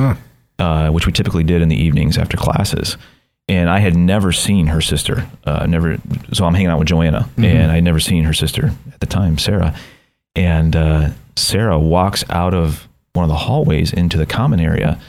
uh, 0.59 0.89
which 0.89 1.07
we 1.07 1.13
typically 1.13 1.45
did 1.45 1.63
in 1.63 1.69
the 1.69 1.77
evenings 1.81 2.19
after 2.19 2.37
classes. 2.37 2.97
And 3.49 3.69
I 3.71 3.79
had 3.79 3.95
never 3.95 4.33
seen 4.33 4.69
her 4.69 4.81
sister. 4.81 5.27
Uh, 5.45 5.67
never. 5.67 5.99
So 6.33 6.45
I'm 6.47 6.55
hanging 6.55 6.69
out 6.71 6.79
with 6.81 6.89
Joanna, 6.89 7.29
and 7.37 7.71
I 7.71 7.77
had 7.77 7.85
never 7.85 8.01
seen 8.01 8.25
her 8.25 8.33
sister 8.33 8.73
at 8.93 8.99
the 9.01 9.07
time, 9.07 9.39
Sarah. 9.39 9.75
And 10.35 10.75
uh, 10.75 11.11
Sarah 11.37 11.79
walks 11.79 12.25
out 12.31 12.55
of 12.55 12.89
one 13.13 13.25
of 13.25 13.29
the 13.29 13.37
hallways 13.37 13.93
into 13.93 14.17
the 14.19 14.27
common 14.27 14.61
area, 14.61 15.01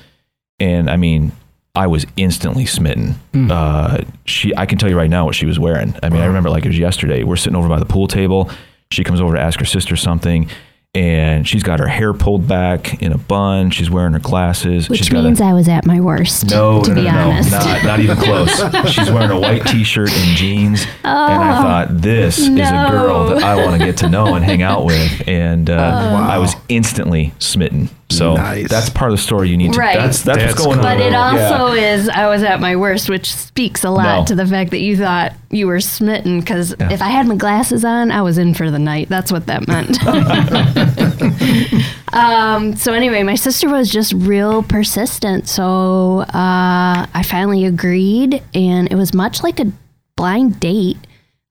and 0.60 0.90
I 0.90 0.98
mean, 0.98 1.32
I 1.76 1.88
was 1.88 2.06
instantly 2.16 2.66
smitten. 2.66 3.16
Uh, 3.52 4.04
she, 4.26 4.56
I 4.56 4.66
can 4.66 4.78
tell 4.78 4.90
you 4.90 4.98
right 4.98 5.10
now 5.10 5.26
what 5.26 5.36
she 5.36 5.46
was 5.46 5.60
wearing. 5.60 5.94
I 6.02 6.10
mean, 6.10 6.22
I 6.22 6.26
remember 6.26 6.50
like 6.50 6.64
it 6.66 6.70
was 6.70 6.78
yesterday. 6.80 7.24
We're 7.24 7.36
sitting 7.36 7.56
over 7.58 7.68
by 7.68 7.80
the 7.80 7.86
pool 7.86 8.08
table. 8.08 8.50
She 8.92 9.04
comes 9.04 9.20
over 9.20 9.36
to 9.36 9.42
ask 9.42 9.60
her 9.60 9.66
sister 9.66 9.96
something, 9.96 10.50
and 10.96 11.48
she's 11.48 11.62
got 11.62 11.80
her 11.80 11.88
hair 11.88 12.14
pulled 12.14 12.48
back 12.48 13.02
in 13.02 13.12
a 13.12 13.18
bun. 13.18 13.70
She's 13.70 13.90
wearing 13.90 14.14
her 14.14 14.20
glasses. 14.20 14.90
Which 14.90 15.00
she's 15.00 15.12
means 15.12 15.42
a, 15.42 15.46
I 15.46 15.54
was 15.54 15.68
at 15.68 15.86
my 15.86 16.00
worst. 16.00 16.50
no, 16.50 16.82
to 16.84 16.90
no, 16.90 16.96
be 16.96 17.02
no, 17.04 17.12
no, 17.12 17.32
honest. 17.32 17.52
not, 17.52 17.84
not 17.84 18.00
even 18.00 18.18
close. 18.18 18.50
She's 18.94 19.12
wearing 19.12 19.32
a 19.32 19.40
white 19.40 19.66
T-shirt 19.66 20.12
and 20.12 20.38
jeans, 20.38 20.86
and 21.04 21.44
I 21.44 21.62
thought 21.62 22.02
this 22.02 22.38
is 22.38 22.48
a 22.50 22.88
girl 22.90 23.28
that 23.30 23.44
I 23.44 23.56
want 23.66 23.80
to 23.80 23.86
get 23.86 23.98
to 23.98 24.10
know 24.10 24.36
and 24.36 24.46
hang 24.46 24.62
out 24.62 24.86
with, 24.86 25.28
and 25.28 25.70
uh, 25.70 26.26
I 26.30 26.38
was 26.38 26.56
instantly 26.70 27.34
smitten. 27.40 27.90
So 28.12 28.36
Nice. 28.36 28.70
that's 28.70 28.90
part 28.90 29.12
of 29.12 29.18
the 29.18 29.24
story 29.24 29.50
you 29.50 29.58
need 29.58 29.74
to. 29.74 29.80
Right. 29.80 29.98
That's 29.98 30.22
that's, 30.22 30.38
That's 30.38 30.54
what's 30.54 30.66
going 30.66 30.78
cool. 30.78 30.86
on. 30.88 30.98
But 31.00 31.06
it 31.06 31.12
Yeah. 31.12 31.58
also 31.58 31.74
is 31.74 32.08
I 32.08 32.28
was 32.28 32.44
at 32.44 32.62
my 32.62 32.76
worst, 32.76 33.10
which 33.10 33.34
speaks 33.34 33.84
a 33.84 33.90
lot 33.90 34.20
No. 34.20 34.26
to 34.26 34.36
the 34.36 34.46
fact 34.46 34.72
that 34.72 34.80
you 34.80 34.96
thought 34.96 35.34
you 35.50 35.66
were 35.66 35.80
smitten. 35.80 36.40
Because 36.40 36.74
if 36.80 37.02
I 37.02 37.10
had 37.10 37.26
my 37.28 37.36
glasses 37.36 37.84
on, 37.84 38.12
I 38.12 38.22
was 38.22 38.38
in 38.38 38.54
for 38.54 38.70
the 38.70 38.78
night. 38.80 39.10
That's 39.10 39.32
what 39.32 39.48
that 39.48 39.68
meant. 39.68 39.98
um, 42.14 42.76
so 42.76 42.94
anyway, 42.94 43.24
my 43.24 43.36
sister 43.36 43.70
was 43.70 43.90
just 43.90 44.14
real 44.14 44.64
persistent. 44.64 45.48
So 45.48 46.20
uh, 46.22 47.06
I 47.14 47.24
finally 47.28 47.66
agreed, 47.66 48.42
and 48.54 48.92
it 48.92 48.96
was 48.96 49.14
much 49.14 49.44
like 49.44 49.60
a 49.60 49.72
blind 50.16 50.60
date. 50.60 50.98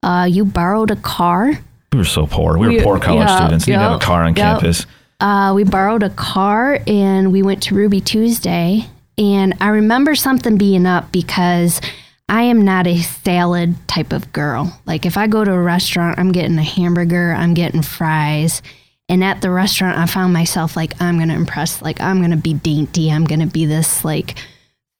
Uh, 0.03 0.27
you 0.31 0.45
borrowed 0.45 0.91
a 0.91 0.97
car. 0.97 1.53
We 1.93 1.99
were 1.99 2.05
so 2.05 2.27
poor. 2.27 2.59
We, 2.59 2.69
We- 2.69 2.77
were 2.79 2.83
poor 2.83 2.99
college 3.01 3.29
yeah, 3.29 3.37
students. 3.39 3.67
You 3.67 3.75
didn't 3.75 3.91
have 3.91 4.01
a 4.01 4.05
car 4.05 4.25
on 4.25 4.35
yeah. 4.37 4.53
campus. 4.55 4.87
Uh, 5.25 5.55
we 5.55 5.65
borrowed 5.65 6.03
a 6.03 6.11
car 6.11 6.79
and 6.87 7.33
we 7.33 7.43
went 7.43 7.63
to 7.63 7.75
Ruby 7.75 8.03
Tuesday. 8.03 8.87
And 9.17 9.55
I 9.59 9.69
remember 9.69 10.15
something 10.15 10.59
being 10.59 10.85
up 10.85 11.13
because 11.13 11.81
I 12.29 12.43
am 12.43 12.61
not 12.61 12.87
a 12.87 13.01
salad 13.01 13.75
type 13.89 14.13
of 14.13 14.35
girl. 14.35 14.79
Like 14.85 15.07
if 15.07 15.17
I 15.17 15.27
go 15.27 15.43
to 15.43 15.51
a 15.51 15.63
restaurant, 15.63 16.19
I'm 16.19 16.31
getting 16.31 16.59
a 16.59 16.63
hamburger, 16.63 17.33
I'm 17.33 17.55
getting 17.55 17.81
fries. 17.81 18.61
And 19.09 19.25
at 19.25 19.41
the 19.41 19.49
restaurant, 19.49 19.97
I 19.97 20.05
found 20.05 20.35
myself 20.35 20.77
like, 20.77 21.01
I'm 21.01 21.17
going 21.17 21.31
to 21.31 21.35
impress, 21.35 21.81
like, 21.81 22.03
I'm 22.03 22.19
going 22.19 22.31
to 22.33 22.37
be 22.37 22.53
dainty. 22.53 23.11
I'm 23.11 23.25
going 23.25 23.41
to 23.41 23.47
be 23.47 23.65
this 23.65 24.05
like 24.05 24.39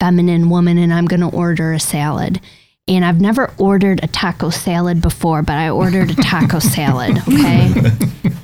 feminine 0.01 0.49
woman 0.49 0.79
and 0.79 0.95
I'm 0.95 1.05
going 1.05 1.21
to 1.21 1.37
order 1.37 1.75
a 1.75 1.81
salad. 1.81 2.41
And 2.87 3.03
I've 3.05 3.21
never 3.21 3.51
ordered 3.57 4.01
a 4.05 4.07
taco 4.09 4.51
salad 4.51 5.01
before, 5.01 5.43
but 5.43 5.55
I 5.57 5.71
ordered 5.71 6.11
a 6.11 6.15
taco 6.17 6.59
salad, 6.77 7.17
okay? 7.27 7.69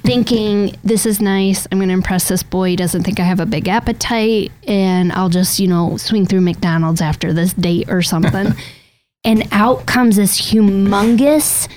Thinking 0.02 0.74
this 0.82 1.04
is 1.04 1.20
nice. 1.20 1.66
I'm 1.70 1.78
going 1.78 1.88
to 1.88 1.94
impress 1.94 2.28
this 2.28 2.42
boy. 2.42 2.70
He 2.70 2.76
doesn't 2.76 3.02
think 3.02 3.20
I 3.20 3.24
have 3.24 3.38
a 3.40 3.44
big 3.46 3.68
appetite. 3.68 4.50
And 4.66 5.12
I'll 5.12 5.28
just, 5.28 5.58
you 5.58 5.68
know, 5.68 5.98
swing 5.98 6.24
through 6.24 6.40
McDonald's 6.40 7.02
after 7.02 7.34
this 7.34 7.52
date 7.52 7.90
or 7.90 8.00
something. 8.00 8.54
and 9.24 9.46
out 9.52 9.84
comes 9.84 10.16
this 10.16 10.40
humongous, 10.40 11.68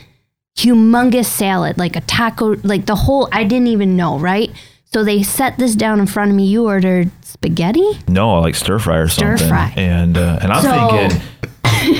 humongous 0.58 1.26
salad, 1.26 1.78
like 1.78 1.98
a 1.98 2.02
taco, 2.02 2.56
like 2.64 2.86
the 2.86 2.96
whole, 2.96 3.28
I 3.34 3.44
didn't 3.44 3.68
even 3.68 3.98
know, 3.98 4.18
right? 4.18 4.50
So 4.86 5.04
they 5.04 5.22
set 5.22 5.58
this 5.58 5.76
down 5.76 6.00
in 6.00 6.06
front 6.08 6.32
of 6.32 6.38
me. 6.38 6.46
You 6.46 6.66
ordered 6.68 7.12
spaghetti? 7.26 8.00
No, 8.08 8.40
like 8.40 8.56
stir 8.56 8.80
fry 8.80 8.98
or 9.00 9.10
Stir 9.10 9.36
something. 9.36 9.50
fry. 9.50 9.74
And 9.76 10.18
uh, 10.18 10.40
and 10.42 10.52
I'm 10.54 10.62
So- 10.64 10.98
thinking, 10.98 11.22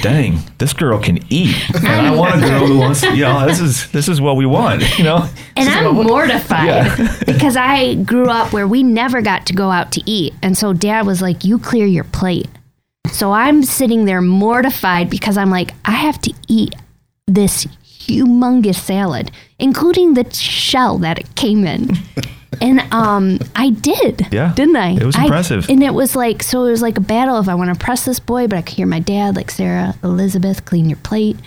dang, 0.02 0.40
this 0.58 0.74
girl 0.74 1.00
can 1.00 1.20
eat, 1.32 1.56
and 1.76 1.88
I 1.88 2.16
want 2.16 2.36
a 2.36 2.40
girl 2.48 2.68
who 2.68 2.78
wants. 2.80 3.04
You 3.04 3.24
know, 3.24 3.46
this 3.46 3.60
is 3.60 3.92
this 3.92 4.08
is 4.08 4.20
what 4.22 4.36
we 4.36 4.46
want. 4.46 4.98
You 4.98 5.04
know, 5.06 5.28
And 5.56 5.68
This 5.68 5.76
I'm 5.76 5.94
mortified 5.96 6.68
Yeah. 6.68 7.18
because 7.26 7.56
I 7.56 7.96
grew 7.96 8.26
up 8.26 8.54
where 8.54 8.68
we 8.68 8.84
never 8.84 9.22
got 9.22 9.46
to 9.48 9.54
go 9.54 9.70
out 9.72 9.92
to 9.94 10.02
eat. 10.06 10.34
And 10.42 10.58
so 10.58 10.74
dad 10.74 11.06
was 11.06 11.22
like, 11.22 11.44
You 11.44 11.60
clear 11.60 11.86
your 11.86 12.04
plate. 12.06 12.48
So 13.12 13.32
I'm 13.32 13.64
sitting 13.64 14.06
there 14.06 14.22
mortified 14.22 15.10
because 15.10 15.38
I'm 15.38 15.50
like, 15.50 15.72
I 15.86 15.92
have 15.92 16.20
to 16.22 16.34
eat 16.48 16.74
this 17.28 17.66
humongous 17.86 18.76
salad, 18.76 19.32
including 19.60 20.14
the 20.16 20.30
shell 20.34 20.98
that 21.00 21.20
it 21.20 21.36
came 21.36 21.66
in. 21.66 21.98
And 22.62 22.80
um, 22.94 23.40
I 23.56 23.70
did. 23.72 24.28
Yeah. 24.32 24.54
Didn't 24.56 24.76
I? 24.76 24.92
It 24.96 25.04
was 25.04 25.16
I- 25.16 25.24
impressive. 25.24 25.70
and 25.70 25.82
it 25.84 25.94
was 25.94 26.16
like, 26.16 26.44
so 26.44 26.66
it 26.66 26.72
was 26.72 26.82
like 26.82 26.98
a 26.98 27.02
battle 27.02 27.40
If 27.40 27.48
I 27.50 27.56
want 27.56 27.74
to 27.78 27.80
press 27.84 28.06
this 28.06 28.20
boy, 28.20 28.48
but 28.48 28.58
I 28.58 28.62
could 28.62 28.76
hear 28.76 28.88
my 28.88 29.00
dad, 29.00 29.36
like 29.36 29.52
Sarah, 29.52 29.96
Elizabeth, 30.04 30.66
clean 30.66 30.90
your 30.90 30.98
plate. 31.00 31.38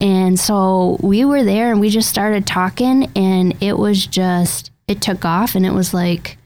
And 0.00 0.38
so 0.38 0.98
we 1.00 1.24
were 1.24 1.44
there 1.44 1.70
and 1.70 1.80
we 1.80 1.88
just 1.88 2.08
started 2.08 2.46
talking, 2.46 3.10
and 3.14 3.54
it 3.62 3.78
was 3.78 4.04
just, 4.06 4.70
it 4.88 5.00
took 5.00 5.24
off, 5.24 5.54
and 5.54 5.64
it 5.64 5.72
was 5.72 5.94
like, 5.94 6.38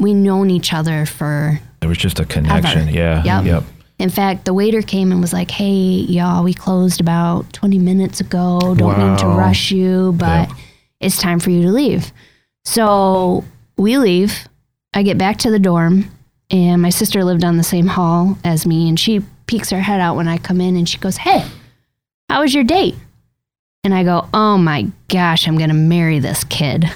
we 0.00 0.12
known 0.12 0.50
each 0.50 0.72
other 0.72 1.06
for 1.06 1.60
There 1.80 1.88
was 1.88 1.98
just 1.98 2.18
a 2.18 2.24
connection. 2.24 2.88
Ever. 2.88 2.90
Yeah. 2.90 3.22
Yep. 3.22 3.44
Yep. 3.44 3.64
in 4.00 4.08
fact, 4.10 4.44
the 4.46 4.54
waiter 4.54 4.80
came 4.82 5.12
and 5.12 5.20
was 5.20 5.32
like, 5.32 5.50
"Hey, 5.50 5.66
y'all, 6.08 6.42
we 6.42 6.54
closed 6.54 7.00
about 7.02 7.52
20 7.52 7.78
minutes 7.78 8.20
ago. 8.20 8.74
Don't 8.76 8.98
mean 8.98 9.16
to 9.18 9.26
rush 9.26 9.70
you, 9.70 10.12
but 10.16 10.48
Yeah. 10.48 10.54
it's 11.00 11.18
time 11.20 11.38
for 11.38 11.50
you 11.50 11.62
to 11.62 11.70
leave." 11.70 12.10
So 12.64 13.44
we 13.76 13.98
leave. 13.98 14.48
I 14.94 15.02
get 15.02 15.18
back 15.18 15.38
to 15.38 15.50
the 15.50 15.58
dorm, 15.58 16.10
and 16.50 16.82
my 16.82 16.90
sister 16.90 17.24
lived 17.24 17.44
on 17.44 17.56
the 17.56 17.62
same 17.62 17.86
hall 17.86 18.36
as 18.44 18.66
me, 18.66 18.88
and 18.88 18.98
she 18.98 19.20
peeks 19.46 19.70
her 19.70 19.80
head 19.80 20.00
out 20.00 20.16
when 20.16 20.28
I 20.28 20.38
come 20.38 20.60
in, 20.60 20.76
and 20.76 20.88
she 20.88 20.98
goes, 20.98 21.16
"Hey, 21.18 21.44
how 22.28 22.42
was 22.42 22.54
your 22.54 22.64
date?" 22.64 22.96
And 23.84 23.94
I 23.94 24.04
go, 24.04 24.28
"Oh 24.34 24.58
my 24.58 24.88
gosh, 25.08 25.46
I'm 25.48 25.56
gonna 25.58 25.74
marry 25.74 26.18
this 26.18 26.44
kid." 26.44 26.90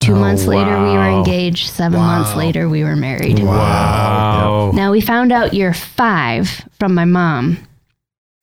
Two 0.00 0.14
Oh, 0.14 0.20
months 0.20 0.44
later, 0.46 0.76
we 0.82 0.90
were 0.90 1.08
engaged. 1.08 1.68
Seven 1.70 1.98
months 1.98 2.36
later, 2.36 2.68
we 2.68 2.84
were 2.84 2.94
married. 2.96 3.40
Wow. 3.40 4.70
Now 4.74 4.92
we 4.92 5.00
found 5.00 5.32
out 5.32 5.54
year 5.54 5.72
five 5.72 6.62
from 6.78 6.94
my 6.94 7.04
mom 7.06 7.58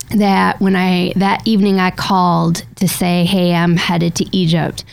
that 0.10 0.60
when 0.60 0.76
I 0.76 1.14
that 1.16 1.42
evening 1.46 1.80
I 1.80 1.92
called 1.92 2.64
to 2.78 2.88
say, 2.88 3.26
"Hey, 3.26 3.54
I'm 3.54 3.78
headed 3.78 4.16
to 4.16 4.26
Egypt." 4.36 4.84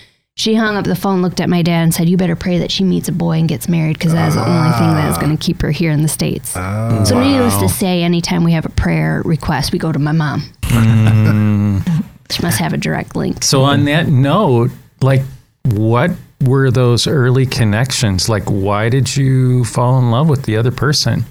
She 0.41 0.55
hung 0.55 0.75
up 0.79 0.87
the 0.87 0.97
phone, 0.97 1.21
looked 1.21 1.39
at 1.39 1.51
my 1.51 1.61
dad, 1.61 1.83
and 1.83 1.93
said, 1.93 2.09
"You 2.09 2.17
better 2.17 2.35
pray 2.35 2.61
that 2.61 2.71
she 2.71 2.83
meets 2.83 3.11
a 3.11 3.13
boy 3.13 3.39
and 3.39 3.47
gets 3.47 3.69
married, 3.69 3.99
because 3.99 4.15
that's 4.15 4.35
the 4.35 4.41
only 4.41 4.73
thing 4.79 4.89
that 4.89 5.11
is 5.11 5.19
going 5.19 5.37
to 5.37 5.45
keep 5.45 5.61
her 5.61 5.71
here 5.71 5.91
in 5.91 6.01
the 6.01 6.09
states." 6.09 6.55
Oh, 6.57 7.05
so, 7.05 7.23
needless 7.23 7.59
to 7.59 7.69
say, 7.69 8.03
anytime 8.03 8.43
we 8.43 8.53
have 8.53 8.65
a 8.65 8.71
prayer 8.71 9.21
request, 9.27 9.71
we 9.71 9.79
go 9.79 9.93
to 9.93 9.99
my 9.99 10.13
mom. 10.13 10.45
She 12.31 12.43
must 12.43 12.59
have 12.59 12.73
a 12.73 12.77
direct 12.77 13.17
link. 13.17 13.43
So 13.43 13.63
on 13.65 13.87
that 13.87 14.07
note, 14.07 14.71
like 15.03 15.23
what 15.65 16.13
were 16.45 16.71
those 16.71 17.09
early 17.09 17.45
connections? 17.45 18.29
Like 18.29 18.45
why 18.45 18.89
did 18.89 19.17
you 19.17 19.65
fall 19.65 19.99
in 19.99 20.13
love 20.13 20.29
with 20.29 20.45
the 20.45 20.57
other 20.57 20.71
person? 20.71 21.25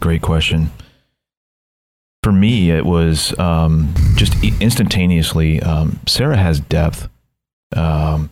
Great 0.00 0.22
question. 0.22 0.70
For 2.22 2.32
me, 2.32 2.70
it 2.70 2.86
was 2.86 3.38
um, 3.38 3.92
just 4.16 4.32
instantaneously. 4.42 5.60
Um, 5.60 6.00
Sarah 6.06 6.38
has 6.38 6.60
depth. 6.60 7.06
Um, 7.76 8.30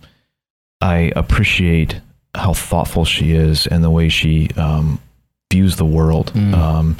I 0.81 1.13
appreciate 1.17 2.01
how 2.35 2.53
thoughtful 2.55 3.05
she 3.05 3.33
is 3.33 3.67
and 3.67 3.83
the 3.83 3.91
way 3.91 4.09
she 4.09 4.49
um, 4.57 5.01
views 5.53 5.77
the 5.77 5.85
world. 5.85 6.33
Um, 6.37 6.97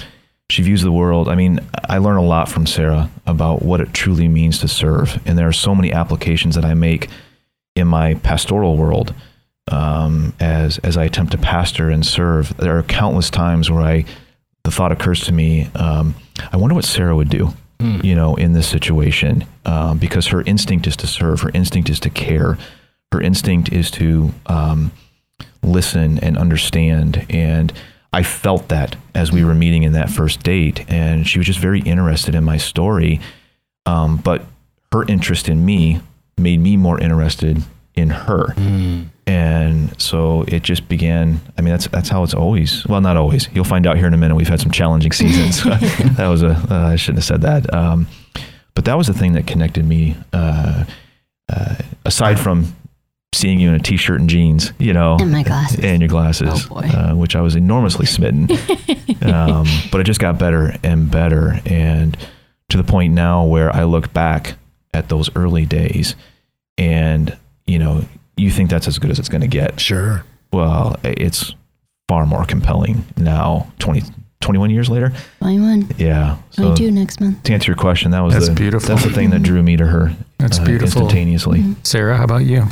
she 0.51 0.63
views 0.63 0.83
the 0.83 0.93
world. 0.93 1.29
I 1.29 1.35
mean, 1.35 1.61
I 1.89 1.99
learn 1.99 2.17
a 2.17 2.25
lot 2.25 2.49
from 2.49 2.67
Sarah 2.67 3.11
about 3.27 3.63
what 3.63 3.81
it 3.81 3.93
truly 3.93 4.29
means 4.29 4.59
to 4.61 4.69
serve, 4.69 5.21
and 5.27 5.37
there 5.37 5.47
are 5.47 5.53
so 5.53 5.75
many 5.75 5.93
applications 5.93 6.55
that 6.55 6.65
I 6.65 6.75
make 6.75 7.09
in 7.77 7.87
my 7.87 8.15
pastoral 8.15 8.77
world 8.77 9.15
um, 9.71 10.33
as 10.41 10.79
as 10.79 10.97
I 10.97 11.05
attempt 11.05 11.33
to 11.33 11.39
pastor 11.39 11.91
and 11.91 12.05
serve. 12.05 12.57
There 12.57 12.79
are 12.79 12.83
countless 12.83 13.31
times 13.31 13.71
where 13.71 13.83
I 13.83 14.05
the 14.65 14.71
thought 14.71 14.93
occurs 14.93 15.25
to 15.25 15.33
me, 15.33 15.71
um, 15.75 16.15
I 16.53 16.57
wonder 16.57 16.75
what 16.75 16.85
Sarah 16.85 17.17
would 17.17 17.31
do, 17.31 17.55
you 17.81 18.15
know, 18.15 18.35
in 18.35 18.53
this 18.53 18.67
situation, 18.67 19.45
um, 19.65 19.99
because 19.99 20.29
her 20.29 20.43
instinct 20.43 20.87
is 20.87 20.97
to 20.97 21.07
serve, 21.07 21.43
her 21.43 21.51
instinct 21.55 21.89
is 21.89 22.01
to 22.01 22.11
care, 22.11 22.59
her 23.13 23.21
instinct 23.21 23.73
is 23.73 23.91
to 23.93 24.33
um, 24.47 24.91
listen 25.63 26.19
and 26.19 26.37
understand. 26.37 27.25
And 27.31 27.73
I 28.13 28.23
felt 28.23 28.69
that 28.69 28.97
as 29.15 29.31
we 29.31 29.45
were 29.45 29.55
meeting 29.55 29.85
in 29.85 29.93
that 29.93 30.11
first 30.11 30.43
date, 30.43 30.85
and 30.89 31.27
she 31.27 31.39
was 31.39 31.47
just 31.47 31.61
very 31.61 31.81
interested 31.81 32.35
in 32.35 32.45
my 32.45 32.57
story. 32.57 33.21
Um, 33.87 34.17
but 34.17 34.43
her 34.93 35.05
interest 35.07 35.49
in 35.49 35.65
me 35.65 36.01
made 36.37 36.61
me 36.61 36.77
more 36.77 37.01
interested 37.01 37.63
in 37.95 38.11
her 38.11 38.55
and 39.29 40.01
so 40.01 40.43
it 40.49 40.63
just 40.63 40.89
began 40.89 41.41
i 41.59 41.61
mean 41.63 41.73
that's 41.73 41.87
that's 41.89 42.09
how 42.09 42.23
it's 42.25 42.35
always 42.35 42.87
well 42.87 43.01
not 43.01 43.17
always. 43.17 43.49
You'll 43.55 43.65
find 43.65 43.87
out 43.87 43.97
here 43.97 44.07
in 44.07 44.15
a 44.15 44.17
minute 44.17 44.35
we've 44.35 44.49
had 44.49 44.61
some 44.61 44.71
challenging 44.73 45.13
seasons. 45.21 45.63
That 46.17 46.29
was 46.29 46.43
a 46.43 46.51
uh, 46.71 46.89
i 46.93 46.97
shouldn't 46.97 47.19
have 47.19 47.25
said 47.25 47.43
that. 47.43 47.73
Um, 47.73 48.07
but 48.75 48.85
that 48.87 48.95
was 48.97 49.07
the 49.07 49.15
thing 49.15 49.33
that 49.35 49.47
connected 49.47 49.85
me 49.85 50.17
uh, 50.33 50.85
uh, 51.53 51.75
aside 52.05 52.39
from 52.41 52.75
seeing 53.35 53.61
you 53.61 53.69
in 53.69 53.75
a 53.75 53.79
t-shirt 53.79 54.19
and 54.21 54.31
jeans 54.31 54.73
you 54.79 54.93
know 54.95 55.17
And 55.21 55.31
my 55.31 55.43
glasses. 55.43 55.81
and 55.85 56.01
your 56.01 56.09
glasses 56.09 56.67
Oh, 56.71 56.75
boy. 56.75 56.87
uh, 56.89 57.15
which 57.15 57.37
i 57.37 57.41
was 57.43 57.55
enormously 57.55 58.07
smitten. 58.07 58.49
Um, 59.21 59.67
but 59.91 60.01
it 60.01 60.05
just 60.05 60.21
got 60.21 60.39
better 60.39 60.77
and 60.85 61.11
better. 61.11 61.61
And 61.67 62.17
to 62.71 62.77
the 62.77 62.85
point 62.85 63.15
now 63.15 63.45
where 63.45 63.75
i 63.75 63.83
look 63.85 64.13
back 64.13 64.57
at 64.95 65.09
those 65.09 65.29
early 65.37 65.67
days 65.67 66.15
and 66.79 67.37
you 67.67 67.79
know 67.81 68.05
you 68.39 68.51
think 68.51 68.71
that's 68.71 68.87
as 68.89 68.99
good 68.99 69.11
as 69.11 69.19
it's 69.19 69.29
going 69.29 69.41
to 69.41 69.47
get 69.49 69.79
Sure. 69.81 70.25
well 70.53 70.97
it's 71.05 71.55
far 72.09 72.25
more 72.27 72.45
compelling 72.45 73.05
now 73.17 73.71
20 73.81 74.03
21 74.41 74.71
years 74.71 74.89
later 74.89 75.13
21, 75.41 75.89
yeah 75.99 76.37
so 76.51 76.75
22 76.75 76.91
next 76.93 77.21
month. 77.21 77.43
to 77.43 77.53
answer 77.53 77.71
your 77.73 77.77
question 77.77 78.13
that 78.13 78.21
was 78.21 78.33
That's 78.35 78.49
the, 78.49 78.55
beautiful. 78.55 78.89
that's 78.89 79.05
the 79.05 79.13
thing 79.13 79.31
that 79.31 79.43
drew 79.43 79.63
me 79.63 79.77
to 79.77 79.87
her 79.87 80.17
That's 80.39 80.59
uh, 80.59 80.65
beautiful. 80.65 81.03
instantaneously 81.03 81.75
Sarah, 81.83 82.17
how 82.17 82.25
about 82.25 82.45
you? 82.45 82.65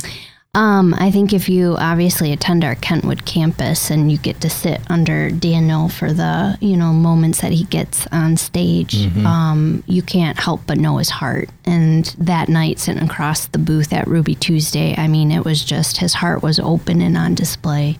Um, 0.57 0.95
I 0.97 1.11
think 1.11 1.33
if 1.33 1.49
you 1.49 1.75
obviously 1.77 2.33
attend 2.33 2.63
our 2.63 2.73
Kentwood 2.73 3.25
campus 3.25 3.91
and 3.91 4.11
you 4.11 4.17
get 4.17 4.41
to 4.41 4.49
sit 4.49 4.81
under 4.89 5.29
Daniel 5.29 5.87
for 5.87 6.13
the 6.13 6.57
you 6.59 6.75
know 6.75 6.93
moments 6.93 7.41
that 7.41 7.51
he 7.51 7.65
gets 7.65 8.07
on 8.07 8.37
stage, 8.37 8.95
um, 9.23 9.83
you 9.85 10.01
can't 10.01 10.39
help 10.39 10.61
but 10.65 10.79
know 10.79 10.97
his 10.97 11.11
heart. 11.11 11.49
And 11.65 12.05
that 12.17 12.49
night, 12.49 12.79
sitting 12.79 13.03
across 13.03 13.45
the 13.45 13.59
booth 13.59 13.93
at 13.93 14.07
Ruby 14.07 14.33
Tuesday, 14.33 14.95
I 14.97 15.07
mean, 15.07 15.31
it 15.31 15.45
was 15.45 15.63
just 15.63 15.97
his 15.97 16.15
heart 16.15 16.41
was 16.41 16.57
open 16.57 17.01
and 17.01 17.15
on 17.15 17.35
display. 17.35 17.99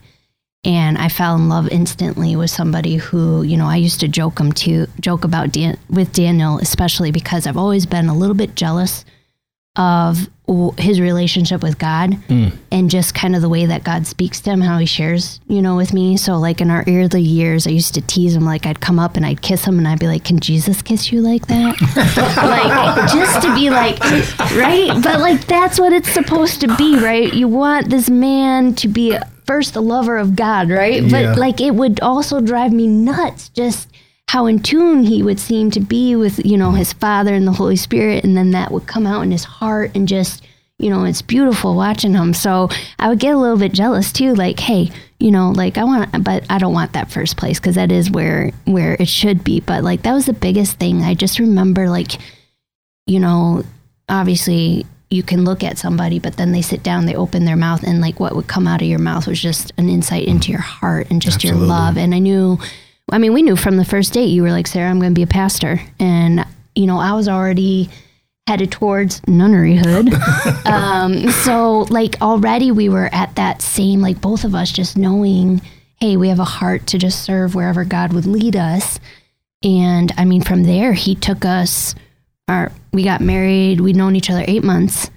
And 0.63 0.97
I 0.97 1.09
fell 1.09 1.35
in 1.35 1.49
love 1.49 1.67
instantly 1.69 2.35
with 2.35 2.49
somebody 2.49 2.95
who, 2.95 3.43
you 3.43 3.55
know, 3.55 3.67
I 3.67 3.75
used 3.75 3.99
to 3.99 4.07
joke 4.07 4.39
him 4.39 4.51
to 4.53 4.87
joke 4.99 5.23
about 5.23 5.51
Dan, 5.51 5.77
with 5.91 6.11
Daniel, 6.11 6.57
especially 6.57 7.11
because 7.11 7.45
I've 7.45 7.55
always 7.55 7.85
been 7.85 8.07
a 8.07 8.17
little 8.17 8.35
bit 8.35 8.55
jealous 8.55 9.05
of 9.77 10.27
w- 10.47 10.73
his 10.77 10.99
relationship 10.99 11.61
with 11.61 11.77
God 11.77 12.15
hmm. 12.15 12.47
and 12.71 12.89
just 12.89 13.13
kind 13.13 13.35
of 13.35 13.41
the 13.41 13.49
way 13.49 13.65
that 13.67 13.83
God 13.83 14.07
speaks 14.07 14.41
to 14.41 14.49
him, 14.49 14.61
how 14.61 14.77
he 14.79 14.85
shares, 14.85 15.39
you 15.47 15.61
know, 15.61 15.75
with 15.75 15.93
me. 15.93 16.17
So, 16.17 16.37
like 16.37 16.61
in 16.61 16.71
our 16.71 16.83
early 16.87 17.21
years, 17.21 17.67
I 17.67 17.69
used 17.69 17.93
to 17.93 18.01
tease 18.01 18.35
him, 18.35 18.43
like 18.43 18.65
I'd 18.65 18.81
come 18.81 18.97
up 18.99 19.15
and 19.15 19.25
I'd 19.25 19.41
kiss 19.41 19.65
him 19.65 19.77
and 19.77 19.87
I'd 19.87 19.99
be 19.99 20.07
like, 20.07 20.23
Can 20.23 20.39
Jesus 20.39 20.81
kiss 20.81 21.11
you 21.11 21.21
like 21.21 21.45
that? 21.47 21.79
like, 22.37 23.11
just 23.11 23.41
to 23.43 23.53
be 23.53 23.69
like, 23.69 23.99
right? 24.55 24.91
But 25.03 25.19
like, 25.19 25.45
that's 25.45 25.79
what 25.79 25.93
it's 25.93 26.11
supposed 26.11 26.61
to 26.61 26.75
be, 26.75 26.97
right? 26.97 27.31
You 27.33 27.47
want 27.47 27.89
this 27.89 28.09
man 28.09 28.73
to 28.75 28.87
be 28.87 29.17
first 29.45 29.75
a 29.75 29.81
lover 29.81 30.17
of 30.17 30.35
God, 30.35 30.69
right? 30.69 31.01
But 31.03 31.21
Yeah. 31.21 31.33
like, 31.33 31.61
it 31.61 31.75
would 31.75 31.99
also 32.01 32.41
drive 32.41 32.73
me 32.73 32.87
nuts 32.87 33.49
just 33.49 33.87
how 34.29 34.45
in 34.45 34.59
tune 34.59 35.03
he 35.03 35.23
would 35.23 35.39
seem 35.39 35.71
to 35.71 35.79
be 35.79 36.15
with 36.15 36.45
you 36.45 36.57
know 36.57 36.71
his 36.71 36.93
father 36.93 37.33
and 37.33 37.47
the 37.47 37.53
holy 37.53 37.75
spirit 37.75 38.23
and 38.23 38.35
then 38.35 38.51
that 38.51 38.71
would 38.71 38.87
come 38.87 39.07
out 39.07 39.21
in 39.21 39.31
his 39.31 39.45
heart 39.45 39.91
and 39.95 40.07
just 40.07 40.43
you 40.79 40.89
know 40.89 41.05
it's 41.05 41.21
beautiful 41.21 41.75
watching 41.75 42.13
him. 42.13 42.33
So 42.33 42.69
i 42.99 43.09
would 43.09 43.19
get 43.19 43.33
a 43.33 43.37
little 43.37 43.57
bit 43.57 43.73
jealous 43.73 44.11
too 44.11 44.33
like 44.35 44.59
hey 44.59 44.91
you 45.19 45.31
know 45.31 45.51
like 45.51 45.77
i 45.77 45.83
want 45.83 46.23
but 46.23 46.45
i 46.49 46.59
don't 46.59 46.73
want 46.73 46.93
that 46.93 47.09
first 47.09 47.37
place 47.37 47.59
because 47.59 47.75
that 47.75 47.91
is 47.91 48.11
where 48.11 48.51
where 48.65 48.95
it 48.99 49.07
should 49.07 49.43
be. 49.43 49.59
But 49.59 49.83
like 49.83 50.03
that 50.03 50.13
was 50.13 50.25
the 50.25 50.33
biggest 50.33 50.77
thing. 50.77 51.01
I 51.01 51.13
just 51.13 51.39
remember 51.39 51.89
like 51.89 52.19
you 53.05 53.19
know 53.19 53.63
obviously 54.09 54.85
you 55.09 55.23
can 55.23 55.45
look 55.45 55.63
at 55.63 55.77
somebody 55.77 56.19
but 56.19 56.35
then 56.35 56.51
they 56.51 56.61
sit 56.61 56.83
down 56.83 57.05
they 57.05 57.15
open 57.15 57.45
their 57.45 57.55
mouth 57.55 57.81
and 57.83 58.01
like 58.01 58.19
what 58.19 58.35
would 58.35 58.47
come 58.47 58.67
out 58.67 58.81
of 58.81 58.87
your 58.89 58.99
mouth 58.99 59.25
was 59.25 59.41
just 59.41 59.71
an 59.77 59.87
insight 59.87 60.27
into 60.27 60.51
your 60.51 60.59
heart 60.59 61.09
and 61.09 61.21
just 61.21 61.37
Absolutely. 61.37 61.61
your 61.61 61.67
love. 61.67 61.97
And 61.97 62.13
i 62.13 62.19
knew 62.19 62.59
I 63.09 63.17
mean, 63.19 63.33
we 63.33 63.41
knew 63.41 63.55
from 63.55 63.77
the 63.77 63.85
first 63.85 64.13
date 64.13 64.25
you 64.25 64.41
were 64.41 64.51
like, 64.51 64.67
Sarah, 64.67 64.89
I'm 64.89 64.99
going 64.99 65.13
to 65.13 65.19
be 65.19 65.23
a 65.23 65.27
pastor. 65.27 65.79
And, 65.99 66.45
you 66.75 66.87
know, 66.87 66.99
I 66.99 67.13
was 67.13 67.29
already 67.29 67.89
headed 68.47 68.71
towards 68.71 69.21
nunneryhood. 69.21 70.13
um, 70.65 71.31
so, 71.31 71.81
like, 71.89 72.21
already 72.21 72.71
we 72.71 72.89
were 72.89 73.09
at 73.13 73.35
that 73.35 73.61
same, 73.61 74.01
like, 74.01 74.19
both 74.19 74.43
of 74.43 74.53
us 74.53 74.71
just 74.71 74.97
knowing, 74.97 75.61
hey, 75.99 76.17
we 76.17 76.29
have 76.29 76.39
a 76.39 76.45
heart 76.45 76.87
to 76.87 76.97
just 76.97 77.23
serve 77.23 77.55
wherever 77.55 77.85
God 77.85 78.11
would 78.13 78.25
lead 78.25 78.55
us. 78.55 78.99
And 79.63 80.11
I 80.17 80.25
mean, 80.25 80.41
from 80.41 80.63
there, 80.63 80.93
he 80.93 81.15
took 81.15 81.45
us, 81.45 81.95
our, 82.47 82.71
we 82.91 83.03
got 83.03 83.21
married, 83.21 83.81
we'd 83.81 83.95
known 83.95 84.15
each 84.15 84.29
other 84.29 84.43
eight 84.47 84.63
months, 84.63 85.09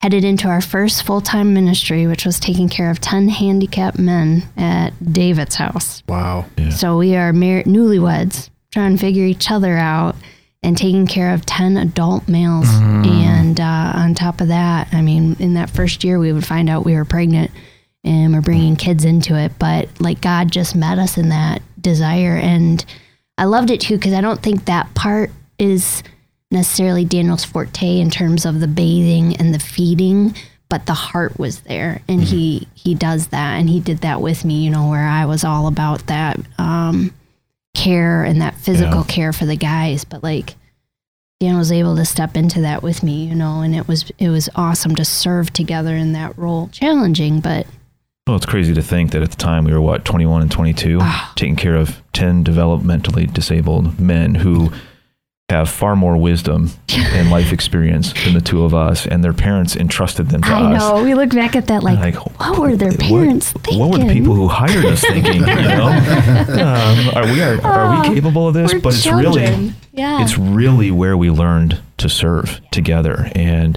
headed 0.00 0.24
into 0.24 0.48
our 0.48 0.60
first 0.60 1.02
full 1.04 1.20
time 1.20 1.52
ministry, 1.54 2.06
which 2.06 2.24
was 2.24 2.40
taking 2.40 2.68
care 2.68 2.90
of 2.90 3.00
10 3.00 3.28
handicapped 3.28 3.98
men 3.98 4.42
at 4.56 4.90
David's 5.12 5.56
house. 5.56 6.02
Wow. 6.08 6.46
So 6.70 6.96
we 6.98 7.16
are 7.16 7.32
mar- 7.32 7.62
newlyweds, 7.64 8.48
trying 8.72 8.96
to 8.96 9.00
figure 9.00 9.24
each 9.24 9.50
other 9.50 9.76
out. 9.76 10.16
and 10.62 10.76
taking 10.76 11.06
care 11.06 11.32
of 11.32 11.46
10 11.46 11.78
adult 11.78 12.28
males. 12.28 12.68
And 12.70 13.58
uh, 13.58 13.92
on 13.94 14.14
top 14.14 14.42
of 14.42 14.48
that, 14.48 14.88
I 14.92 15.00
mean, 15.00 15.34
in 15.38 15.54
that 15.54 15.70
first 15.70 16.04
year, 16.04 16.18
we 16.18 16.34
would 16.34 16.46
find 16.46 16.68
out 16.68 16.84
we 16.84 16.94
were 16.94 17.06
pregnant 17.06 17.50
and 18.04 18.34
we're 18.34 18.42
bringing 18.42 18.76
kids 18.76 19.06
into 19.06 19.34
it. 19.38 19.52
But 19.58 19.88
like 20.00 20.20
God 20.20 20.52
just 20.52 20.76
met 20.76 20.98
us 20.98 21.16
in 21.16 21.30
that 21.30 21.62
desire. 21.80 22.36
And 22.36 22.84
I 23.38 23.44
loved 23.46 23.70
it 23.70 23.80
too 23.80 23.96
because 23.96 24.12
I 24.12 24.20
don't 24.20 24.42
think 24.42 24.66
that 24.66 24.92
part 24.94 25.30
is 25.58 26.02
necessarily 26.50 27.04
Daniel's 27.04 27.44
forte 27.44 27.98
in 28.00 28.10
terms 28.10 28.44
of 28.44 28.60
the 28.60 28.68
bathing 28.68 29.36
and 29.36 29.54
the 29.54 29.58
feeding, 29.58 30.34
but 30.68 30.86
the 30.86 30.94
heart 30.94 31.38
was 31.38 31.60
there, 31.60 32.00
and 32.08 32.22
he 32.22 32.66
he 32.74 32.94
does 32.94 33.28
that, 33.28 33.54
and 33.58 33.68
he 33.68 33.80
did 33.80 33.98
that 33.98 34.20
with 34.20 34.44
me. 34.44 34.62
You 34.64 34.70
know, 34.70 34.88
where 34.88 35.06
I 35.06 35.24
was 35.26 35.44
all 35.44 35.66
about 35.66 36.06
that 36.06 36.38
um, 36.58 37.12
care 37.74 38.24
and 38.24 38.40
that 38.40 38.54
physical 38.56 38.98
Yeah. 39.00 39.04
care 39.14 39.32
for 39.32 39.46
the 39.46 39.56
guys, 39.56 40.04
but 40.04 40.22
like. 40.22 40.54
Dan 41.42 41.56
was 41.56 41.72
able 41.72 41.96
to 41.96 42.04
step 42.04 42.36
into 42.36 42.60
that 42.60 42.82
with 42.82 43.02
me, 43.02 43.24
you 43.24 43.34
know, 43.34 43.62
and 43.62 43.74
it 43.74 43.88
was 43.88 44.10
it 44.18 44.28
was 44.28 44.50
awesome 44.56 44.94
to 44.96 45.06
serve 45.06 45.50
together 45.54 45.96
in 45.96 46.12
that 46.12 46.36
role. 46.36 46.68
Challenging, 46.70 47.40
but 47.40 47.66
Well, 48.26 48.36
it's 48.36 48.44
crazy 48.44 48.74
to 48.74 48.82
think 48.82 49.12
that 49.12 49.22
at 49.22 49.30
the 49.30 49.38
time 49.38 49.64
we 49.64 49.72
were 49.72 49.80
what 49.80 50.04
21 50.04 50.42
and 50.42 50.50
22, 50.50 50.98
Ah. 51.00 51.32
taking 51.36 51.56
care 51.56 51.76
of 51.76 52.02
10 52.12 52.44
developmentally 52.44 53.32
disabled 53.32 53.98
men 53.98 54.34
who 54.34 54.70
have 55.50 55.68
far 55.68 55.94
more 55.96 56.16
wisdom 56.16 56.70
and 56.88 57.30
life 57.36 57.52
experience 57.52 58.12
than 58.24 58.34
the 58.34 58.40
two 58.40 58.64
of 58.64 58.74
us, 58.74 59.06
and 59.06 59.22
their 59.22 59.32
parents 59.32 59.76
entrusted 59.76 60.28
them 60.30 60.42
to 60.42 60.48
I 60.50 60.74
us. 60.74 60.80
know 60.80 61.02
we 61.04 61.14
look 61.14 61.30
back 61.30 61.54
at 61.56 61.66
that 61.66 61.82
like, 61.82 61.98
Like, 61.98 62.38
what 62.40 62.58
were 62.58 62.76
their 62.76 62.90
what- 62.90 63.00
parents 63.00 63.52
thinking? 63.52 63.78
What 63.78 63.90
were 63.90 63.98
the 63.98 64.12
people 64.12 64.34
who 64.34 64.48
hired 64.48 64.84
us 64.86 65.00
thinking? 65.02 65.34
You 65.34 65.46
know, 65.46 65.86
um, 66.48 67.08
are 67.14 67.24
we 67.32 67.42
are, 67.42 67.60
are 67.62 68.00
we 68.08 68.14
capable 68.14 68.48
of 68.48 68.54
this? 68.54 68.72
We're 68.72 68.80
But 68.80 68.94
it's 68.94 69.06
really 69.06 69.72
yeah, 69.92 70.22
it's 70.22 70.38
really 70.38 70.90
where 70.90 71.16
we 71.16 71.30
learned 71.30 71.80
to 71.98 72.08
serve 72.08 72.60
together 72.70 73.28
and 73.34 73.76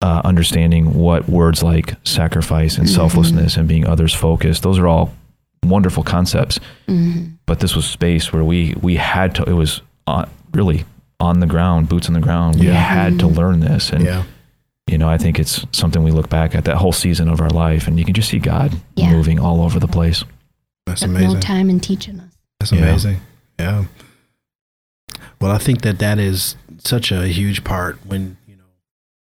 uh, 0.00 0.20
understanding 0.24 0.94
what 0.94 1.28
words 1.28 1.62
like 1.62 1.94
sacrifice 2.04 2.76
and 2.78 2.88
selflessness 2.88 3.56
and 3.56 3.66
being 3.68 3.86
others 3.86 4.12
focused 4.12 4.62
those 4.64 4.76
are 4.78 4.88
all 4.88 5.12
wonderful 5.64 6.02
concepts 6.02 6.58
Mhm. 6.88 7.34
but 7.46 7.60
this 7.60 7.76
was 7.76 7.84
space 7.84 8.32
where 8.32 8.42
we 8.42 8.74
we 8.82 8.96
had 8.96 9.34
to 9.36 9.44
it 9.44 9.52
was 9.52 9.80
on, 10.08 10.28
really 10.54 10.84
on 11.20 11.40
the 11.40 11.46
ground 11.46 11.88
boots 11.88 12.08
on 12.08 12.14
the 12.14 12.20
ground 12.20 12.58
we 12.58 12.66
Yeah. 12.66 12.72
had 12.74 13.18
to 13.20 13.26
learn 13.26 13.60
this 13.60 13.90
and 13.90 14.04
Yeah. 14.04 14.24
you 14.88 14.98
know 14.98 15.08
i 15.08 15.16
think 15.18 15.38
it's 15.38 15.64
something 15.72 16.02
we 16.02 16.10
look 16.10 16.28
back 16.28 16.54
at 16.54 16.64
that 16.64 16.76
whole 16.78 16.92
season 16.92 17.28
of 17.28 17.40
our 17.40 17.50
life 17.50 17.86
and 17.86 17.98
you 17.98 18.04
can 18.04 18.14
just 18.14 18.28
see 18.28 18.38
god 18.38 18.72
Yeah. 18.96 19.10
moving 19.12 19.38
all 19.38 19.62
over 19.62 19.78
the 19.80 19.88
place 19.88 20.24
That's 20.86 21.00
Took 21.02 21.10
amazing. 21.10 21.34
no 21.34 21.40
time 21.40 21.70
in 21.70 21.78
teaching 21.78 22.18
us. 22.18 22.32
That's 22.58 22.72
amazing. 22.72 23.20
Yeah. 23.58 23.84
Well, 25.40 25.50
I 25.52 25.58
think 25.58 25.82
that 25.82 25.98
that 26.00 26.18
is 26.18 26.56
such 26.78 27.12
a 27.12 27.26
huge 27.28 27.62
part 27.64 27.98
when 28.06 28.36
you 28.46 28.56
know 28.56 28.64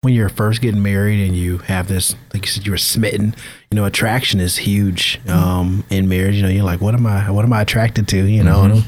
when 0.02 0.14
you're 0.14 0.30
first 0.30 0.62
getting 0.62 0.82
married 0.84 1.26
and 1.26 1.36
you 1.36 1.58
have 1.60 1.88
this, 1.88 2.16
like 2.34 2.46
you 2.46 2.52
said, 2.52 2.66
you 2.66 2.72
were 2.72 2.78
smitten. 2.78 3.36
You 3.70 3.76
know, 3.76 3.86
attraction 3.86 4.40
is 4.40 4.58
huge 4.58 5.20
um, 5.28 5.84
in 5.90 6.08
marriage. 6.10 6.36
You 6.36 6.44
know, 6.44 6.50
you're 6.50 6.64
like, 6.64 6.82
what 6.82 6.94
am 6.96 7.06
I? 7.06 7.30
What 7.32 7.44
am 7.46 7.54
I 7.54 7.62
attracted 7.62 8.08
to? 8.10 8.18
You 8.26 8.44
know, 8.44 8.82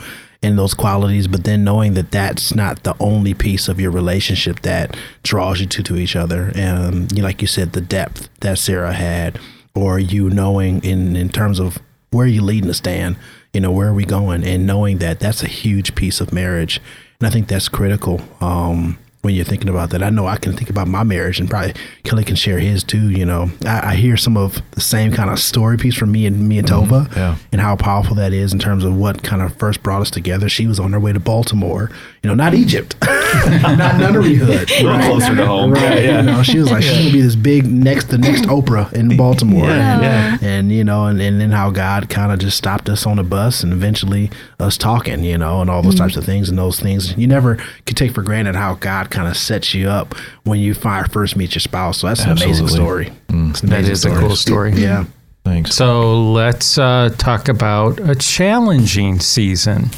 and 0.44 0.60
those 0.60 0.74
qualities. 0.74 1.28
But 1.28 1.46
then 1.46 1.64
knowing 1.64 1.94
that 1.96 2.12
that's 2.12 2.54
not 2.54 2.84
the 2.84 2.96
only 3.00 3.34
piece 3.34 3.68
of 3.68 3.80
your 3.80 3.92
relationship 3.92 4.60
that 4.62 4.96
draws 5.24 5.60
you 5.62 5.66
two 5.66 5.84
to 5.84 5.96
each 5.96 6.16
other, 6.16 6.52
and 6.56 7.12
you 7.12 7.24
like 7.24 7.42
you 7.42 7.48
said, 7.48 7.74
the 7.74 7.82
depth 7.82 8.30
that 8.42 8.60
Sarah 8.60 8.94
had, 8.94 9.40
or 9.74 9.98
you 10.00 10.30
knowing 10.30 10.84
in 10.84 11.16
in 11.16 11.30
terms 11.30 11.60
of 11.60 11.80
where 12.12 12.28
you 12.28 12.42
leading 12.44 12.68
the 12.68 12.76
stand 12.76 13.18
you 13.54 13.62
know 13.62 13.72
where 13.72 13.88
are 13.88 13.94
we 13.94 14.06
going 14.06 14.44
and 14.44 14.66
knowing 14.66 14.98
that 14.98 15.20
that's 15.20 15.44
a 15.44 15.48
huge 15.48 15.96
piece 15.96 16.20
of 16.20 16.34
marriage 16.34 16.82
and 17.20 17.28
i 17.28 17.30
think 17.30 17.48
that's 17.48 17.70
critical 17.70 18.22
um 18.42 18.98
when 19.24 19.34
you're 19.34 19.46
thinking 19.46 19.70
about 19.70 19.90
that. 19.90 20.04
I 20.04 20.10
know 20.10 20.28
i 20.28 20.38
can 20.38 20.54
think 20.54 20.70
about 20.70 20.88
my 20.88 21.04
marriage 21.04 21.40
and 21.40 21.50
probably 21.50 21.74
kelly 22.04 22.24
can 22.24 22.36
share 22.36 22.60
his 22.60 22.84
too 22.84 23.10
you 23.10 23.26
know. 23.26 23.50
I, 23.66 23.92
I 23.92 23.96
hear 23.96 24.18
some 24.18 24.38
of 24.38 24.62
the 24.72 24.82
same 24.82 25.12
kind 25.12 25.30
of 25.30 25.40
story 25.40 25.78
piece 25.78 25.96
from 25.96 26.12
me 26.12 26.26
and 26.26 26.48
me 26.48 26.60
and 26.60 26.68
mm-hmm. 26.68 26.94
tova 26.94 27.16
yeah. 27.16 27.38
and 27.52 27.62
how 27.62 27.76
powerful 27.76 28.16
that 28.16 28.34
is 28.34 28.54
in 28.54 28.60
terms 28.60 28.84
of 28.84 28.96
what 28.96 29.24
kind 29.24 29.42
of 29.42 29.56
first 29.56 29.82
brought 29.82 30.02
us 30.02 30.12
together. 30.12 30.50
She 30.50 30.68
was 30.68 30.80
on 30.80 30.94
her 30.94 31.00
way 31.00 31.14
to 31.14 31.20
baltimore 31.20 31.90
you 32.22 32.28
know 32.28 32.36
not 32.36 32.54
egypt 32.54 32.96
not 33.78 33.98
nunnery 33.98 34.36
hood 34.36 34.70
a 34.72 34.84
little 34.84 35.00
closer 35.02 35.36
to 35.36 35.46
home 35.46 35.72
Right. 35.74 36.04
You 36.04 36.22
know, 36.22 36.44
she 36.44 36.60
was 36.60 36.72
like, 36.72 36.84
she's 36.84 36.98
gonna 36.98 37.12
be 37.12 37.22
this 37.22 37.36
big 37.36 37.66
next, 37.66 38.06
the 38.06 38.18
next 38.18 38.44
Oprah 38.44 38.92
in 38.94 39.16
Baltimore. 39.18 39.66
Yeah, 39.66 39.94
and, 39.94 40.42
yeah. 40.42 40.48
and 40.48 40.72
you 40.72 40.84
know, 40.84 41.06
and, 41.06 41.22
and 41.22 41.40
then 41.42 41.52
how 41.52 41.70
God 41.72 42.10
kind 42.10 42.32
of 42.32 42.40
just 42.40 42.58
stopped 42.58 42.90
us 42.90 43.06
on 43.06 43.18
the 43.18 43.24
bus 43.24 43.64
and 43.64 43.74
eventually 43.74 44.30
us 44.60 44.78
talking, 44.78 45.24
you 45.24 45.38
know, 45.38 45.62
and 45.62 45.70
all 45.70 45.82
those 45.82 45.96
types 45.96 46.16
of 46.18 46.26
things 46.26 46.50
and 46.50 46.58
those 46.58 46.80
things. 46.80 47.18
You 47.18 47.28
never 47.28 47.58
could 47.86 47.98
take 47.98 48.12
for 48.14 48.22
granted 48.22 48.56
how 48.56 48.76
God 48.76 49.10
kind 49.10 49.28
of 49.28 49.38
sets 49.38 49.74
you 49.74 49.90
up 49.90 50.16
when 50.44 50.60
you 50.60 50.74
fi- 50.74 51.04
first 51.04 51.36
meet 51.36 51.56
your 51.56 51.62
spouse. 51.62 52.00
So 52.00 52.08
that's 52.08 52.22
an 52.24 52.32
amazing 52.32 52.66
Absolutely. 52.66 52.76
story. 52.76 53.06
It's 53.50 53.62
an 53.62 53.70
That 53.70 53.80
amazing 53.80 53.92
is 53.92 54.06
a 54.06 54.20
cool 54.20 54.36
story. 54.36 54.74
Yeah. 54.74 55.06
thanks 55.44 55.76
So 55.76 56.32
let's 56.32 56.78
uh, 56.78 57.10
talk 57.18 57.48
about 57.48 58.00
a 58.00 58.16
challenging 58.16 59.20
season. 59.20 59.90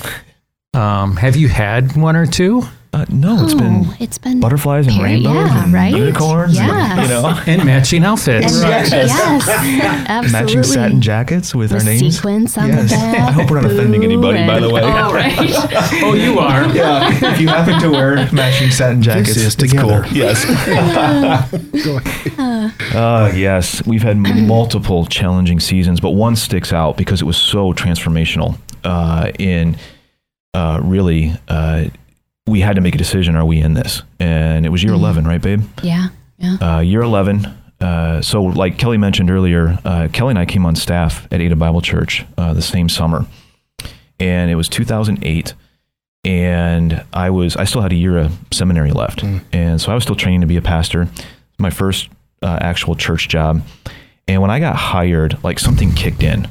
Um, 0.74 1.16
have 1.18 1.36
you 1.36 1.48
had 1.48 1.96
one 1.96 2.16
or 2.16 2.26
two? 2.26 2.64
Uh, 2.96 3.06
no 3.10 3.44
it's 3.44 3.54
been 3.54 3.82
Oh, 3.86 3.96
it's 4.00 4.18
been 4.18 4.40
butterflies 4.40 4.88
and 4.88 4.98
rainbows 5.02 5.34
yeah, 5.36 5.64
and 5.66 5.74
right? 5.74 5.94
unicorns 5.94 6.58
and, 6.58 7.02
you 7.02 7.08
know 7.10 7.42
And 7.46 7.66
matching 7.66 8.04
outfits. 8.06 8.54
And 8.62 8.92
yes, 8.92 9.12
absolutely. 10.08 10.32
matching 10.32 10.64
satin 10.64 11.02
jackets 11.02 11.54
with 11.54 11.72
With 11.74 11.82
our 11.82 11.86
names. 11.90 12.16
sequins 12.16 12.58
on 12.58 12.70
Yes. 12.70 12.84
the 12.90 12.96
back. 12.96 13.18
I 13.30 13.32
hope 13.32 13.50
we're 13.52 13.62
not 13.62 13.72
offending 13.72 14.02
blue 14.02 14.10
anybody, 14.32 14.48
by 14.48 14.60
the 14.60 14.70
way. 14.70 14.82
Oh, 14.86 15.14
right. 15.14 15.36
oh, 16.04 16.14
you 16.14 16.40
are. 16.40 16.64
Yeah, 16.76 17.10
if 17.34 17.40
you 17.42 17.48
happen 17.50 17.80
to 17.82 17.90
wear 17.92 18.16
matching 18.32 18.72
satin 18.72 19.02
jackets, 19.02 19.30
is 19.36 19.46
it's 19.48 19.56
together. 19.56 20.04
cool. 20.04 20.14
Yes. 20.14 20.46
Go. 21.84 22.00
Uh, 22.98 23.32
yes, 23.36 23.86
we've 23.86 24.04
had 24.04 24.18
multiple 24.48 25.06
challenging 25.06 25.60
seasons, 25.60 26.00
but 26.00 26.12
one 26.12 26.36
sticks 26.36 26.72
out 26.74 26.98
because 26.98 27.22
it 27.22 27.26
was 27.26 27.38
so 27.38 27.74
transformational. 27.74 28.58
Uh, 28.84 29.32
in 29.40 29.76
uh, 30.54 30.80
really, 30.84 31.34
uh, 31.48 31.86
we 32.48 32.62
had 32.62 32.76
to 32.76 32.82
make 32.82 32.96
a 32.96 32.98
decision: 32.98 33.36
Are 33.36 33.46
we 33.46 33.60
in 33.60 33.74
this? 33.74 34.02
And 34.20 34.66
it 34.66 34.70
was 34.70 34.84
year 34.84 34.94
eleven, 34.94 35.26
right, 35.28 35.42
babe? 35.42 35.64
Yeah, 35.82 36.10
yeah. 36.38 36.58
Uh, 36.62 36.80
year 36.80 37.02
11. 37.02 37.46
Uh, 37.82 38.22
so, 38.22 38.42
like 38.44 38.78
Kelly 38.78 38.98
mentioned 38.98 39.30
earlier, 39.30 39.78
uh, 39.84 40.08
Kelly 40.12 40.32
and 40.32 40.40
I 40.40 40.46
came 40.46 40.66
on 40.66 40.76
staff 40.76 41.28
at 41.32 41.42
Ada 41.42 41.56
Bible 41.56 41.82
Church 41.82 42.26
uh, 42.38 42.54
the 42.54 42.62
same 42.62 42.88
summer, 42.88 43.26
and 44.20 44.50
it 44.50 44.56
was 44.56 44.70
2008. 44.70 45.54
And 46.24 47.04
I 47.14 47.30
was, 47.30 47.56
I 47.56 47.66
still 47.66 47.82
had 47.82 47.92
a 47.92 47.96
year 47.96 48.18
of 48.18 48.36
seminary 48.52 48.92
left, 48.92 49.22
and 49.52 49.80
so 49.80 49.92
I 49.92 49.96
was 49.96 50.04
still 50.04 50.16
training 50.16 50.42
to 50.42 50.48
be 50.48 50.58
a 50.58 50.62
pastor. 50.62 51.08
My 51.60 51.70
first 51.70 52.10
uh, 52.42 52.58
actual 52.62 52.96
church 52.96 53.28
job, 53.28 53.62
and 54.28 54.42
when 54.42 54.50
I 54.50 54.60
got 54.60 54.76
hired, 54.76 55.44
like 55.44 55.60
something 55.60 55.94
kicked 55.94 56.24
in. 56.24 56.48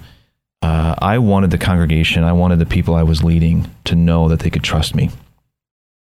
Uh, 0.62 0.94
I 0.98 1.18
wanted 1.18 1.50
the 1.50 1.58
congregation, 1.58 2.24
I 2.24 2.32
wanted 2.32 2.58
the 2.58 2.64
people 2.66 2.94
I 2.94 3.02
was 3.02 3.22
leading 3.22 3.70
to 3.84 3.94
know 3.94 4.28
that 4.28 4.40
they 4.40 4.48
could 4.48 4.62
trust 4.64 4.94
me. 4.94 5.10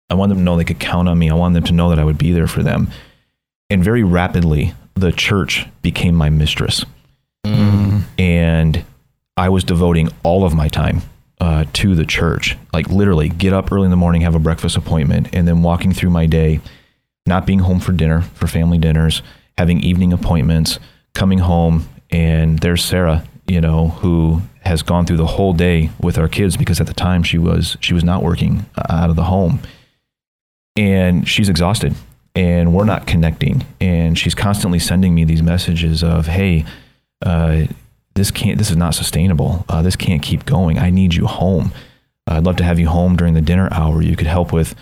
I 0.10 0.14
wanted 0.14 0.36
them 0.36 0.40
to 0.40 0.44
know 0.44 0.58
they 0.58 0.64
could 0.64 0.80
count 0.80 1.08
on 1.08 1.18
me. 1.18 1.30
I 1.30 1.34
wanted 1.34 1.56
them 1.56 1.64
to 1.66 1.74
know 1.74 1.90
that 1.90 2.00
I 2.00 2.04
would 2.04 2.18
be 2.18 2.32
there 2.32 2.48
for 2.48 2.64
them. 2.64 2.90
And 3.70 3.84
very 3.84 4.04
rapidly 4.04 4.74
the 4.94 5.12
church 5.12 5.68
became 5.82 6.16
my 6.16 6.30
mistress. 6.30 6.86
And 8.18 8.84
i 9.38 9.50
was 9.50 9.64
devoting 9.64 10.10
all 10.24 10.46
of 10.46 10.54
my 10.56 10.70
time 10.70 11.02
uh, 11.42 11.66
to 11.74 11.96
the 11.96 12.06
church. 12.06 12.58
Like 12.74 12.88
literally 12.90 13.30
get 13.30 13.54
up 13.54 13.72
early 13.72 13.86
in 13.86 13.92
the 13.92 13.98
morning 13.98 14.22
have 14.22 14.36
a 14.36 14.40
breakfast 14.40 14.78
appointment 14.78 15.30
and 15.34 15.48
then 15.48 15.62
walking 15.62 15.94
through 15.94 16.12
my 16.12 16.26
day 16.26 16.62
not 17.28 17.46
being 17.46 17.60
home 17.60 17.80
for 17.80 17.92
dinner 17.92 18.22
for 18.22 18.48
family 18.48 18.78
dinners 18.78 19.22
having 19.58 19.80
evening 19.82 20.14
appointments 20.14 20.80
coming 21.14 21.40
home 21.40 21.88
and 22.12 22.60
there's 22.60 22.84
sarah 22.84 23.24
you 23.48 23.60
know 23.60 23.90
who 23.90 24.42
has 24.64 24.84
gone 24.84 25.06
through 25.06 25.18
the 25.18 25.26
whole 25.26 25.54
day 25.54 25.90
with 26.00 26.18
our 26.18 26.28
kids 26.28 26.58
because 26.58 26.80
at 26.80 26.88
the 26.88 26.94
time 26.94 27.24
she 27.24 27.38
was 27.38 27.78
she 27.80 27.94
was 27.94 28.04
not 28.04 28.24
working 28.24 28.66
uh, 28.78 28.86
out 28.90 29.10
of 29.10 29.16
the 29.16 29.24
home 29.24 29.60
and 30.76 31.28
she's 31.28 31.50
exhausted 31.50 31.96
and 32.36 32.74
we're 32.74 32.86
not 32.86 33.08
connecting 33.08 33.66
and 33.80 34.18
she's 34.20 34.36
constantly 34.36 34.80
sending 34.80 35.16
me 35.16 35.24
these 35.24 35.42
messages 35.42 36.04
of 36.04 36.28
hey 36.28 36.66
uh, 37.26 37.66
this 38.16 38.32
can't 38.32 38.58
this 38.58 38.72
is 38.72 38.78
not 38.78 38.96
sustainable. 38.96 39.66
Uh, 39.70 39.82
this 39.82 39.96
can't 39.96 40.22
keep 40.22 40.46
going. 40.46 40.80
I 40.80 40.90
need 40.90 41.14
you 41.14 41.28
home. 41.28 41.74
I'd 42.28 42.44
love 42.44 42.56
to 42.58 42.64
have 42.64 42.80
you 42.80 42.88
home 42.88 43.16
during 43.16 43.34
the 43.34 43.42
dinner 43.42 43.68
hour. 43.72 44.02
You 44.02 44.16
could 44.16 44.28
help 44.28 44.52
with 44.52 44.74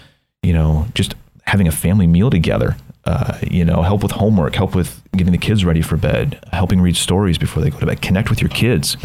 you 0.43 0.53
know 0.53 0.87
just 0.93 1.15
having 1.45 1.67
a 1.67 1.71
family 1.71 2.07
meal 2.07 2.29
together. 2.29 2.77
Uh, 3.05 3.37
you 3.49 3.65
know 3.65 3.81
help 3.81 4.01
with 4.01 4.13
homework 4.13 4.55
help 4.55 4.73
with 4.73 5.01
getting 5.11 5.33
the 5.33 5.37
kids 5.37 5.65
ready 5.65 5.81
for 5.81 5.97
bed 5.97 6.41
helping 6.53 6.79
read 6.79 6.95
stories 6.95 7.37
before 7.37 7.61
they 7.61 7.69
go 7.69 7.77
to 7.77 7.85
bed 7.85 8.01
connect 8.01 8.29
with 8.29 8.41
your 8.41 8.49
kids. 8.49 8.95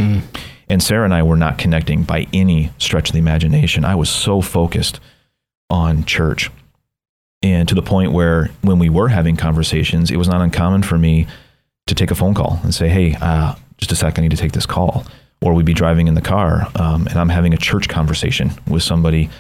And 0.71 0.83
sarah 0.83 1.05
and 1.05 1.15
i 1.15 1.23
were 1.23 1.37
not 1.37 1.59
connecting 1.59 2.05
by 2.05 2.29
any 2.33 2.71
stretch 2.79 3.09
of 3.09 3.15
the 3.15 3.19
imagination. 3.19 3.85
I 3.85 3.97
was 3.97 4.09
so 4.09 4.41
focused 4.41 5.01
on 5.69 6.05
church 6.05 6.51
and 7.43 7.69
to 7.69 7.75
the 7.75 7.83
point 7.83 8.13
where 8.13 8.51
when 8.63 8.79
we 8.79 8.89
were 8.89 9.09
having 9.09 9.37
conversations, 9.37 10.11
it 10.11 10.17
was 10.17 10.29
not 10.29 10.41
uncommon 10.41 10.83
for 10.83 10.99
me 10.99 11.27
to 11.87 11.95
take 11.95 12.11
a 12.11 12.15
phone 12.15 12.35
call 12.35 12.61
and 12.63 12.75
say, 12.75 12.89
"Hey, 12.89 13.15
uh, 13.21 13.55
just 13.79 13.93
a 13.93 13.97
sec, 13.97 14.19
I 14.19 14.23
need 14.23 14.31
to 14.33 14.37
take 14.37 14.53
this 14.53 14.67
call." 14.67 15.05
Or 15.41 15.55
we'd 15.55 15.65
be 15.67 15.73
driving 15.75 16.09
in 16.09 16.15
the 16.15 16.21
car, 16.21 16.67
um, 16.75 17.07
and 17.07 17.17
I'm 17.17 17.29
having 17.29 17.55
a 17.55 17.57
church 17.57 17.89
conversation 17.89 18.51
with 18.67 18.83
somebody 18.83 19.31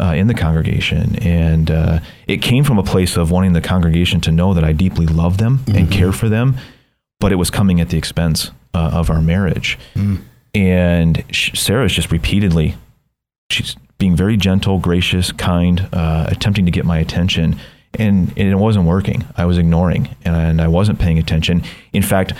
uh, 0.00 0.14
in 0.14 0.28
the 0.28 0.34
congregation, 0.34 1.16
and 1.16 1.68
uh, 1.68 1.98
it 2.28 2.42
came 2.42 2.62
from 2.62 2.78
a 2.78 2.82
place 2.84 3.16
of 3.16 3.32
wanting 3.32 3.52
the 3.52 3.60
congregation 3.60 4.20
to 4.20 4.30
know 4.30 4.54
that 4.54 4.62
I 4.62 4.72
deeply 4.72 5.06
love 5.06 5.38
them 5.38 5.64
and 5.66 5.90
care 5.90 6.12
for 6.12 6.28
them, 6.28 6.56
but 7.18 7.32
it 7.32 7.36
was 7.36 7.50
coming 7.50 7.80
at 7.80 7.88
the 7.88 7.98
expense 7.98 8.52
uh, 8.72 8.90
of 8.94 9.10
our 9.10 9.20
marriage. 9.20 9.78
And 10.54 11.24
sh- 11.30 11.58
Sarah's 11.58 11.92
just 11.92 12.12
repeatedly, 12.12 12.76
she's 13.50 13.74
being 13.98 14.16
very 14.16 14.36
gentle, 14.36 14.78
gracious, 14.78 15.32
kind, 15.32 15.88
uh, 15.92 16.26
attempting 16.28 16.64
to 16.66 16.70
get 16.72 16.84
my 16.84 16.98
attention. 16.98 17.56
And, 17.98 18.28
and 18.36 18.48
it 18.48 18.56
wasn't 18.56 18.86
working. 18.86 19.24
I 19.36 19.44
was 19.44 19.58
ignoring 19.58 20.08
and 20.24 20.60
I 20.62 20.68
wasn't 20.68 20.98
paying 20.98 21.18
attention. 21.18 21.62
In 21.92 22.02
fact, 22.02 22.32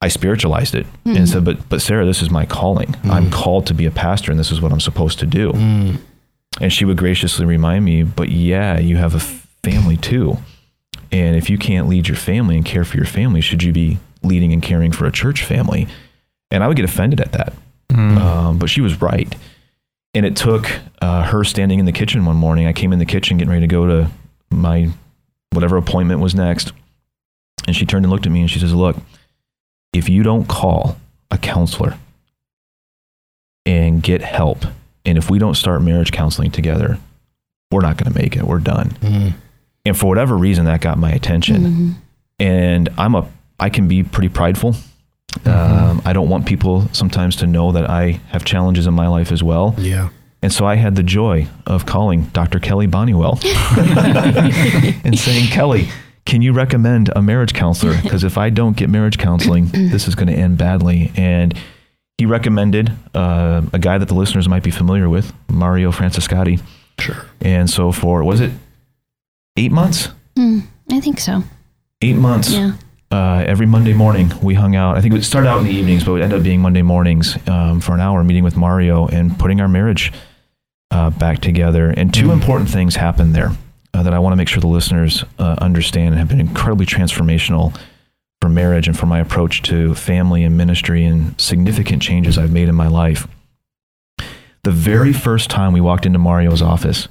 I 0.00 0.08
spiritualized 0.08 0.74
it 0.74 0.86
and 1.04 1.28
said, 1.28 1.44
but, 1.44 1.68
but 1.68 1.82
Sarah, 1.82 2.06
this 2.06 2.22
is 2.22 2.30
my 2.30 2.46
calling. 2.46 2.94
I'm 3.04 3.30
called 3.30 3.66
to 3.66 3.74
be 3.74 3.84
a 3.86 3.90
pastor 3.90 4.30
and 4.30 4.38
this 4.40 4.50
is 4.52 4.60
what 4.60 4.72
I'm 4.72 4.80
supposed 4.80 5.18
to 5.18 5.26
do. 5.26 5.52
And 6.60 6.72
she 6.72 6.84
would 6.84 6.96
graciously 6.96 7.44
remind 7.44 7.84
me, 7.84 8.02
but 8.02 8.28
yeah, 8.30 8.78
you 8.78 8.96
have 8.96 9.14
a 9.14 9.20
family 9.20 9.96
too. 9.96 10.38
And 11.12 11.36
if 11.36 11.50
you 11.50 11.58
can't 11.58 11.88
lead 11.88 12.06
your 12.08 12.16
family 12.16 12.56
and 12.56 12.64
care 12.64 12.84
for 12.84 12.96
your 12.96 13.06
family, 13.06 13.40
should 13.40 13.62
you 13.62 13.72
be 13.72 13.98
leading 14.22 14.52
and 14.52 14.62
caring 14.62 14.92
for 14.92 15.06
a 15.06 15.12
church 15.12 15.44
family? 15.44 15.86
And 16.50 16.62
I 16.64 16.68
would 16.68 16.76
get 16.76 16.84
offended 16.84 17.20
at 17.20 17.32
that. 17.32 17.52
Um, 18.18 18.58
but 18.58 18.70
she 18.70 18.80
was 18.80 19.00
right. 19.02 19.34
And 20.14 20.26
it 20.26 20.36
took 20.36 20.68
uh, 21.00 21.22
her 21.24 21.44
standing 21.44 21.78
in 21.78 21.84
the 21.86 21.92
kitchen 21.92 22.24
one 22.24 22.36
morning. 22.36 22.66
I 22.66 22.72
came 22.72 22.92
in 22.92 22.98
the 22.98 23.06
kitchen 23.06 23.36
getting 23.38 23.50
ready 23.50 23.62
to 23.62 23.70
go 23.70 23.86
to 23.86 24.10
my 24.50 24.90
whatever 25.52 25.76
appointment 25.76 26.20
was 26.20 26.34
next. 26.34 26.72
And 27.66 27.76
she 27.76 27.86
turned 27.86 28.04
and 28.04 28.10
looked 28.10 28.26
at 28.26 28.32
me 28.32 28.40
and 28.40 28.50
she 28.50 28.58
says, 28.58 28.74
Look, 28.74 28.96
if 29.92 30.08
you 30.08 30.22
don't 30.22 30.48
call 30.48 30.96
a 31.30 31.38
counselor 31.38 31.96
and 33.66 34.02
get 34.02 34.22
help, 34.22 34.64
and 35.04 35.16
if 35.16 35.30
we 35.30 35.38
don't 35.38 35.54
start 35.54 35.82
marriage 35.82 36.10
counseling 36.12 36.50
together, 36.50 36.98
we're 37.70 37.80
not 37.82 37.96
going 37.96 38.12
to 38.12 38.18
make 38.18 38.36
it. 38.36 38.42
We're 38.42 38.58
done. 38.58 38.96
And 39.84 39.96
for 39.96 40.06
whatever 40.06 40.36
reason, 40.36 40.64
that 40.66 40.80
got 40.80 40.98
my 40.98 41.10
attention. 41.12 41.96
And 42.38 42.88
I'm 42.98 43.14
a, 43.14 43.28
I 43.58 43.70
can 43.70 43.86
be 43.88 44.02
pretty 44.02 44.28
prideful. 44.28 44.74
Um, 45.46 46.02
I 46.04 46.12
don't 46.12 46.28
want 46.28 46.46
people 46.46 46.88
sometimes 46.92 47.36
to 47.36 47.46
know 47.46 47.72
that 47.72 47.88
I 47.88 48.20
have 48.28 48.44
challenges 48.44 48.86
in 48.86 48.94
my 48.94 49.08
life 49.08 49.32
as 49.32 49.42
well. 49.42 49.74
Yeah. 49.78 50.10
And 50.42 50.52
so 50.52 50.66
I 50.66 50.76
had 50.76 50.96
the 50.96 51.02
joy 51.02 51.46
of 51.66 51.84
calling 51.86 52.24
Dr. 52.26 52.58
Kelly 52.60 52.86
Bonniwell 52.86 53.42
and 55.04 55.18
saying, 55.18 55.48
Kelly, 55.48 55.88
can 56.24 56.40
you 56.40 56.52
recommend 56.52 57.10
a 57.14 57.20
marriage 57.20 57.52
counselor? 57.52 58.00
Because 58.02 58.24
if 58.24 58.38
I 58.38 58.48
don't 58.48 58.76
get 58.76 58.88
marriage 58.88 59.18
counseling, 59.18 59.66
this 59.66 60.08
is 60.08 60.14
going 60.14 60.28
to 60.28 60.34
end 60.34 60.56
badly. 60.56 61.12
And 61.16 61.54
he 62.16 62.24
recommended 62.24 62.92
uh, 63.14 63.62
a 63.72 63.78
guy 63.78 63.98
that 63.98 64.06
the 64.06 64.14
listeners 64.14 64.48
might 64.48 64.62
be 64.62 64.70
familiar 64.70 65.08
with, 65.08 65.32
Mario 65.48 65.90
Franciscati. 65.90 66.62
Sure. 66.98 67.26
And 67.40 67.68
so 67.68 67.92
for, 67.92 68.24
was 68.24 68.40
it 68.40 68.52
eight 69.56 69.72
months? 69.72 70.08
I 70.38 71.00
think 71.00 71.20
so. 71.20 71.42
Eight 72.00 72.16
months. 72.16 72.52
Yeah. 72.52 72.72
Uh, 73.12 73.42
every 73.46 73.66
Monday 73.66 73.92
morning, 73.92 74.30
we 74.40 74.54
hung 74.54 74.76
out. 74.76 74.96
I 74.96 75.00
think 75.00 75.12
it 75.12 75.16
would 75.16 75.24
start 75.24 75.44
out 75.44 75.58
in 75.58 75.64
the 75.64 75.70
evenings, 75.72 76.04
but 76.04 76.10
it 76.10 76.14
would 76.14 76.22
end 76.22 76.32
up 76.32 76.44
being 76.44 76.60
Monday 76.60 76.82
mornings 76.82 77.36
um, 77.48 77.80
for 77.80 77.92
an 77.92 78.00
hour, 78.00 78.22
meeting 78.22 78.44
with 78.44 78.56
Mario 78.56 79.08
and 79.08 79.36
putting 79.36 79.60
our 79.60 79.66
marriage 79.66 80.12
uh, 80.92 81.10
back 81.10 81.40
together. 81.40 81.90
And 81.90 82.14
two 82.14 82.30
important 82.30 82.70
things 82.70 82.94
happened 82.94 83.34
there 83.34 83.50
uh, 83.94 84.04
that 84.04 84.14
I 84.14 84.20
want 84.20 84.32
to 84.32 84.36
make 84.36 84.46
sure 84.46 84.60
the 84.60 84.68
listeners 84.68 85.24
uh, 85.40 85.56
understand 85.58 86.10
and 86.10 86.18
have 86.18 86.28
been 86.28 86.38
incredibly 86.40 86.86
transformational 86.86 87.76
for 88.40 88.48
marriage 88.48 88.86
and 88.86 88.96
for 88.96 89.06
my 89.06 89.18
approach 89.18 89.62
to 89.62 89.92
family 89.96 90.44
and 90.44 90.56
ministry 90.56 91.04
and 91.04 91.38
significant 91.40 92.00
changes 92.02 92.38
I've 92.38 92.52
made 92.52 92.68
in 92.68 92.76
my 92.76 92.86
life. 92.86 93.26
The 94.62 94.70
very 94.70 95.12
first 95.12 95.50
time 95.50 95.72
we 95.72 95.80
walked 95.80 96.06
into 96.06 96.20
Mario's 96.20 96.62
office, 96.62 97.08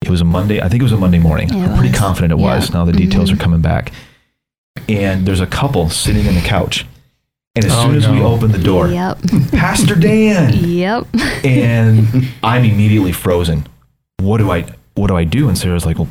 it 0.00 0.10
was 0.10 0.20
a 0.20 0.24
Monday. 0.24 0.60
I 0.60 0.68
think 0.68 0.80
it 0.80 0.84
was 0.84 0.92
a 0.92 0.96
Monday 0.96 1.18
morning. 1.18 1.48
Yeah, 1.52 1.72
I'm 1.72 1.78
pretty 1.78 1.92
confident 1.92 2.32
it 2.32 2.38
Yeah. 2.38 2.54
was. 2.56 2.72
Now 2.72 2.84
the 2.84 2.92
details 2.92 3.32
are 3.32 3.36
coming 3.36 3.60
back. 3.60 3.90
And 4.88 5.26
there's 5.26 5.40
a 5.40 5.46
couple 5.46 5.88
sitting 5.90 6.26
in 6.26 6.34
the 6.34 6.40
couch. 6.40 6.86
And 7.56 7.64
as 7.64 7.72
Oh, 7.72 7.82
soon 7.86 7.96
as 7.96 8.08
we 8.08 8.20
open 8.22 8.52
the 8.52 8.58
door, 8.58 8.88
Yep. 8.88 9.18
Pastor 9.52 9.94
Dan, 9.96 10.52
Yep. 10.54 11.06
and 11.44 12.28
I'm 12.42 12.64
immediately 12.64 13.12
frozen. 13.12 13.66
What 14.18 14.38
do 14.38 14.50
I 14.50 14.64
what 14.94 15.08
do 15.08 15.16
I 15.16 15.24
do? 15.24 15.48
And 15.48 15.56
Sarah's 15.58 15.84
like, 15.86 15.98
well, 15.98 16.08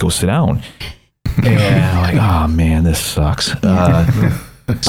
go 0.00 0.08
sit 0.08 0.26
down. 0.26 0.62
And 1.44 1.58
I'm 1.58 2.02
like, 2.02 2.16
oh 2.20 2.48
man, 2.48 2.82
this 2.84 2.98
sucks. 2.98 3.52
Uh, 3.62 4.10
so 4.10 4.38
But 4.66 4.84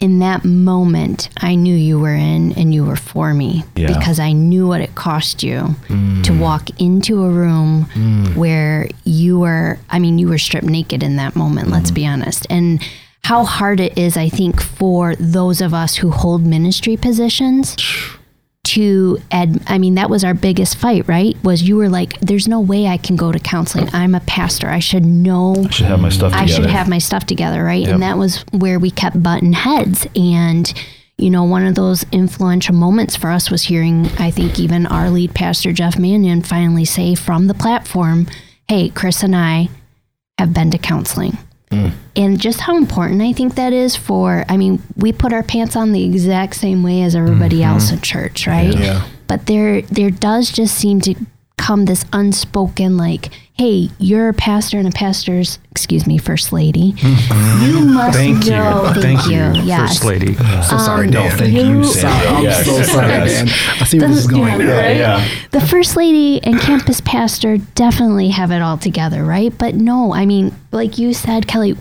in 0.00 0.18
that 0.18 0.44
moment, 0.44 1.28
I 1.38 1.54
knew 1.54 1.74
you 1.74 1.98
were 1.98 2.14
in 2.14 2.52
and 2.52 2.74
you 2.74 2.84
were 2.84 2.96
for 2.96 3.32
me 3.32 3.64
Yeah. 3.76 3.96
because 3.96 4.18
I 4.18 4.32
knew 4.32 4.66
what 4.66 4.80
it 4.80 4.94
cost 4.94 5.42
you 5.42 5.76
to 5.88 5.94
mm. 5.94 6.38
walk 6.40 6.68
into 6.80 7.22
a 7.22 7.30
room 7.30 7.86
mm. 7.94 8.36
where 8.36 8.88
you 9.04 9.38
were, 9.38 9.78
I 9.88 9.98
mean, 9.98 10.18
you 10.18 10.28
were 10.28 10.38
stripped 10.38 10.66
naked 10.66 11.02
in 11.02 11.16
that 11.16 11.36
moment, 11.36 11.70
let's 11.70 11.90
mm. 11.90 11.94
be 11.94 12.06
honest. 12.06 12.46
And 12.50 12.82
how 13.24 13.44
hard 13.44 13.80
it 13.80 13.96
is, 13.96 14.16
I 14.16 14.28
think, 14.28 14.60
for 14.60 15.16
those 15.16 15.60
of 15.60 15.72
us 15.72 15.96
who 15.96 16.10
hold 16.10 16.44
ministry 16.44 16.96
positions 16.96 17.76
to 18.66 19.18
ad, 19.30 19.62
I 19.66 19.78
mean 19.78 19.94
that 19.94 20.10
was 20.10 20.24
our 20.24 20.34
biggest 20.34 20.76
fight, 20.76 21.06
right? 21.08 21.36
Was 21.44 21.62
you 21.62 21.76
were 21.76 21.88
like 21.88 22.18
there's 22.20 22.48
no 22.48 22.60
way 22.60 22.86
I 22.86 22.96
can 22.96 23.16
go 23.16 23.32
to 23.32 23.38
counseling. 23.38 23.88
I'm 23.92 24.14
a 24.14 24.20
pastor. 24.20 24.68
I 24.68 24.80
should 24.80 25.04
know 25.04 25.54
I 25.66 25.70
should 25.70 25.86
have 25.86 26.00
my 26.00 26.08
stuff 26.08 26.32
I 26.32 26.46
together. 26.46 26.62
should 26.62 26.70
have 26.70 26.88
my 26.88 26.98
stuff 26.98 27.26
together, 27.26 27.62
right? 27.62 27.82
Yep. 27.82 27.94
And 27.94 28.02
that 28.02 28.18
was 28.18 28.44
where 28.52 28.78
we 28.78 28.90
kept 28.90 29.22
button 29.22 29.52
heads. 29.52 30.06
And, 30.16 30.72
you 31.16 31.30
know, 31.30 31.44
one 31.44 31.66
of 31.66 31.74
those 31.74 32.04
influential 32.12 32.74
moments 32.74 33.16
for 33.16 33.30
us 33.30 33.50
was 33.50 33.62
hearing, 33.62 34.06
I 34.18 34.30
think, 34.30 34.58
even 34.58 34.86
our 34.86 35.10
lead 35.10 35.34
pastor, 35.34 35.72
Jeff 35.72 35.98
Manion, 35.98 36.42
finally 36.42 36.84
say 36.84 37.14
from 37.14 37.46
the 37.46 37.54
platform, 37.54 38.26
Hey, 38.68 38.88
Chris 38.88 39.22
and 39.22 39.34
I 39.36 39.68
have 40.38 40.52
been 40.52 40.70
to 40.72 40.78
counseling. 40.78 41.38
Mm. 41.70 41.92
And 42.14 42.40
just 42.40 42.60
how 42.60 42.76
important 42.76 43.22
I 43.22 43.32
think 43.32 43.56
that 43.56 43.72
is 43.72 43.96
for, 43.96 44.44
I 44.48 44.56
mean, 44.56 44.82
we 44.96 45.12
put 45.12 45.32
our 45.32 45.42
pants 45.42 45.76
on 45.76 45.92
the 45.92 46.04
exact 46.04 46.56
same 46.56 46.82
way 46.82 47.02
as 47.02 47.14
everybody 47.14 47.56
mm-hmm. 47.56 47.70
else 47.74 47.90
in 47.90 48.00
church, 48.00 48.46
right? 48.46 48.76
Yeah. 48.76 49.06
But 49.26 49.46
there, 49.46 49.82
there 49.82 50.10
does 50.10 50.50
just 50.50 50.76
seem 50.76 51.00
to 51.02 51.14
come 51.58 51.86
this 51.86 52.04
unspoken, 52.12 52.96
like, 52.96 53.30
hey, 53.58 53.88
you're 53.98 54.28
a 54.28 54.34
pastor 54.34 54.78
and 54.78 54.86
a 54.86 54.90
pastor's, 54.90 55.58
excuse 55.70 56.06
me, 56.06 56.18
first 56.18 56.52
lady. 56.52 56.94
You 56.98 57.80
must 57.86 58.16
Thank 58.16 58.44
you. 58.44 58.50
know. 58.50 58.92
Thank, 58.94 59.26
you, 59.26 59.62
Yes. 59.64 59.88
First 59.92 60.04
Lady. 60.04 60.34
So 60.34 60.76
sorry, 60.76 61.06
Um, 61.06 61.12
Dan. 61.12 61.30
thank 61.38 61.52
you, 61.54 61.78
You- 61.78 61.84
Sandra. 61.84 62.32
I'm 62.32 62.44
Yes, 62.44 62.66
so 62.66 62.82
sorry, 62.82 63.08
yes. 63.08 63.32
Dan. 63.32 63.48
I 63.80 63.84
see 63.86 63.98
where 63.98 64.08
this 64.08 64.18
is 64.18 64.26
going 64.26 64.58
now. 64.58 64.76
Right? 64.76 64.96
yeah. 64.98 65.24
The 65.52 65.62
first 65.62 65.96
lady 65.96 66.42
and 66.44 66.60
campus 66.60 67.00
pastor 67.00 67.56
definitely 67.74 68.28
have 68.28 68.50
it 68.50 68.60
all 68.60 68.76
together, 68.76 69.24
right? 69.24 69.56
But 69.56 69.74
no, 69.74 70.12
I 70.12 70.26
mean, 70.26 70.54
like 70.70 70.98
you 70.98 71.14
said, 71.14 71.46
Kelly, 71.46 71.74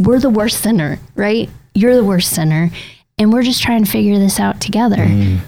we're 0.00 0.18
the 0.20 0.28
worst 0.30 0.60
sinner, 0.60 0.98
right? 1.16 1.48
You're 1.74 1.96
the 1.96 2.04
worst 2.04 2.30
sinner. 2.34 2.70
And 3.16 3.32
we're 3.32 3.44
just 3.44 3.62
trying 3.62 3.84
to 3.84 3.90
figure 3.90 4.18
this 4.18 4.40
out 4.40 4.60
together. 4.60 5.04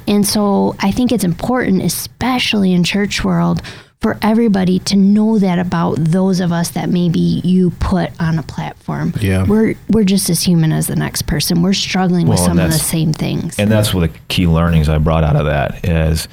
And 0.07 0.25
so 0.27 0.77
I 0.79 0.93
think 0.93 1.11
it's 1.11 1.25
important, 1.25 1.83
especially 1.83 2.73
in 2.73 2.85
church 2.85 3.25
world, 3.25 3.61
for 4.01 4.19
everybody 4.23 4.79
to 4.81 4.97
know 4.97 5.39
that 5.39 5.59
about 5.59 5.97
those 5.99 6.41
of 6.41 6.53
us 6.53 6.71
that 6.71 6.89
maybe 6.89 7.19
you 7.19 7.71
put 7.81 8.11
on 8.21 8.39
a 8.39 8.43
platform. 8.43 9.13
Yeah. 9.21 9.45
We're 9.47 9.75
we're 9.89 10.05
just 10.05 10.29
as 10.31 10.43
human 10.43 10.71
as 10.73 10.87
the 10.87 10.97
next 10.97 11.23
person. 11.23 11.63
We're 11.63 11.73
struggling 11.73 12.27
with 12.29 12.39
some 12.39 12.59
of 12.59 12.71
the 12.71 12.79
same 12.79 13.13
things. 13.13 13.59
And 13.59 13.71
that's 13.71 13.95
one 13.95 14.05
of 14.05 14.13
the 14.13 14.19
key 14.29 14.47
learnings 14.47 14.89
I 14.89 14.99
brought 14.99 15.25
out 15.25 15.37
of 15.37 15.47
that 15.47 15.85
is 15.89 16.29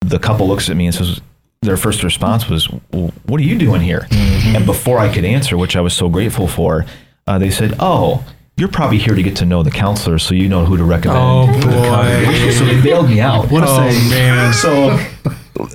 the 0.00 0.18
couple 0.18 0.48
looks 0.48 0.68
at 0.68 0.76
me 0.76 0.86
and 0.86 0.94
says, 0.94 1.20
their 1.60 1.76
first 1.76 2.02
response 2.02 2.48
was, 2.48 2.68
well, 2.92 3.12
"What 3.26 3.38
are 3.40 3.44
you 3.44 3.56
doing 3.56 3.80
here?" 3.80 4.08
And 4.10 4.66
before 4.66 4.98
I 4.98 5.12
could 5.14 5.24
answer, 5.24 5.56
which 5.56 5.76
I 5.76 5.80
was 5.80 5.94
so 5.94 6.08
grateful 6.08 6.48
for, 6.48 6.84
uh, 7.28 7.38
they 7.38 7.50
said, 7.50 7.76
"Oh, 7.78 8.24
you're 8.56 8.66
probably 8.68 8.98
here 8.98 9.14
to 9.14 9.22
get 9.22 9.36
to 9.36 9.44
know 9.44 9.62
the 9.62 9.70
counselor, 9.70 10.18
so 10.18 10.34
you 10.34 10.48
know 10.48 10.64
who 10.64 10.76
to 10.76 10.82
recommend." 10.82 11.20
Oh, 11.22 11.46
boy. 11.62 12.50
So 12.50 12.64
they 12.64 12.80
bailed 12.82 13.08
me 13.08 13.20
out. 13.20 13.48
What 13.52 13.62
a 13.62 13.66
Oh, 13.68 14.10
man. 14.10 14.52
So, 14.52 14.98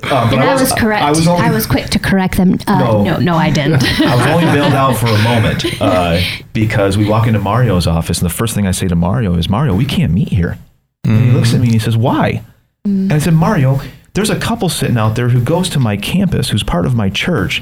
uh, 0.03 0.29
but 0.29 0.33
and 0.39 0.43
I 0.43 0.53
was, 0.53 0.71
correct. 0.73 1.03
I 1.03 1.09
was 1.09 1.27
only 1.27 1.61
quick 1.65 1.85
to 1.91 1.99
correct 1.99 2.37
them. 2.37 2.57
Uh, 2.67 2.79
No. 2.79 3.03
no. 3.03 3.17
no, 3.19 3.35
I 3.35 3.49
didn't. 3.49 3.83
I 4.01 4.15
was 4.15 4.25
only 4.27 4.45
bailed 4.45 4.73
out 4.73 4.95
for 4.97 5.07
a 5.07 5.17
moment 5.23 5.65
uh, 5.81 6.19
because 6.53 6.97
we 6.97 7.07
walk 7.07 7.27
into 7.27 7.39
Mario's 7.39 7.87
office, 7.87 8.19
and 8.19 8.25
the 8.29 8.33
first 8.33 8.55
thing 8.55 8.67
I 8.67 8.71
say 8.71 8.87
to 8.87 8.95
Mario 8.95 9.35
is, 9.35 9.49
"Mario, 9.49 9.75
we 9.75 9.85
can't 9.85 10.13
meet 10.13 10.29
here." 10.29 10.57
And 11.03 11.25
he 11.25 11.31
looks 11.31 11.53
at 11.53 11.59
me 11.61 11.67
and 11.67 11.73
he 11.73 11.79
says, 11.79 11.95
"Why?" 11.95 12.41
And 12.85 13.11
I 13.13 13.19
said, 13.19 13.33
"Mario, 13.33 13.79
there's 14.13 14.29
a 14.29 14.39
couple 14.39 14.69
sitting 14.69 14.97
out 14.97 15.15
there 15.15 15.29
who 15.29 15.41
goes 15.41 15.69
to 15.69 15.79
my 15.79 15.97
campus, 15.97 16.49
who's 16.49 16.63
part 16.63 16.85
of 16.85 16.95
my 16.95 17.09
church, 17.09 17.61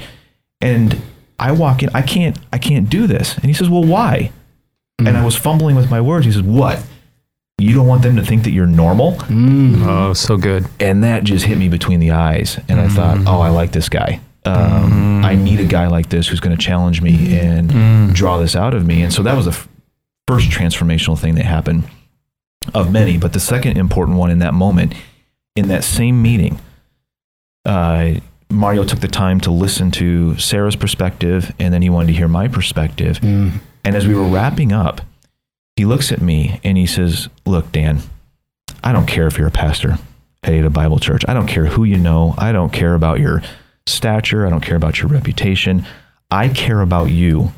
and 0.62 1.00
I 1.40 1.52
walk 1.52 1.84
in, 1.84 1.90
I 1.94 2.02
can't, 2.02 2.38
I 2.54 2.58
can't 2.58 2.90
do 2.90 3.08
this." 3.08 3.36
And 3.36 3.46
he 3.46 3.54
says, 3.54 3.70
"Well, 3.70 3.84
why?" 3.84 4.32
And 5.00 5.10
I 5.18 5.26
was 5.26 5.36
fumbling 5.36 5.76
with 5.76 5.90
my 5.92 6.00
words. 6.02 6.26
He 6.26 6.32
says, 6.32 6.42
"What? 6.42 6.82
You 7.58 7.74
don't 7.74 7.88
want 7.88 8.02
them 8.04 8.16
to 8.18 8.24
think 8.24 8.44
that 8.44 8.52
you're 8.52 8.68
normal?" 8.68 9.14
Mm. 9.14 9.86
Oh, 9.86 10.14
so 10.14 10.38
good. 10.38 10.66
and 10.80 11.04
that 11.04 11.24
just 11.24 11.46
hit 11.46 11.58
me 11.58 11.70
between 11.70 12.00
the 12.00 12.12
eyes 12.12 12.60
and 12.68 12.80
i 12.80 12.88
thought 12.88 13.18
mm. 13.18 13.28
oh 13.28 13.40
i 13.40 13.50
like 13.50 13.72
this 13.72 13.90
guy. 13.90 14.20
Um, 14.46 15.22
mm. 15.22 15.26
i 15.26 15.34
need 15.36 15.60
a 15.60 15.66
guy 15.66 15.88
like 15.88 16.10
this 16.10 16.28
who's 16.28 16.40
going 16.40 16.56
to 16.56 16.62
challenge 16.64 17.02
me 17.02 17.38
and 17.40 18.14
draw 18.14 18.38
this 18.38 18.56
out 18.56 18.74
of 18.76 18.86
me. 18.86 19.02
And 19.02 19.12
so 19.12 19.24
that 19.24 19.36
was 19.36 19.46
the 19.46 19.52
f- 19.52 19.68
first 20.28 20.50
transformational 20.50 21.18
thing 21.18 21.36
that 21.36 21.46
happened 21.46 21.84
of 22.74 22.92
many. 22.92 23.18
But 23.18 23.34
the 23.34 23.40
second 23.40 23.78
important 23.78 24.18
one 24.18 24.30
in 24.30 24.40
that 24.40 24.54
moment 24.54 24.94
in 25.56 25.68
that 25.70 25.84
same 25.84 26.22
meeting 26.22 26.60
uh, 27.66 28.16
Mario 28.52 28.84
took 28.84 29.00
the 29.00 29.08
time 29.08 29.40
to 29.42 29.52
listen 29.52 29.90
to 29.92 30.38
Sarah's 30.38 30.76
perspective, 30.76 31.52
and 31.60 31.74
then 31.74 31.82
he 31.82 31.90
wanted 31.90 32.08
to 32.08 32.14
hear 32.14 32.28
my 32.28 32.48
perspective. 32.48 33.20
And 33.24 33.60
as 33.96 34.08
we 34.08 34.14
were 34.14 34.24
wrapping 34.28 34.72
up, 34.72 35.02
he 35.76 35.86
looks 35.86 36.12
at 36.12 36.22
me 36.22 36.60
and 36.64 36.78
he 36.78 36.86
says, 36.86 37.30
"Look, 37.46 37.72
Dan, 37.72 38.02
I 38.84 38.92
don't 38.92 39.08
care 39.08 39.28
if 39.28 39.38
you're 39.38 39.48
a 39.48 39.52
pastor 39.52 39.98
at 40.44 40.54
a 40.54 40.70
Bible 40.70 41.00
Church. 41.00 41.24
I 41.28 41.34
don't 41.34 41.48
care 41.48 41.66
who 41.66 41.84
you 41.84 41.98
know. 41.98 42.36
I 42.38 42.52
don't 42.52 42.72
care 42.72 42.94
about 42.94 43.20
your 43.20 43.42
stature. 43.88 44.46
I 44.46 44.50
don't 44.50 44.62
care 44.62 44.78
about 44.78 45.00
your 45.00 45.10
reputation. 45.10 45.86
I 46.32 46.50
care 46.50 46.82
about 46.82 47.12
you." 47.12 47.52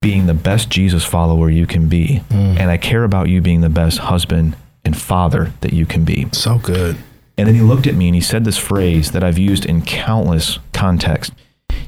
being 0.00 0.26
the 0.26 0.34
best 0.34 0.68
Jesus 0.68 1.04
follower 1.04 1.48
you 1.48 1.64
can 1.64 1.88
be. 1.88 2.22
And 2.30 2.70
I 2.70 2.76
care 2.76 3.04
about 3.04 3.28
you 3.28 3.40
being 3.40 3.60
the 3.60 3.68
best 3.68 3.98
husband 3.98 4.56
and 4.84 4.96
father 5.00 5.52
that 5.60 5.72
you 5.72 5.86
can 5.86 6.04
be. 6.04 6.26
So 6.32 6.58
good. 6.58 6.96
And 7.38 7.46
then 7.46 7.54
he 7.54 7.60
looked 7.60 7.86
at 7.86 7.94
me 7.94 8.08
and 8.08 8.14
he 8.16 8.20
said 8.20 8.44
this 8.44 8.58
phrase 8.58 9.12
that 9.12 9.22
I've 9.22 9.38
used 9.38 9.64
in 9.64 9.82
countless 9.82 10.58
contexts. 10.72 11.36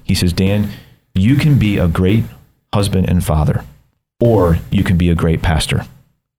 He 0.05 0.15
says, 0.15 0.33
Dan, 0.33 0.71
you 1.15 1.35
can 1.35 1.59
be 1.59 1.77
a 1.77 1.89
great 1.89 2.23
husband 2.73 3.09
and 3.09 3.25
father, 3.25 3.65
or 4.21 4.59
you 4.71 4.85
can 4.85 4.97
be 4.97 5.11
a 5.11 5.15
great 5.15 5.43
pastor. 5.43 5.87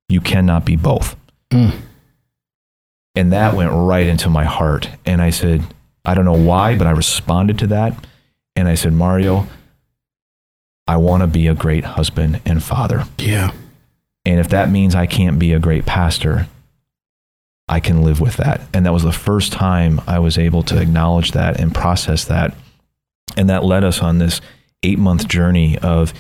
You 0.10 0.22
cannot 0.22 0.66
be 0.66 0.76
both. 0.76 1.16
Hmm. 1.52 1.70
And 3.16 3.32
that 3.32 3.56
went 3.56 3.72
right 3.72 4.06
into 4.06 4.30
my 4.30 4.44
heart. 4.44 4.90
And 5.06 5.22
I 5.22 5.30
said, 5.30 5.64
I 6.04 6.14
don't 6.14 6.26
know 6.26 6.34
why, 6.34 6.78
but 6.78 6.88
I 6.88 6.92
responded 6.92 7.60
to 7.60 7.68
that. 7.68 8.06
And 8.56 8.68
I 8.68 8.76
said, 8.76 8.94
Mario, 8.94 9.48
I 10.88 10.98
want 10.98 11.22
to 11.22 11.28
be 11.28 11.48
a 11.48 11.56
great 11.56 11.84
husband 11.84 12.42
and 12.46 12.64
father. 12.64 13.06
Yeah. 13.18 13.52
And 14.26 14.40
if 14.40 14.50
that 14.50 14.70
means 14.70 14.96
I 14.96 15.06
can't 15.06 15.40
be 15.40 15.54
a 15.54 15.60
great 15.60 15.86
pastor, 15.86 16.48
I 17.68 17.80
can 17.80 18.04
live 18.04 18.20
with 18.20 18.38
that. 18.38 18.62
And 18.74 18.86
that 18.86 18.94
was 18.94 19.04
the 19.04 19.12
first 19.12 19.52
time 19.52 20.02
I 20.06 20.20
was 20.20 20.38
able 20.38 20.64
to 20.64 20.80
acknowledge 20.80 21.32
that 21.32 21.60
and 21.60 21.74
process 21.74 22.26
that. 22.26 22.56
And 23.38 23.50
that 23.50 23.64
led 23.64 23.84
us 23.84 24.02
on 24.02 24.20
this 24.20 24.42
eight 24.84 25.00
month 25.00 25.28
journey 25.28 25.78
of 25.80 26.14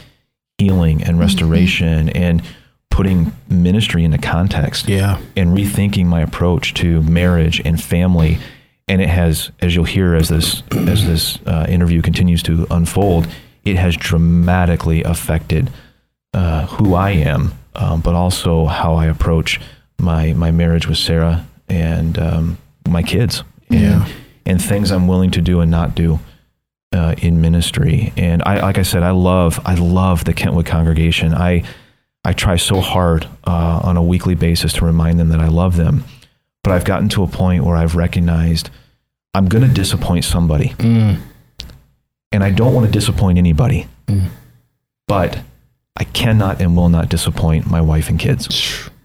healing 0.59 1.03
and 1.03 1.19
restoration 1.19 2.09
and 2.09 2.41
putting 2.89 3.33
ministry 3.49 4.03
into 4.03 4.17
context 4.17 4.87
Yeah. 4.87 5.19
and 5.35 5.49
rethinking 5.57 6.05
my 6.05 6.21
approach 6.21 6.73
to 6.75 7.01
marriage 7.03 7.61
and 7.65 7.81
family. 7.81 8.37
And 8.87 9.01
it 9.01 9.09
has, 9.09 9.51
as 9.59 9.75
you'll 9.75 9.83
hear 9.85 10.15
as 10.15 10.29
this 10.29 10.61
as 10.71 11.05
this 11.05 11.39
uh, 11.45 11.65
interview 11.67 12.01
continues 12.01 12.43
to 12.43 12.67
unfold, 12.71 13.27
it 13.65 13.75
has 13.77 13.97
dramatically 13.97 15.03
affected 15.03 15.71
uh, 16.33 16.67
who 16.67 16.93
I 16.93 17.11
am, 17.11 17.53
um, 17.73 18.01
but 18.01 18.13
also 18.13 18.65
how 18.65 18.93
I 18.95 19.07
approach 19.07 19.59
my 19.97 20.33
my 20.33 20.51
marriage 20.51 20.87
with 20.87 20.97
Sarah 20.99 21.47
and 21.67 22.17
um, 22.19 22.57
my 22.87 23.01
kids, 23.01 23.43
and, 23.69 23.79
Yeah. 23.81 24.07
and 24.45 24.61
things 24.61 24.91
I'm 24.91 25.07
willing 25.07 25.31
to 25.31 25.41
do 25.41 25.61
and 25.61 25.71
not 25.71 25.95
do 25.95 26.19
uh, 26.95 27.13
in 27.21 27.41
ministry. 27.41 28.13
And 28.17 28.41
I, 28.43 28.61
like 28.61 28.77
I 28.77 28.83
said, 28.83 29.03
I 29.03 29.11
love 29.11 29.59
I 29.65 29.75
love 29.75 30.23
the 30.25 30.33
Kentwood 30.33 30.65
congregation. 30.65 31.33
I 31.33 31.63
I 32.23 32.33
try 32.33 32.55
so 32.55 32.79
hard 32.81 33.27
uh, 33.45 33.81
on 33.83 33.97
a 33.97 34.01
weekly 34.03 34.33
basis 34.35 34.73
to 34.73 34.85
remind 34.85 35.19
them 35.19 35.29
that 35.29 35.39
I 35.41 35.47
love 35.47 35.75
them, 35.75 36.03
but 36.63 36.73
I've 36.73 36.85
gotten 36.85 37.09
to 37.09 37.23
a 37.23 37.27
point 37.27 37.63
where 37.63 37.75
I've 37.75 37.95
recognized 37.95 38.69
I'm 39.35 39.47
going 39.47 39.67
to 39.67 39.73
disappoint 39.73 40.23
somebody, 40.25 40.69
Mm. 40.77 41.19
and 42.31 42.43
I 42.43 42.51
don't 42.51 42.73
want 42.73 42.85
to 42.87 42.91
disappoint 42.91 43.37
anybody, 43.37 43.87
but 45.07 45.39
I 45.97 46.05
cannot 46.05 46.61
and 46.61 46.75
will 46.75 46.89
not 46.89 47.09
disappoint 47.09 47.69
my 47.69 47.81
wife 47.81 48.09
and 48.09 48.17
kids. 48.19 48.89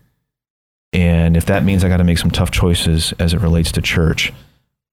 And 0.92 1.36
if 1.36 1.46
that 1.46 1.62
means 1.62 1.84
I 1.84 1.88
got 1.88 1.98
to 1.98 2.04
make 2.04 2.18
some 2.18 2.32
tough 2.32 2.50
choices 2.50 3.12
as 3.20 3.32
it 3.32 3.40
relates 3.40 3.70
to 3.72 3.80
church, 3.80 4.32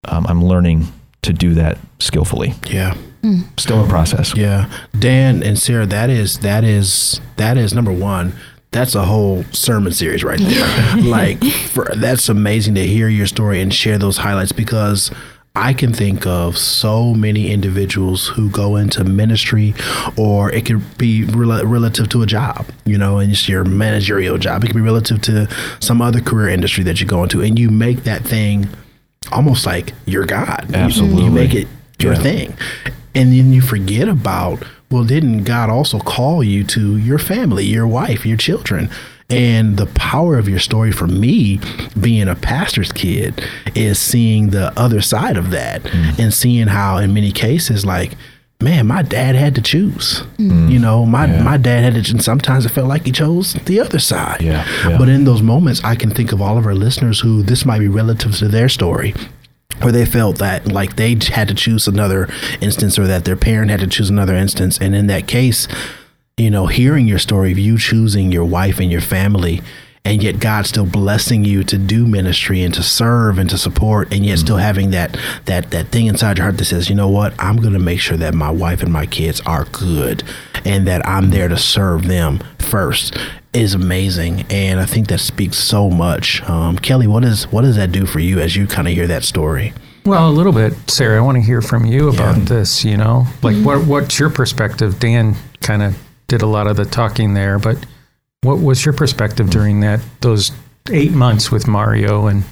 um, 0.07 0.27
I'm 0.27 0.45
learning 0.45 0.87
to 1.27 1.33
do 1.33 1.53
that 1.53 1.77
skillfully. 1.99 2.53
Yeah. 2.67 2.95
Mm. 3.21 3.59
Still 3.59 3.83
in 3.83 3.89
process. 3.89 4.35
Yeah. 4.35 4.69
Dan 4.97 5.43
and 5.43 5.59
Sarah, 5.59 5.85
that 5.85 6.09
is 6.09 6.39
that 6.39 6.63
is 6.63 7.21
that 7.35 7.57
is 7.57 7.73
number 7.73 7.91
one. 7.91 8.33
That's 8.71 8.95
a 8.95 9.05
whole 9.05 9.43
sermon 9.51 9.93
series 9.93 10.23
right 10.23 10.39
there. 10.39 10.97
like 11.03 11.43
for, 11.43 11.85
that's 11.95 12.29
amazing 12.29 12.75
to 12.75 12.85
hear 12.85 13.07
your 13.07 13.27
story 13.27 13.61
and 13.61 13.73
share 13.73 13.97
those 13.97 14.17
highlights 14.17 14.51
because 14.51 15.11
I 15.55 15.73
can 15.73 15.91
think 15.91 16.27
of 16.27 16.57
so 16.57 17.15
many 17.15 17.51
individuals 17.51 18.27
who 18.27 18.47
go 18.51 18.75
into 18.75 19.03
ministry, 19.03 19.73
or 20.15 20.51
it 20.51 20.67
could 20.67 20.97
be 20.99 21.23
rel- 21.23 21.65
relative 21.65 22.09
to 22.09 22.21
a 22.21 22.27
job, 22.27 22.67
you 22.85 22.95
know, 22.95 23.17
and 23.17 23.31
it's 23.31 23.49
your 23.49 23.63
managerial 23.63 24.37
job. 24.37 24.63
It 24.63 24.67
could 24.67 24.75
be 24.75 24.81
relative 24.81 25.19
to 25.23 25.47
some 25.79 25.99
other 25.99 26.21
career 26.21 26.49
industry 26.49 26.83
that 26.83 27.01
you 27.01 27.07
go 27.07 27.23
into, 27.23 27.41
and 27.41 27.57
you 27.57 27.71
make 27.71 28.03
that 28.03 28.21
thing 28.21 28.69
almost 29.31 29.65
like 29.65 29.93
your 30.05 30.25
God. 30.25 30.65
You- 30.69 30.75
Absolutely. 30.75 31.23
you 31.23 31.31
make 31.31 31.53
it 31.53 31.67
your 31.99 32.13
Yeah. 32.13 32.19
thing. 32.19 32.53
And 33.15 33.31
then 33.33 33.51
you 33.51 33.61
forget 33.61 34.07
about, 34.07 34.63
well, 34.91 35.03
didn't 35.03 35.43
God 35.43 35.69
also 35.69 35.99
call 35.99 36.43
you 36.43 36.63
to 36.65 36.97
your 36.97 37.17
family, 37.17 37.65
your 37.65 37.87
wife, 37.87 38.25
your 38.25 38.37
children? 38.37 38.89
And 39.29 39.75
the 39.75 39.87
power 39.87 40.37
of 40.37 40.47
your 40.47 40.59
story 40.59 40.91
for 40.93 41.05
me, 41.07 41.59
being 41.99 42.29
a 42.29 42.35
pastor's 42.35 42.93
kid, 42.93 43.43
is 43.75 43.99
seeing 43.99 44.51
the 44.51 44.71
other 44.79 45.01
side 45.01 45.35
of 45.35 45.49
that 45.51 45.83
mm. 45.83 46.17
and 46.17 46.33
seeing 46.33 46.67
how, 46.67 46.97
in 46.97 47.13
many 47.13 47.33
cases, 47.33 47.85
like, 47.85 48.11
man, 48.61 48.87
my 48.87 49.01
dad 49.01 49.35
had 49.35 49.55
to 49.55 49.61
choose. 49.61 50.23
Mm. 50.37 50.69
You 50.69 50.79
know, 50.79 51.05
my, 51.05 51.27
my 51.27 51.57
dad 51.57 51.83
had 51.83 52.03
to, 52.03 52.11
and 52.11 52.23
sometimes 52.23 52.65
it 52.65 52.69
felt 52.69 52.87
like 52.87 53.05
he 53.05 53.11
chose 53.11 53.53
the 53.53 53.79
other 53.79 53.99
side. 53.99 54.41
Yeah, 54.41 54.65
yeah. 54.87 54.97
But 54.97 55.09
in 55.09 55.23
those 55.25 55.41
moments, 55.41 55.83
I 55.83 55.95
can 55.95 56.09
think 56.09 56.31
of 56.31 56.41
all 56.41 56.57
of 56.57 56.65
our 56.65 56.75
listeners 56.75 57.19
who 57.19 57.43
this 57.43 57.65
might 57.65 57.79
be 57.79 57.87
relative 57.87 58.35
to 58.37 58.47
their 58.47 58.69
story 58.69 59.13
where 59.81 59.91
they 59.91 60.05
felt 60.05 60.39
that 60.39 60.71
like 60.71 60.95
they 60.95 61.15
had 61.31 61.47
to 61.47 61.53
choose 61.53 61.87
another 61.87 62.27
instance 62.61 62.97
or 62.97 63.05
that 63.05 63.25
their 63.25 63.35
parent 63.35 63.69
had 63.69 63.79
to 63.79 63.87
choose 63.87 64.09
another 64.09 64.35
instance 64.35 64.79
and 64.79 64.95
in 64.95 65.05
that 65.07 65.27
case 65.27 65.67
you 66.35 66.49
know 66.49 66.65
hearing 66.65 67.07
your 67.07 67.19
story 67.19 67.51
of 67.51 67.59
you 67.59 67.77
choosing 67.77 68.31
your 68.31 68.45
wife 68.45 68.79
and 68.79 68.91
your 68.91 69.01
family 69.01 69.61
and 70.07 70.23
yet 70.23 70.39
God 70.39 70.65
still 70.65 70.85
blessing 70.85 71.43
you 71.43 71.63
to 71.65 71.77
do 71.77 72.07
ministry 72.07 72.61
and 72.63 72.73
to 72.73 72.81
serve 72.81 73.37
and 73.37 73.49
to 73.49 73.57
support 73.57 74.13
and 74.13 74.25
yet 74.25 74.39
still 74.39 74.55
mm-hmm. 74.55 74.63
having 74.63 74.91
that 74.91 75.17
that 75.45 75.71
that 75.71 75.87
thing 75.89 76.07
inside 76.07 76.37
your 76.37 76.45
heart 76.45 76.57
that 76.57 76.65
says 76.65 76.89
you 76.89 76.95
know 76.95 77.09
what 77.09 77.33
I'm 77.39 77.57
going 77.57 77.73
to 77.73 77.79
make 77.79 77.99
sure 77.99 78.17
that 78.17 78.33
my 78.33 78.49
wife 78.49 78.81
and 78.81 78.91
my 78.91 79.05
kids 79.05 79.41
are 79.41 79.65
good 79.65 80.23
and 80.63 80.87
that 80.87 81.05
I'm 81.07 81.23
mm-hmm. 81.23 81.31
there 81.31 81.47
to 81.49 81.57
serve 81.57 82.07
them 82.07 82.41
first 82.59 83.17
is 83.53 83.73
amazing 83.73 84.45
and 84.49 84.79
I 84.79 84.85
think 84.85 85.07
that 85.07 85.19
speaks 85.19 85.57
so 85.57 85.89
much 85.89 86.41
um, 86.49 86.77
Kelly 86.77 87.07
what 87.07 87.23
is 87.25 87.51
what 87.51 87.63
does 87.63 87.75
that 87.75 87.91
do 87.91 88.05
for 88.05 88.19
you 88.19 88.39
as 88.39 88.55
you 88.55 88.65
kind 88.65 88.87
of 88.87 88.93
hear 88.93 89.07
that 89.07 89.23
story 89.23 89.73
Well, 90.05 90.29
a 90.29 90.31
little 90.31 90.53
bit, 90.53 90.73
Sarah. 90.89 91.17
I 91.17 91.21
want 91.21 91.35
to 91.35 91.41
hear 91.41 91.61
from 91.61 91.85
you 91.85 92.07
about 92.07 92.37
Yeah. 92.37 92.43
this. 92.45 92.85
You 92.85 92.95
know, 92.95 93.27
like 93.43 93.55
mm-hmm. 93.55 93.65
what 93.65 93.85
what's 93.85 94.17
your 94.17 94.29
perspective? 94.29 94.99
Dan 94.99 95.35
kind 95.59 95.83
of 95.83 95.97
did 96.29 96.41
a 96.41 96.45
lot 96.45 96.67
of 96.67 96.77
the 96.77 96.85
talking 96.85 97.33
there, 97.33 97.59
but 97.59 97.77
what 98.41 98.59
was 98.59 98.85
your 98.85 98.93
perspective 98.93 99.49
during 99.49 99.81
that 99.81 99.99
those 100.21 100.51
eight 100.91 101.11
months 101.11 101.51
with 101.51 101.67
Mario 101.67 102.27
and 102.27 102.43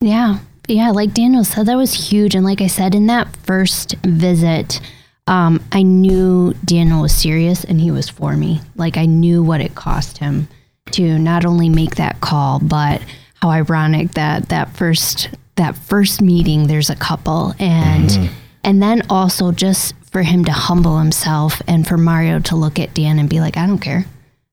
Yeah. 0.00 0.38
Yeah. 0.68 0.90
Like 0.90 1.12
Daniel 1.12 1.44
said, 1.44 1.66
that 1.66 1.76
was 1.76 2.10
huge. 2.10 2.34
And 2.34 2.44
like 2.44 2.60
I 2.60 2.68
said, 2.68 2.94
in 2.94 3.06
that 3.08 3.34
first 3.36 3.96
visit, 4.04 4.80
um, 5.26 5.62
I 5.72 5.82
knew 5.82 6.54
Daniel 6.64 7.02
was 7.02 7.12
serious 7.14 7.64
and 7.64 7.80
he 7.80 7.90
was 7.90 8.08
for 8.08 8.36
me. 8.36 8.60
Like 8.76 8.96
I 8.96 9.06
knew 9.06 9.42
what 9.42 9.60
it 9.60 9.74
cost 9.74 10.18
him 10.18 10.48
to 10.92 11.18
not 11.18 11.44
only 11.44 11.68
make 11.68 11.96
that 11.96 12.20
call, 12.20 12.60
but 12.60 13.02
how 13.34 13.50
ironic 13.50 14.12
that 14.12 14.48
that 14.50 14.76
first 14.76 15.30
that 15.56 15.76
first 15.76 16.22
meeting 16.22 16.66
there's 16.66 16.90
a 16.90 16.96
couple 16.96 17.54
and 17.58 18.30
and 18.64 18.82
then 18.82 19.02
also 19.10 19.52
just 19.52 19.94
for 20.10 20.22
him 20.22 20.44
to 20.44 20.52
humble 20.52 20.98
himself 20.98 21.60
and 21.66 21.86
for 21.86 21.96
Mario 21.96 22.38
to 22.38 22.56
look 22.56 22.78
at 22.78 22.94
Dan 22.94 23.18
and 23.18 23.28
be 23.28 23.40
like, 23.40 23.56
I 23.56 23.66
don't 23.66 23.78
care. 23.78 24.04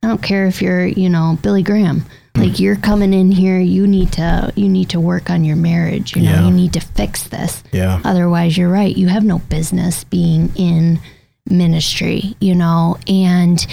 I 0.03 0.07
don't 0.07 0.23
care 0.23 0.45
if 0.45 0.61
you're, 0.61 0.85
you 0.85 1.09
know, 1.09 1.37
Billy 1.41 1.63
Graham. 1.63 2.05
Like 2.37 2.57
you're 2.59 2.77
coming 2.77 3.13
in 3.13 3.31
here, 3.31 3.59
you 3.59 3.85
need 3.85 4.13
to 4.13 4.53
you 4.55 4.69
need 4.69 4.89
to 4.91 4.99
work 4.99 5.29
on 5.29 5.43
your 5.43 5.57
marriage. 5.57 6.15
You 6.15 6.21
know, 6.21 6.31
Yeah. 6.31 6.45
you 6.47 6.51
need 6.53 6.71
to 6.73 6.79
fix 6.79 7.23
this. 7.27 7.61
Yeah. 7.73 7.99
Otherwise, 8.05 8.57
you're 8.57 8.69
right. 8.69 8.95
You 8.95 9.07
have 9.09 9.25
no 9.25 9.39
business 9.39 10.05
being 10.05 10.49
in 10.55 11.01
ministry. 11.49 12.35
You 12.39 12.55
know, 12.55 12.97
and 13.07 13.65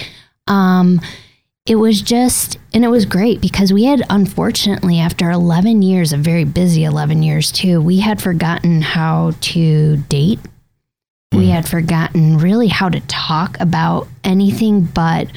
um, 0.47 0.99
it 1.65 1.75
was 1.75 2.01
just 2.01 2.57
and 2.73 2.83
it 2.83 2.89
was 2.89 3.05
great 3.05 3.39
because 3.39 3.71
we 3.71 3.85
had 3.85 4.03
unfortunately 4.09 4.99
after 4.99 5.29
11 5.31 5.81
years, 5.81 6.11
a 6.11 6.17
very 6.17 6.43
busy 6.43 6.83
11 6.83 7.23
years 7.23 7.53
too, 7.53 7.79
we 7.79 7.99
had 8.01 8.21
forgotten 8.21 8.81
how 8.81 9.31
to 9.41 9.95
date. 10.09 10.39
We 11.31 11.49
had 11.49 11.67
forgotten 11.67 12.37
really 12.37 12.67
how 12.67 12.89
to 12.89 12.99
talk 13.01 13.57
about 13.61 14.07
anything 14.25 14.81
but 14.83 15.27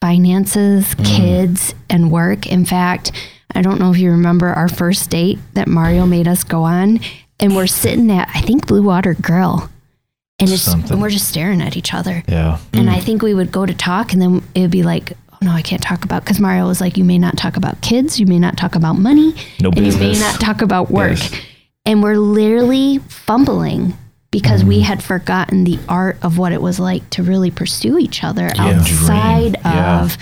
finances, 0.00 0.94
mm. 0.94 1.04
kids, 1.04 1.74
and 1.88 2.10
work. 2.10 2.46
In 2.46 2.64
fact, 2.64 3.12
I 3.54 3.62
don't 3.62 3.80
know 3.80 3.90
if 3.90 3.98
you 3.98 4.10
remember 4.10 4.48
our 4.48 4.68
first 4.68 5.10
date 5.10 5.38
that 5.54 5.68
Mario 5.68 6.06
made 6.06 6.28
us 6.28 6.44
go 6.44 6.62
on, 6.64 7.00
and 7.40 7.56
we're 7.56 7.66
sitting 7.66 8.10
at 8.10 8.28
I 8.34 8.40
think 8.40 8.66
Blue 8.66 8.82
Water 8.82 9.14
Grill, 9.14 9.68
and 10.38 10.50
it's 10.50 10.62
Something. 10.62 10.92
and 10.92 11.02
we're 11.02 11.10
just 11.10 11.28
staring 11.28 11.62
at 11.62 11.76
each 11.76 11.94
other. 11.94 12.22
Yeah. 12.28 12.58
And 12.72 12.90
I 12.90 12.98
mm. 12.98 13.02
think 13.02 13.22
we 13.22 13.34
would 13.34 13.52
go 13.52 13.64
to 13.64 13.74
talk, 13.74 14.12
and 14.12 14.20
then 14.20 14.42
it 14.54 14.60
would 14.60 14.70
be 14.70 14.82
like, 14.82 15.12
"Oh 15.32 15.38
no, 15.42 15.52
I 15.52 15.62
can't 15.62 15.82
talk 15.82 16.04
about." 16.04 16.24
Because 16.24 16.40
Mario 16.40 16.66
was 16.66 16.80
like, 16.80 16.96
"You 16.96 17.04
may 17.04 17.18
not 17.18 17.36
talk 17.36 17.56
about 17.56 17.80
kids. 17.80 18.20
You 18.20 18.26
may 18.26 18.38
not 18.38 18.56
talk 18.56 18.74
about 18.74 18.94
money, 18.94 19.34
No 19.60 19.70
and 19.70 19.86
you 19.86 19.96
may 19.98 20.12
not 20.18 20.40
talk 20.40 20.62
about 20.62 20.90
work." 20.90 21.18
Yes. 21.18 21.40
and 21.86 22.02
we're 22.02 22.18
literally 22.18 22.98
fumbling 22.98 23.96
because 24.36 24.62
we 24.62 24.80
mm. 24.80 24.82
had 24.82 25.02
forgotten 25.02 25.64
the 25.64 25.78
art 25.88 26.18
of 26.20 26.36
what 26.36 26.52
it 26.52 26.60
was 26.60 26.78
like 26.78 27.08
to 27.08 27.22
really 27.22 27.50
pursue 27.50 27.96
each 27.96 28.22
other 28.22 28.50
outside 28.58 29.52
Dream. 29.54 29.62
Yeah. 29.64 30.02
of 30.02 30.18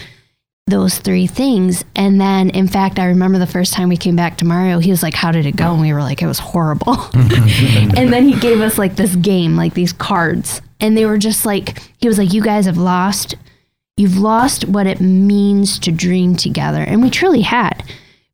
those 0.69 0.99
three 0.99 1.27
things. 1.27 1.85
And 1.97 2.21
then, 2.21 2.51
in 2.51 2.69
fact, 2.69 3.01
I 3.01 3.07
remember 3.07 3.41
the 3.41 3.47
first 3.49 3.73
time 3.73 3.89
we 3.89 3.97
came 3.97 4.15
back 4.15 4.37
to 4.37 4.45
Mario, 4.45 4.79
he 4.79 4.93
was 4.93 5.03
like, 5.03 5.15
How 5.15 5.33
did 5.33 5.47
it 5.47 5.57
go? 5.57 5.73
And 5.73 5.81
we 5.81 5.93
were 5.93 5.99
like, 5.99 6.23
It 6.23 6.29
was 6.29 6.39
horrible. 6.39 6.97
and 7.15 8.13
then 8.13 8.29
he 8.29 8.39
gave 8.39 8.61
us 8.61 8.79
like 8.79 8.95
this 8.95 9.17
game, 9.17 9.57
like 9.57 9.75
these 9.75 9.93
cards. 9.93 10.63
And 10.79 10.97
they 10.97 11.07
were 11.07 11.19
just 11.19 11.45
like, 11.45 11.83
He 11.99 12.07
was 12.07 12.17
like, 12.17 12.33
You 12.33 12.41
guys 12.41 12.67
have 12.67 12.79
lost, 12.79 13.35
you've 13.97 14.17
lost 14.17 14.69
what 14.69 14.87
it 14.87 15.01
means 15.01 15.77
to 15.81 15.91
dream 15.91 16.37
together. 16.37 16.85
And 16.85 17.03
we 17.03 17.11
truly 17.11 17.41
had. 17.41 17.83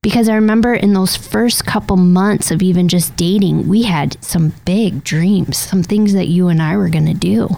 Because 0.03 0.31
I 0.31 0.35
remember 0.35 0.73
in 0.73 0.95
those 0.95 1.15
first 1.15 1.67
couple 1.67 1.97
months 1.97 2.51
of 2.51 2.63
even 2.63 2.89
just 2.89 3.17
dating, 3.17 3.69
we 3.69 3.83
had 3.83 4.23
some 4.25 4.55
big 4.65 5.05
dreams, 5.05 5.59
some 5.59 5.83
things 5.83 6.15
that 6.15 6.29
you 6.29 6.49
and 6.49 6.63
I 6.63 6.77
were 6.79 6.89
going 6.89 7.07
to 7.07 7.15
do. 7.15 7.49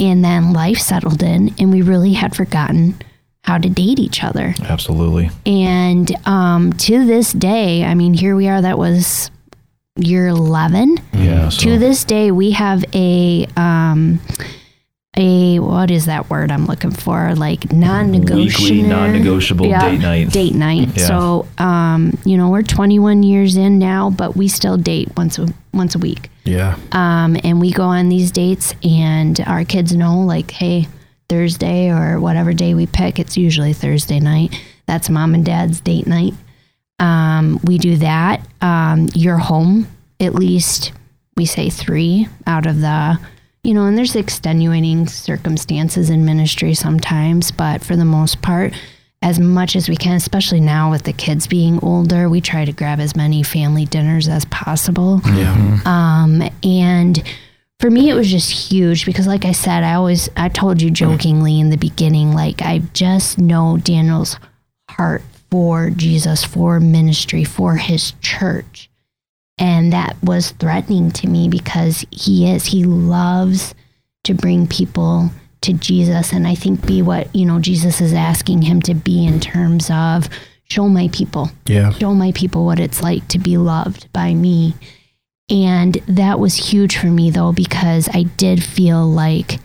And 0.00 0.24
then 0.24 0.52
life 0.52 0.78
settled 0.78 1.22
in, 1.22 1.54
and 1.58 1.72
we 1.72 1.82
really 1.82 2.14
had 2.14 2.34
forgotten 2.34 2.96
how 3.42 3.58
to 3.58 3.68
date 3.68 3.98
each 3.98 4.24
other. 4.24 4.54
Absolutely. 4.60 5.30
And 5.46 6.10
um, 6.26 6.72
to 6.74 7.06
this 7.06 7.32
day, 7.32 7.84
I 7.84 7.94
mean, 7.94 8.12
here 8.12 8.34
we 8.34 8.48
are, 8.48 8.60
that 8.60 8.78
was 8.78 9.30
year 9.96 10.26
11. 10.28 10.98
Yeah. 11.12 11.48
So, 11.48 11.62
To 11.62 11.78
this 11.78 12.04
day, 12.04 12.30
we 12.32 12.52
have 12.52 12.84
a. 12.92 13.46
Um, 13.56 14.20
a 15.16 15.58
what 15.58 15.90
is 15.90 16.06
that 16.06 16.30
word 16.30 16.50
I'm 16.50 16.66
looking 16.66 16.90
for? 16.90 17.34
Like 17.34 17.72
non-negotiable, 17.72 18.44
Weekly 18.44 18.82
non-negotiable 18.82 19.70
date 19.70 19.98
night. 19.98 20.30
Date 20.30 20.54
night. 20.54 20.96
Yeah. 20.96 21.06
So, 21.06 21.48
um, 21.58 22.18
you 22.24 22.36
know, 22.36 22.50
we're 22.50 22.62
21 22.62 23.22
years 23.22 23.56
in 23.56 23.78
now, 23.78 24.10
but 24.10 24.36
we 24.36 24.48
still 24.48 24.76
date 24.76 25.08
once 25.16 25.38
a 25.38 25.48
once 25.72 25.94
a 25.94 25.98
week. 25.98 26.30
Yeah. 26.44 26.76
Um, 26.92 27.36
and 27.42 27.60
we 27.60 27.72
go 27.72 27.84
on 27.84 28.08
these 28.08 28.30
dates, 28.30 28.74
and 28.82 29.38
our 29.40 29.64
kids 29.64 29.94
know, 29.94 30.20
like, 30.20 30.50
hey, 30.50 30.88
Thursday 31.28 31.90
or 31.90 32.20
whatever 32.20 32.52
day 32.52 32.74
we 32.74 32.86
pick, 32.86 33.18
it's 33.18 33.36
usually 33.36 33.72
Thursday 33.72 34.20
night. 34.20 34.58
That's 34.86 35.10
mom 35.10 35.34
and 35.34 35.44
dad's 35.44 35.80
date 35.80 36.06
night. 36.06 36.34
Um, 36.98 37.60
we 37.64 37.78
do 37.78 37.96
that. 37.96 38.46
Um, 38.60 39.08
you're 39.14 39.38
home 39.38 39.86
at 40.20 40.34
least, 40.34 40.92
we 41.36 41.44
say 41.46 41.70
three 41.70 42.28
out 42.46 42.66
of 42.66 42.80
the, 42.80 43.18
you 43.62 43.74
know, 43.74 43.86
and 43.86 43.98
there's 43.98 44.16
extenuating 44.16 45.06
circumstances 45.06 46.10
in 46.10 46.24
ministry 46.24 46.74
sometimes, 46.74 47.50
but 47.50 47.82
for 47.82 47.96
the 47.96 48.04
most 48.04 48.40
part, 48.40 48.72
as 49.20 49.40
much 49.40 49.74
as 49.74 49.88
we 49.88 49.96
can, 49.96 50.14
especially 50.14 50.60
now 50.60 50.90
with 50.90 51.02
the 51.02 51.12
kids 51.12 51.46
being 51.46 51.80
older, 51.82 52.28
we 52.28 52.40
try 52.40 52.64
to 52.64 52.72
grab 52.72 53.00
as 53.00 53.16
many 53.16 53.42
family 53.42 53.84
dinners 53.84 54.28
as 54.28 54.44
possible. 54.46 55.20
Yeah. 55.26 55.80
Um, 55.84 56.48
and 56.62 57.22
for 57.80 57.90
me, 57.90 58.10
it 58.10 58.14
was 58.14 58.30
just 58.30 58.70
huge 58.70 59.04
because, 59.04 59.26
like 59.26 59.44
I 59.44 59.52
said, 59.52 59.82
I 59.82 59.94
always, 59.94 60.28
I 60.36 60.48
told 60.48 60.80
you 60.80 60.90
jokingly 60.90 61.58
in 61.58 61.70
the 61.70 61.76
beginning, 61.76 62.32
like, 62.32 62.62
I 62.62 62.78
just 62.92 63.38
know 63.38 63.76
Daniel's 63.76 64.36
heart 64.90 65.22
for 65.50 65.90
Jesus, 65.90 66.44
for 66.44 66.78
ministry, 66.80 67.44
for 67.44 67.76
his 67.76 68.12
church. 68.20 68.87
And 69.58 69.92
that 69.92 70.16
was 70.22 70.50
threatening 70.52 71.10
to 71.12 71.26
me 71.26 71.48
because 71.48 72.06
he 72.10 72.50
is, 72.50 72.66
he 72.66 72.84
loves 72.84 73.74
to 74.24 74.34
bring 74.34 74.66
people 74.66 75.30
to 75.62 75.72
Jesus. 75.72 76.32
And 76.32 76.46
I 76.46 76.54
think 76.54 76.86
be 76.86 77.02
what, 77.02 77.34
you 77.34 77.44
know, 77.44 77.58
Jesus 77.58 78.00
is 78.00 78.12
asking 78.12 78.62
him 78.62 78.80
to 78.82 78.94
be 78.94 79.26
in 79.26 79.40
terms 79.40 79.90
of 79.90 80.28
show 80.70 80.88
my 80.88 81.08
people 81.08 81.50
Yeah. 81.66 81.90
show 81.92 82.12
my 82.14 82.30
people 82.32 82.66
what 82.66 82.78
it's 82.78 83.02
like 83.02 83.26
to 83.28 83.38
be 83.38 83.56
loved 83.56 84.12
by 84.12 84.34
me. 84.34 84.74
And 85.50 85.94
that 86.06 86.38
was 86.38 86.70
huge 86.70 86.98
for 86.98 87.06
me 87.06 87.30
though, 87.30 87.52
because 87.52 88.08
I 88.12 88.24
did 88.24 88.62
feel 88.62 89.04
like 89.10 89.58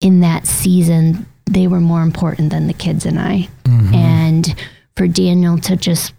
in 0.00 0.20
that 0.20 0.46
season, 0.46 1.26
they 1.50 1.66
were 1.66 1.80
more 1.80 2.02
important 2.02 2.50
than 2.50 2.68
the 2.68 2.72
kids 2.72 3.04
and 3.04 3.18
I. 3.18 3.48
Mm-hmm. 3.64 3.94
And 3.94 4.54
for 4.96 5.08
Daniel 5.08 5.58
to 5.58 5.76
just 5.76 6.14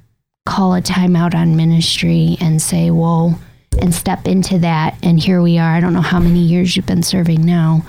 call 0.50 0.74
a 0.74 0.82
timeout 0.82 1.36
on 1.36 1.56
ministry 1.56 2.36
and 2.41 2.62
say, 2.62 2.89
whoa, 2.89 3.34
and 3.82 3.93
step 3.93 4.28
into 4.28 4.58
that. 4.60 4.97
And 5.04 5.20
here 5.20 5.41
we 5.41 5.58
are. 5.60 5.76
I 5.76 5.80
don't 5.80 5.93
know 5.93 6.02
how 6.02 6.20
many 6.20 6.39
years 6.39 6.76
you've 6.76 6.88
been 6.88 7.04
serving 7.04 7.45
now. 7.45 7.86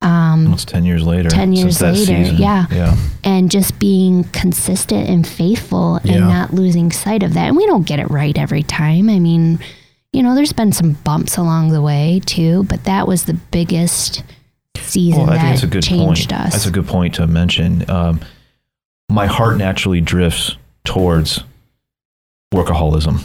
Um, 0.00 0.44
almost 0.46 0.68
10 0.68 0.84
years 0.84 1.04
later. 1.04 1.28
10 1.28 1.54
since 1.56 1.80
years 1.80 2.08
later, 2.08 2.32
yeah. 2.34 2.66
Yeah. 2.70 2.96
and 3.24 3.50
just 3.50 3.78
being 3.78 4.24
consistent 4.24 5.08
and 5.08 5.26
faithful 5.26 5.96
and 5.96 6.06
Yeah. 6.06 6.18
not 6.20 6.54
losing 6.54 6.92
sight 6.92 7.22
of 7.22 7.34
that. 7.34 7.48
And 7.48 7.56
we 7.56 7.66
don't 7.66 7.86
get 7.86 7.98
it 7.98 8.08
right 8.10 8.36
every 8.38 8.62
time. 8.62 9.10
I 9.10 9.18
mean, 9.18 9.58
you 10.12 10.22
know, 10.22 10.34
there's 10.34 10.52
been 10.52 10.72
some 10.72 10.92
bumps 11.04 11.36
along 11.36 11.70
the 11.70 11.82
way 11.82 12.22
too, 12.24 12.62
but 12.64 12.84
that 12.84 13.06
was 13.08 13.24
the 13.24 13.34
biggest 13.34 14.22
season 14.76 15.22
Well, 15.22 15.30
I 15.30 15.34
that 15.34 15.42
think 15.42 15.54
it's 15.54 15.62
a 15.64 15.66
good 15.66 15.82
changed 15.82 16.30
point. 16.30 16.40
us. 16.46 16.52
That's 16.52 16.66
a 16.66 16.70
good 16.70 16.86
point 16.86 17.16
to 17.16 17.26
mention. 17.26 17.88
Um, 17.90 18.20
my 19.10 19.26
heart 19.26 19.58
naturally 19.58 20.00
drifts 20.00 20.56
towards 20.84 21.42
workaholism. 22.52 23.20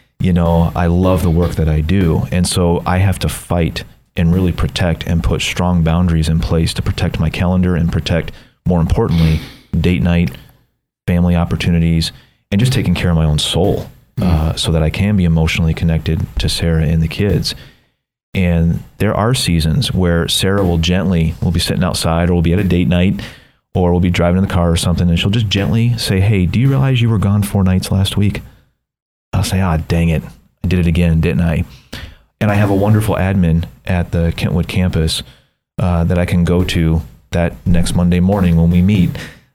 you 0.20 0.32
know, 0.32 0.72
I 0.74 0.86
love 0.86 1.22
the 1.22 1.30
work 1.30 1.52
that 1.52 1.68
I 1.68 1.80
do. 1.80 2.26
And 2.32 2.46
so 2.46 2.82
I 2.86 2.98
have 2.98 3.18
to 3.20 3.28
fight 3.28 3.84
and 4.16 4.34
really 4.34 4.52
protect 4.52 5.06
and 5.06 5.22
put 5.22 5.40
strong 5.40 5.84
boundaries 5.84 6.28
in 6.28 6.40
place 6.40 6.74
to 6.74 6.82
protect 6.82 7.20
my 7.20 7.30
calendar 7.30 7.76
and 7.76 7.92
protect, 7.92 8.32
more 8.66 8.80
importantly, 8.80 9.40
date 9.78 10.02
night, 10.02 10.36
family 11.06 11.36
opportunities, 11.36 12.12
and 12.50 12.58
just 12.58 12.72
taking 12.72 12.94
care 12.94 13.10
of 13.10 13.16
my 13.16 13.24
own 13.24 13.38
soul 13.38 13.88
uh, 14.20 14.54
so 14.54 14.72
that 14.72 14.82
I 14.82 14.90
can 14.90 15.16
be 15.16 15.24
emotionally 15.24 15.74
connected 15.74 16.26
to 16.38 16.48
Sarah 16.48 16.84
and 16.84 17.00
the 17.02 17.08
kids. 17.08 17.54
And 18.34 18.82
there 18.98 19.14
are 19.14 19.34
seasons 19.34 19.92
where 19.92 20.26
Sarah 20.28 20.64
will 20.64 20.78
gently, 20.78 21.34
we'll 21.40 21.52
be 21.52 21.60
sitting 21.60 21.84
outside 21.84 22.28
or 22.28 22.34
we'll 22.34 22.42
be 22.42 22.52
at 22.52 22.58
a 22.58 22.64
date 22.64 22.88
night 22.88 23.20
or 23.74 23.90
we'll 23.92 24.00
be 24.00 24.10
driving 24.10 24.38
in 24.42 24.48
the 24.48 24.52
car 24.52 24.70
or 24.70 24.76
something, 24.76 25.08
and 25.08 25.18
she'll 25.18 25.30
just 25.30 25.48
gently 25.48 25.96
say, 25.98 26.20
Hey, 26.20 26.46
do 26.46 26.58
you 26.58 26.68
realize 26.68 27.00
you 27.00 27.08
were 27.08 27.18
gone 27.18 27.42
four 27.42 27.62
nights 27.64 27.90
last 27.90 28.16
week? 28.16 28.40
I'll 29.32 29.44
say, 29.44 29.60
Ah, 29.60 29.76
dang 29.76 30.08
it. 30.08 30.22
I 30.64 30.68
did 30.68 30.78
it 30.80 30.86
again, 30.86 31.20
didn't 31.20 31.42
I? 31.42 31.64
And 32.40 32.50
I 32.50 32.54
have 32.54 32.70
a 32.70 32.74
wonderful 32.74 33.14
admin 33.16 33.66
at 33.84 34.12
the 34.12 34.32
Kentwood 34.36 34.68
campus 34.68 35.22
uh, 35.78 36.04
that 36.04 36.18
I 36.18 36.24
can 36.24 36.44
go 36.44 36.64
to 36.64 37.02
that 37.30 37.54
next 37.66 37.94
Monday 37.94 38.20
morning 38.20 38.56
when 38.56 38.70
we 38.70 38.80
meet 38.80 39.10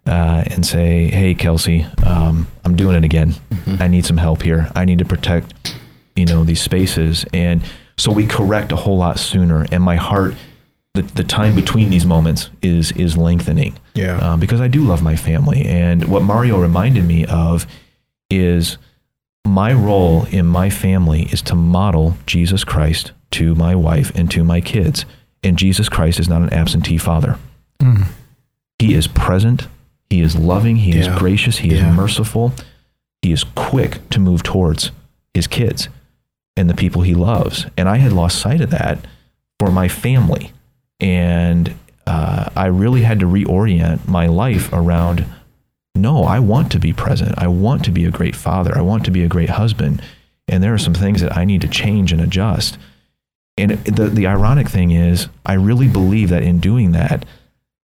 uh, 0.06 0.44
and 0.48 0.66
say, 0.66 1.08
Hey, 1.08 1.34
Kelsey, 1.34 1.86
um, 2.06 2.48
I'm 2.66 2.76
doing 2.76 2.96
it 2.96 3.04
again. 3.04 3.36
I 3.80 3.88
need 3.88 4.06
some 4.06 4.18
help 4.18 4.42
here. 4.42 4.70
I 4.76 4.86
need 4.86 5.00
to 5.00 5.06
protect, 5.06 5.76
you 6.16 6.26
know, 6.26 6.44
these 6.44 6.62
spaces. 6.62 7.26
And 7.34 7.62
so 7.98 8.12
we 8.12 8.26
correct 8.28 8.72
a 8.72 8.76
whole 8.76 8.98
lot 8.98 9.18
sooner. 9.20 9.66
And 9.72 9.84
my 9.84 9.96
heart, 9.96 10.36
the, 10.94 11.02
the 11.02 11.24
time 11.24 11.56
between 11.56 11.90
these 11.90 12.06
moments 12.06 12.50
is 12.62 12.92
is 12.94 13.18
lengthening. 13.18 13.76
Yeah. 13.96 14.18
Um, 14.20 14.40
because 14.40 14.62
I 14.62 14.68
do 14.68 14.82
love 14.84 15.02
my 15.02 15.16
family. 15.16 15.66
And 15.66 16.06
what 16.08 16.22
Mario 16.24 16.60
reminded 16.62 17.04
me 17.06 17.26
of 17.26 17.66
is 18.30 18.78
my 19.46 19.74
role 19.74 20.26
in 20.26 20.46
my 20.46 20.70
family 20.70 21.24
is 21.32 21.42
to 21.44 21.56
model 21.56 22.16
Jesus 22.26 22.64
Christ 22.64 23.12
to 23.32 23.56
my 23.56 23.76
wife 23.76 24.12
and 24.16 24.30
to 24.32 24.44
my 24.44 24.62
kids. 24.62 25.06
And 25.44 25.58
Jesus 25.58 25.90
Christ 25.90 26.20
is 26.20 26.30
not 26.30 26.42
an 26.42 26.54
absentee 26.54 26.98
father. 26.98 27.38
He 28.80 28.94
is 28.94 29.08
present. 29.08 29.68
He 30.10 30.22
is 30.22 30.36
loving. 30.36 30.78
He 30.78 30.98
is 30.98 31.08
gracious. 31.20 31.58
He 31.58 31.70
Yeah. 31.76 31.90
is 31.90 31.96
merciful. 31.96 32.54
He 33.22 33.32
is 33.32 33.44
quick 33.44 34.08
to 34.12 34.20
move 34.20 34.44
towards 34.44 34.92
his 35.34 35.48
kids 35.48 35.90
and 36.56 36.70
the 36.70 36.74
people 36.76 37.02
he 37.02 37.14
loves. 37.16 37.66
And 37.78 37.90
I 37.90 37.98
had 37.98 38.14
lost 38.14 38.40
sight 38.40 38.62
of 38.62 38.70
that 38.70 39.00
for 39.60 39.72
my 39.72 39.88
family. 39.88 40.52
And 41.04 41.76
uh, 42.08 42.50
I 42.56 42.68
really 42.68 43.02
had 43.02 43.20
to 43.20 43.26
reorient 43.26 44.08
my 44.08 44.28
life 44.28 44.72
around 44.74 45.26
no, 45.96 46.24
I 46.24 46.40
want 46.40 46.72
to 46.72 46.80
be 46.80 46.92
present. 46.92 47.36
I 47.38 47.48
want 47.48 47.86
to 47.86 47.92
be 47.92 48.06
a 48.06 48.12
great 48.12 48.36
father. 48.36 48.76
I 48.76 48.82
want 48.82 49.06
to 49.06 49.12
be 49.12 49.24
a 49.24 49.28
great 49.28 49.50
husband. 49.50 50.02
And 50.48 50.64
there 50.64 50.74
are 50.74 50.80
some 50.80 50.96
things 50.96 51.22
that 51.22 51.38
I 51.38 51.46
need 51.46 51.62
to 51.62 51.68
change 51.68 52.12
and 52.12 52.20
adjust. 52.20 52.80
And 53.58 53.72
the, 53.86 54.08
the 54.08 54.26
ironic 54.26 54.68
thing 54.68 54.90
is, 54.90 55.28
I 55.46 55.54
really 55.54 55.88
believe 55.88 56.30
that 56.30 56.42
in 56.42 56.60
doing 56.60 56.94
that, 56.94 57.26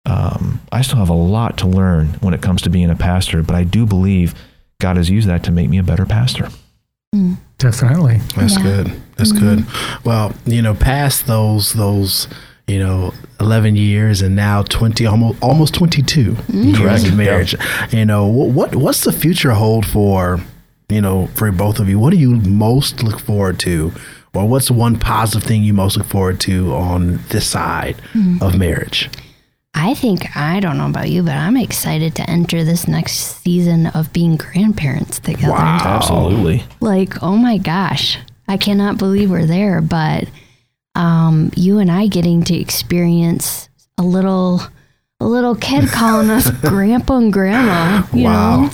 um, 0.05 0.61
I 0.71 0.81
still 0.81 0.97
have 0.99 1.09
a 1.09 1.13
lot 1.13 1.57
to 1.57 1.67
learn 1.67 2.07
when 2.21 2.33
it 2.33 2.41
comes 2.41 2.61
to 2.61 2.69
being 2.69 2.89
a 2.89 2.95
pastor, 2.95 3.43
but 3.43 3.55
I 3.55 3.65
do 3.65 3.85
believe 3.85 4.33
God 4.79 4.95
has 4.95 5.09
used 5.09 5.27
that 5.27 5.43
to 5.43 5.51
make 5.51 5.69
me 5.69 5.77
a 5.77 5.83
better 5.83 6.05
pastor. 6.05 6.47
Definitely. 7.57 8.21
That's 8.37 8.55
Yeah. 8.57 8.63
good. 8.63 9.01
That's 9.17 9.33
good. 9.33 9.65
Well, 10.05 10.33
you 10.45 10.61
know, 10.61 10.73
past 10.73 11.27
those 11.27 11.73
those 11.73 12.29
you 12.69 12.77
know, 12.77 13.13
11 13.39 13.75
years 13.75 14.21
and 14.21 14.35
now 14.35 14.61
20 14.61 15.05
almost 15.07 15.41
almost 15.41 15.73
22 15.73 16.33
mm-hmm. 16.33 16.75
years 16.75 17.03
of 17.03 17.17
marriage. 17.17 17.55
You 17.91 18.05
know, 18.05 18.27
what, 18.27 18.49
what 18.49 18.75
what's 18.75 19.03
the 19.03 19.11
future 19.11 19.51
hold 19.51 19.85
for, 19.85 20.39
you 20.87 21.01
know, 21.01 21.27
for 21.27 21.51
both 21.51 21.79
of 21.79 21.89
you? 21.89 21.97
What 21.97 22.11
do 22.11 22.17
you 22.17 22.35
most 22.35 23.01
look 23.01 23.19
forward 23.19 23.59
to? 23.61 23.91
Or 24.35 24.47
what's 24.47 24.67
the 24.67 24.73
one 24.73 24.99
positive 24.99 25.43
thing 25.43 25.63
you 25.63 25.73
most 25.73 25.97
look 25.97 26.05
forward 26.05 26.39
to 26.41 26.73
on 26.75 27.19
this 27.29 27.49
side 27.49 27.97
mm-hmm. 28.13 28.43
of 28.43 28.55
marriage? 28.57 29.09
I 29.73 29.95
think 29.95 30.35
I 30.35 30.59
don't 30.59 30.77
know 30.77 30.87
about 30.87 31.09
you, 31.09 31.23
but 31.23 31.33
I'm 31.33 31.57
excited 31.57 32.13
to 32.15 32.29
enter 32.29 32.63
this 32.63 32.87
next 32.87 33.13
season 33.41 33.87
of 33.87 34.13
being 34.13 34.35
grandparents 34.35 35.19
together. 35.19 35.53
Wow. 35.53 35.79
Absolutely. 35.83 36.63
Like, 36.79 37.23
oh 37.23 37.37
my 37.37 37.57
gosh. 37.57 38.17
I 38.47 38.57
cannot 38.57 38.97
believe 38.97 39.29
we're 39.29 39.45
there, 39.45 39.79
but 39.79 40.27
um, 40.99 41.51
you 41.55 41.79
and 41.79 41.89
I 41.89 42.07
getting 42.07 42.43
to 42.43 42.55
experience 42.55 43.69
a 43.97 44.03
little 44.03 44.61
a 45.21 45.25
little 45.25 45.55
kid 45.55 45.87
calling 45.89 46.29
us 46.29 46.49
grandpa 46.61 47.17
and 47.17 47.33
grandma. 47.33 48.05
You 48.13 48.25
Wow. 48.25 48.61
Know? 48.61 48.71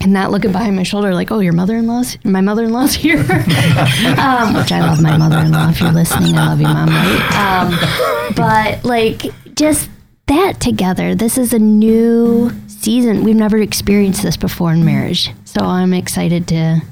And 0.00 0.12
not 0.12 0.30
looking 0.30 0.52
behind 0.52 0.76
my 0.76 0.82
shoulder 0.82 1.14
like, 1.14 1.32
oh, 1.32 1.40
your 1.40 1.54
mother-in-law's, 1.54 2.18
my 2.24 2.40
mother-in-law's 2.40 2.94
here. 2.94 3.18
um, 3.18 4.54
which 4.54 4.70
I 4.70 4.80
love 4.80 5.00
my 5.00 5.16
mother-in-law. 5.16 5.70
If 5.70 5.80
you're 5.80 5.90
listening, 5.90 6.36
I 6.36 6.48
love 6.48 6.60
you, 6.60 6.66
mom. 6.66 6.88
Right? 6.88 8.26
Um, 8.28 8.34
but 8.36 8.84
like, 8.84 9.22
just 9.56 9.88
that 10.26 10.60
together. 10.60 11.14
This 11.14 11.38
is 11.38 11.52
a 11.52 11.58
new 11.58 12.52
season. 12.68 13.24
We've 13.24 13.34
never 13.34 13.56
experienced 13.58 14.22
this 14.22 14.36
before 14.36 14.72
in 14.72 14.84
marriage, 14.84 15.30
so 15.44 15.62
I'm 15.62 15.94
excited 15.94 16.46
to 16.48 16.82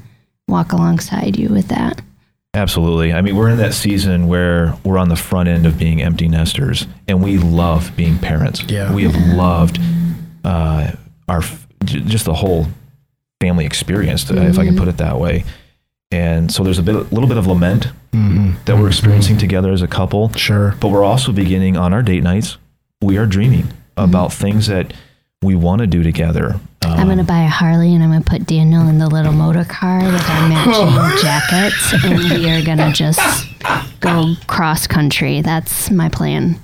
walk 0.49 0.73
alongside 0.73 1.37
you 1.37 1.51
with 1.51 1.69
that. 1.69 2.01
Absolutely. 2.55 3.13
I 3.13 3.21
mean, 3.21 3.35
we're 3.37 3.49
in 3.49 3.59
that 3.59 3.75
season 3.75 4.27
where 4.29 4.75
we're 4.85 4.99
on 4.99 5.09
the 5.09 5.17
front 5.17 5.49
end 5.49 5.67
of 5.67 5.79
being 5.79 6.01
empty 6.01 6.29
nesters, 6.29 6.87
and 7.09 7.23
we 7.23 7.37
love 7.39 7.93
being 7.97 8.19
parents. 8.19 8.63
Yeah. 8.69 8.95
We 8.95 9.03
have 9.05 9.17
loved 9.37 9.79
uh, 10.45 10.93
our 11.29 11.43
just 11.85 12.25
the 12.25 12.35
whole 12.35 12.67
family 13.41 13.67
experience, 13.67 14.31
uh, 14.31 14.35
if 14.37 14.59
I 14.59 14.65
can 14.65 14.77
put 14.77 14.89
it 14.89 14.97
that 14.99 15.19
way. 15.19 15.45
And 16.11 16.51
so 16.53 16.63
there's 16.63 16.79
a 16.79 16.83
bit, 16.83 16.95
a 16.95 17.01
little 17.01 17.29
bit 17.29 17.37
of 17.37 17.47
lament 17.47 17.89
Mm-hmm. 18.13 18.53
that 18.67 18.77
we're 18.79 18.87
experiencing 18.87 19.39
together 19.39 19.73
as 19.73 19.83
a 19.83 19.89
couple. 19.89 20.33
Sure. 20.35 20.77
But 20.79 20.91
we're 20.91 21.03
also 21.03 21.33
beginning 21.33 21.77
on 21.77 21.93
our 21.93 22.01
date 22.01 22.23
nights. 22.23 22.59
We 23.03 23.19
are 23.19 23.27
dreaming 23.27 23.67
about 23.97 24.33
things 24.33 24.69
that 24.69 24.95
we 25.43 25.57
want 25.57 25.81
to 25.81 25.89
do 25.89 26.05
together. 26.05 26.61
I'm 26.85 27.01
Um, 27.01 27.09
gonna 27.09 27.25
buy 27.25 27.43
a 27.43 27.49
Harley 27.49 27.95
and 27.95 28.03
I'm 28.03 28.11
gonna 28.11 28.23
put 28.25 28.47
Daniel 28.47 28.87
in 28.89 28.99
the 28.99 29.09
little 29.09 29.33
motor 29.33 29.65
car 29.65 29.99
with 30.01 30.29
our 30.31 30.49
matching 30.49 31.19
jackets, 31.23 31.93
and 32.05 32.19
we 32.19 32.51
are 32.51 32.63
gonna 32.63 32.93
just 32.93 33.21
go 34.01 34.35
cross 34.47 34.87
country. 34.87 35.41
That's 35.41 35.91
my 35.91 36.09
plan. 36.09 36.57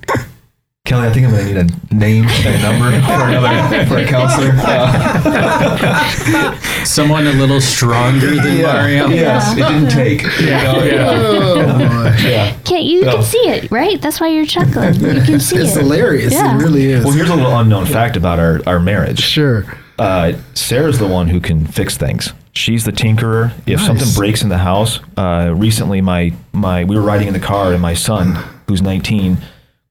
Kelly, 0.87 1.09
I 1.09 1.13
think 1.13 1.27
I'm 1.27 1.33
going 1.33 1.47
to 1.47 1.63
need 1.63 1.73
a 1.91 1.95
name 1.95 2.25
and 2.27 2.47
a 2.47 2.59
number 2.63 2.91
for 3.03 3.13
another 3.29 3.85
for 3.87 3.99
a 3.99 4.07
counselor. 4.07 4.51
Uh, 4.57 6.55
Someone 6.85 7.27
a 7.27 7.33
little 7.33 7.61
stronger 7.61 8.35
than 8.35 8.63
Mario. 8.63 9.09
Yes, 9.09 9.53
it 9.53 9.57
didn't 9.57 9.91
take. 9.91 10.25
Oh, 10.25 10.81
boy. 10.81 12.17
Yeah. 12.27 12.57
Can't 12.65 12.85
you 12.85 13.03
No. 13.03 13.17
can 13.17 13.23
see 13.23 13.39
it, 13.49 13.71
right? 13.71 14.01
That's 14.01 14.21
why 14.21 14.29
you're 14.29 14.47
chuckling. 14.47 14.95
You 14.95 15.21
can 15.23 15.39
see 15.39 15.57
It's 15.59 15.77
it. 15.77 15.83
hilarious. 15.83 16.33
Yeah. 16.33 16.55
It 16.57 16.63
really 16.63 16.87
is. 16.87 17.05
Well, 17.05 17.13
here's 17.15 17.29
a 17.29 17.37
little 17.37 17.57
unknown 17.59 17.85
fact 17.85 18.17
about 18.17 18.39
our, 18.41 18.61
our 18.67 18.81
marriage. 18.81 19.21
sure. 19.21 19.67
Uh, 20.01 20.33
Sarah's 20.55 20.99
the 20.99 21.07
one 21.07 21.29
who 21.29 21.41
can 21.41 21.67
fix 21.67 21.97
things. 21.97 22.33
She's 22.53 22.85
the 22.85 22.93
tinkerer. 22.93 23.53
If 23.67 23.79
Nice. 23.79 23.87
something 23.87 24.09
breaks 24.15 24.43
in 24.43 24.49
the 24.49 24.59
house, 24.59 24.99
uh, 25.17 25.53
recently 25.57 26.01
my 26.01 26.33
my 26.53 26.85
we 26.85 26.97
were 26.97 27.03
riding 27.03 27.29
in 27.29 27.35
the 27.35 27.41
car 27.41 27.73
and 27.73 27.81
my 27.83 27.95
son, 27.95 28.35
who's 28.67 28.83
19, 28.83 29.39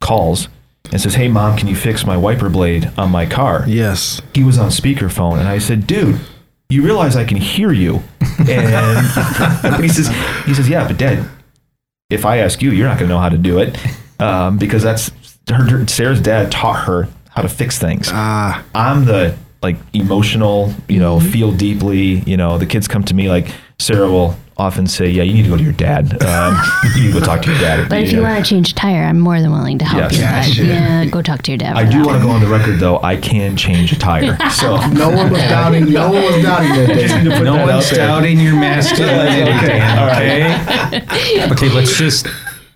calls 0.02 0.48
and 0.92 1.00
says, 1.00 1.16
"Hey 1.16 1.28
mom, 1.28 1.58
can 1.58 1.68
you 1.68 1.76
fix 1.76 2.06
my 2.06 2.18
wiper 2.18 2.50
blade 2.50 2.92
on 2.98 3.12
my 3.12 3.26
car?" 3.26 3.64
Yes. 3.68 4.22
he 4.34 4.44
was 4.44 4.58
on 4.58 4.70
speakerphone 4.70 5.38
and 5.40 5.48
I 5.48 5.60
said, 5.60 5.86
dude, 5.88 6.20
you 6.70 6.82
realize 6.84 7.16
I 7.16 7.24
can 7.26 7.38
hear 7.38 7.72
you. 7.72 8.02
And 8.50 9.76
he 9.84 9.90
says, 9.90 10.08
he 10.46 10.54
says, 10.54 10.70
yeah, 10.70 10.88
but 10.88 10.98
dad, 10.98 11.28
if 12.10 12.26
I 12.26 12.38
ask 12.38 12.62
you, 12.62 12.72
you're 12.72 12.88
not 12.88 12.98
going 12.98 13.10
to 13.10 13.14
know 13.14 13.20
how 13.20 13.28
to 13.30 13.38
do 13.38 13.60
it. 13.60 13.78
Um, 14.20 14.58
because 14.58 14.82
that's 14.82 15.12
her, 15.50 15.86
Sarah's 15.88 16.22
dad 16.22 16.50
taught 16.52 16.86
her 16.86 17.10
how 17.32 17.42
to 17.42 17.50
fix 17.50 17.78
things. 17.78 18.10
Ah, 18.14 18.64
I'm 18.74 19.04
the 19.06 19.36
like 19.62 19.78
emotional, 19.94 20.74
you 20.88 21.00
know, 21.00 21.20
feel 21.20 21.52
deeply, 21.52 22.20
you 22.22 22.38
know, 22.38 22.58
the 22.58 22.66
kids 22.66 22.88
come 22.88 23.04
to 23.04 23.14
me 23.14 23.30
like 23.30 23.52
Sarah 23.78 24.10
will 24.10 24.36
often 24.58 24.88
say, 24.88 25.10
yeah, 25.10 25.24
you 25.24 25.34
need 25.34 25.44
to 25.44 25.50
go 25.50 25.56
to 25.58 25.64
your 25.64 25.72
dad. 25.74 26.22
Um, 26.24 26.58
you 26.96 27.04
need 27.04 27.14
to 27.14 27.20
go 27.20 27.26
talk 27.26 27.42
to 27.44 27.50
your 27.52 27.60
dad. 27.60 27.88
But 27.90 28.04
if 28.04 28.12
you 28.12 28.22
want 28.22 28.44
to 28.44 28.50
change 28.50 28.72
a 28.72 28.76
tire, 28.76 29.04
I'm 29.04 29.20
more 29.20 29.40
than 29.42 29.52
willing 29.52 29.78
to 29.80 29.86
help 29.86 30.12
Yes. 30.12 30.58
you. 30.58 30.66
Yeah, 30.66 30.74
But, 30.74 31.06
yeah, 31.06 31.06
go 31.12 31.22
talk 31.22 31.42
to 31.44 31.52
your 31.52 31.58
dad. 31.58 31.76
I 31.78 31.84
do 31.90 32.00
that 32.00 32.06
want 32.08 32.20
to 32.22 32.26
go 32.28 32.32
on 32.32 32.42
the 32.42 32.48
record 32.48 32.80
though. 32.80 33.00
I 33.02 33.16
can 33.18 33.56
change 33.58 33.92
a 33.92 34.00
tire. 34.00 34.38
So 34.52 34.76
no 34.88 35.10
one 35.10 35.32
was 35.32 35.42
doubting. 35.44 35.92
No 35.92 36.12
one 36.12 36.24
was 36.24 36.44
doubting 36.44 36.70
that 36.76 36.88
day. 36.88 37.24
No 37.24 37.44
that 37.56 37.68
one's 37.68 37.92
out 37.92 37.96
doubting 37.96 38.40
your 38.40 38.56
masculinity, 38.56 39.52
Dan, 39.68 40.10
okay? 40.10 41.52
Okay, 41.52 41.70
let's 41.70 41.96
just 41.98 42.26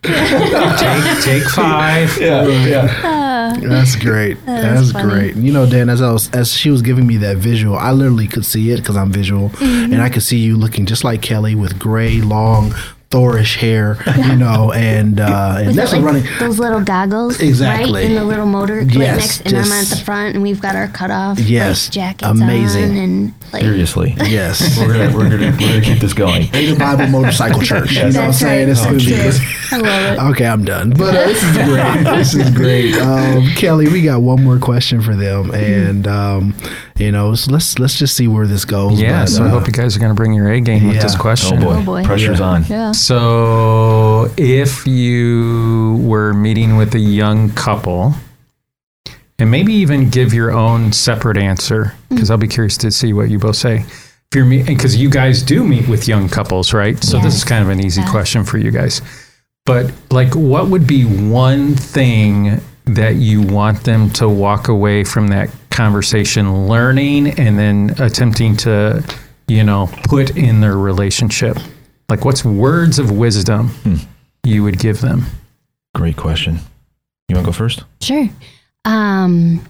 take 0.01 1.21
take 1.23 1.43
five. 1.49 2.17
yeah, 2.19 2.45
yeah. 2.65 3.12
That's 3.51 3.95
great. 3.95 4.43
That's, 4.45 4.91
great. 4.91 5.35
You 5.35 5.51
know, 5.51 5.65
Dan, 5.65 5.89
as 5.89 6.01
I 6.01 6.11
was 6.11 6.29
as 6.31 6.53
she 6.53 6.69
was 6.69 6.81
giving 6.81 7.05
me 7.07 7.17
that 7.17 7.37
visual, 7.37 7.75
I 7.75 7.91
literally 7.91 8.27
could 8.27 8.45
see 8.45 8.71
it 8.71 8.77
because 8.77 8.95
I'm 8.95 9.11
visual, 9.11 9.51
and 9.61 10.01
I 10.01 10.09
could 10.09 10.23
see 10.23 10.37
you 10.37 10.57
looking 10.57 10.85
just 10.85 11.03
like 11.03 11.21
Kelly 11.21 11.55
with 11.55 11.79
gray, 11.79 12.21
long, 12.21 12.73
Thorish 13.13 13.57
hair. 13.57 13.97
You 14.17 14.35
know, 14.43 14.71
and 14.71 15.19
uh, 15.19 15.57
and 15.59 15.75
that's 15.75 15.93
like 15.93 16.01
running. 16.03 16.23
those 16.39 16.57
little 16.57 16.81
goggles, 16.81 17.39
Exactly. 17.39 17.93
right? 17.93 18.05
And 18.05 18.17
the 18.17 18.23
little 18.23 18.47
motor, 18.47 18.79
right 18.79 18.91
Yes, 18.91 19.17
next, 19.39 19.41
and 19.53 19.57
I'm 19.57 19.71
at 19.71 19.85
the 19.85 19.97
front, 19.97 20.33
and 20.33 20.41
we've 20.41 20.59
got 20.59 20.75
our 20.75 20.87
cutoff, 20.87 21.39
Yes, 21.39 21.87
like, 21.87 21.93
jackets 21.93 22.31
amazing. 22.41 22.91
on, 22.91 22.97
and 22.97 23.33
like 23.53 23.61
Seriously. 23.61 24.15
Yes. 24.17 24.77
We're 24.79 24.93
gonna 24.93 25.15
we're 25.15 25.29
gonna 25.29 25.51
we're 25.51 25.67
gonna 25.69 25.81
keep 25.81 25.99
this 25.99 26.13
going. 26.13 26.49
Ada 26.55 26.75
Bible 26.79 27.07
Motorcycle 27.07 27.61
Church. 27.71 27.91
You 27.93 27.99
know 28.03 28.07
what 28.07 28.17
I'm 28.17 28.33
saying? 28.33 28.67
right. 28.67 28.71
It's 28.71 28.83
gonna 28.83 28.97
be 28.97 29.11
That's 29.11 29.39
good. 29.39 29.47
it. 29.47 29.73
I 29.73 29.77
love 30.17 30.17
it. 30.17 30.31
Okay, 30.31 30.45
I'm 30.47 30.65
done. 30.65 30.89
But 30.89 31.15
uh, 31.15 31.27
this 31.27 31.43
is 31.43 31.55
great. 31.55 32.03
This 32.17 32.33
is 32.33 32.49
great. 32.49 32.95
Um, 32.95 33.47
Kelly, 33.55 33.87
we 33.89 34.01
got 34.01 34.21
one 34.21 34.43
more 34.43 34.57
question 34.57 35.01
for 35.01 35.15
them, 35.15 35.51
and 35.53 36.07
um, 36.07 36.55
you 36.97 37.11
know, 37.11 37.33
so 37.35 37.51
let's 37.51 37.79
let's 37.79 37.97
just 37.97 38.15
see 38.15 38.27
where 38.27 38.45
this 38.47 38.65
goes. 38.65 39.01
Yeah, 39.01 39.21
But, 39.23 39.29
so 39.29 39.43
I 39.43 39.47
uh, 39.47 39.49
hope 39.49 39.67
you 39.67 39.73
guys 39.73 39.95
are 39.95 39.99
going 39.99 40.11
to 40.11 40.15
bring 40.15 40.33
your 40.33 40.51
A 40.51 40.59
game 40.61 40.87
with 40.87 41.01
this 41.01 41.15
question. 41.15 41.57
Oh 41.63 41.65
boy, 41.65 41.75
Oh, 41.79 41.83
boy. 41.83 42.03
pressure's 42.03 42.39
Yeah. 42.39 42.45
on. 42.45 42.65
Yeah. 42.65 42.91
So, 42.91 44.29
if 44.37 44.85
you 44.85 45.97
were 46.03 46.33
meeting 46.33 46.77
with 46.77 46.93
a 46.95 46.99
young 46.99 47.49
couple, 47.53 48.13
and 49.39 49.49
maybe 49.49 49.73
even 49.73 50.09
give 50.09 50.33
your 50.33 50.51
own 50.51 50.93
separate 50.93 51.37
answer, 51.37 51.93
because 52.09 52.29
I'll 52.29 52.37
be 52.37 52.47
curious 52.47 52.77
to 52.77 52.91
see 52.91 53.13
what 53.13 53.29
you 53.29 53.39
both 53.39 53.55
say. 53.55 53.77
If 54.31 54.35
you're 54.35 54.63
because 54.63 54.95
you 54.95 55.09
guys 55.09 55.41
do 55.43 55.63
meet 55.63 55.87
with 55.87 56.07
young 56.07 56.27
couples, 56.29 56.73
right? 56.73 57.01
So 57.03 57.19
this 57.19 57.35
is 57.35 57.43
kind 57.43 57.63
of 57.63 57.69
an 57.69 57.79
easy 57.79 58.01
Yeah. 58.01 58.09
question 58.11 58.43
for 58.43 58.57
you 58.57 58.71
guys. 58.71 59.01
But 59.65 59.91
like, 60.11 60.35
what 60.35 60.67
would 60.69 60.85
be 60.87 61.03
one 61.05 61.75
thing 61.75 62.61
that 62.85 63.15
you 63.15 63.41
want 63.41 63.83
them 63.83 64.09
to 64.11 64.27
walk 64.27 64.67
away 64.67 65.03
from 65.03 65.27
that 65.27 65.49
conversation 65.73 66.67
learning 66.67 67.37
and 67.39 67.59
then 67.59 67.95
attempting 67.99 68.55
to, 68.57 69.03
you 69.47 69.63
know, 69.63 69.89
put 70.05 70.37
in 70.37 70.61
their 70.61 70.77
relationship? 70.77 71.57
Like, 72.09 72.23
what's 72.23 72.45
words 72.45 72.99
of 72.99 73.11
wisdom 73.11 73.71
you 74.43 74.63
would 74.63 74.79
give 74.79 75.01
them? 75.01 75.25
Great 75.95 76.15
question. 76.15 76.59
You 77.27 77.35
want 77.35 77.45
to 77.45 77.51
go 77.51 77.51
first? 77.51 77.83
Sure. 78.01 78.29
Um, 78.85 79.65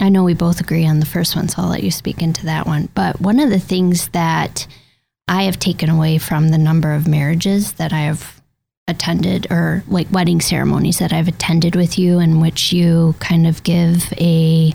I 0.00 0.08
know 0.08 0.24
we 0.24 0.34
both 0.34 0.60
agree 0.60 0.86
on 0.86 1.00
the 1.00 1.06
first 1.06 1.36
one, 1.36 1.48
so 1.48 1.62
I'll 1.62 1.68
let 1.68 1.84
you 1.84 1.90
speak 1.90 2.20
into 2.20 2.46
that 2.46 2.66
one. 2.66 2.88
But 2.94 3.20
one 3.20 3.38
of 3.38 3.50
the 3.50 3.60
things 3.60 4.08
that 4.08 4.66
I 5.28 5.44
have 5.44 5.58
taken 5.58 5.88
away 5.88 6.18
from 6.18 6.48
the 6.48 6.58
number 6.58 6.92
of 6.92 7.06
marriages 7.06 7.74
that 7.74 7.92
I 7.92 8.00
have 8.00 8.42
attended, 8.88 9.46
or 9.50 9.84
like 9.86 10.10
wedding 10.10 10.40
ceremonies 10.40 10.98
that 10.98 11.12
I've 11.12 11.28
attended 11.28 11.76
with 11.76 11.98
you, 11.98 12.18
in 12.18 12.40
which 12.40 12.72
you 12.72 13.14
kind 13.20 13.46
of 13.46 13.62
give 13.62 14.12
a 14.18 14.74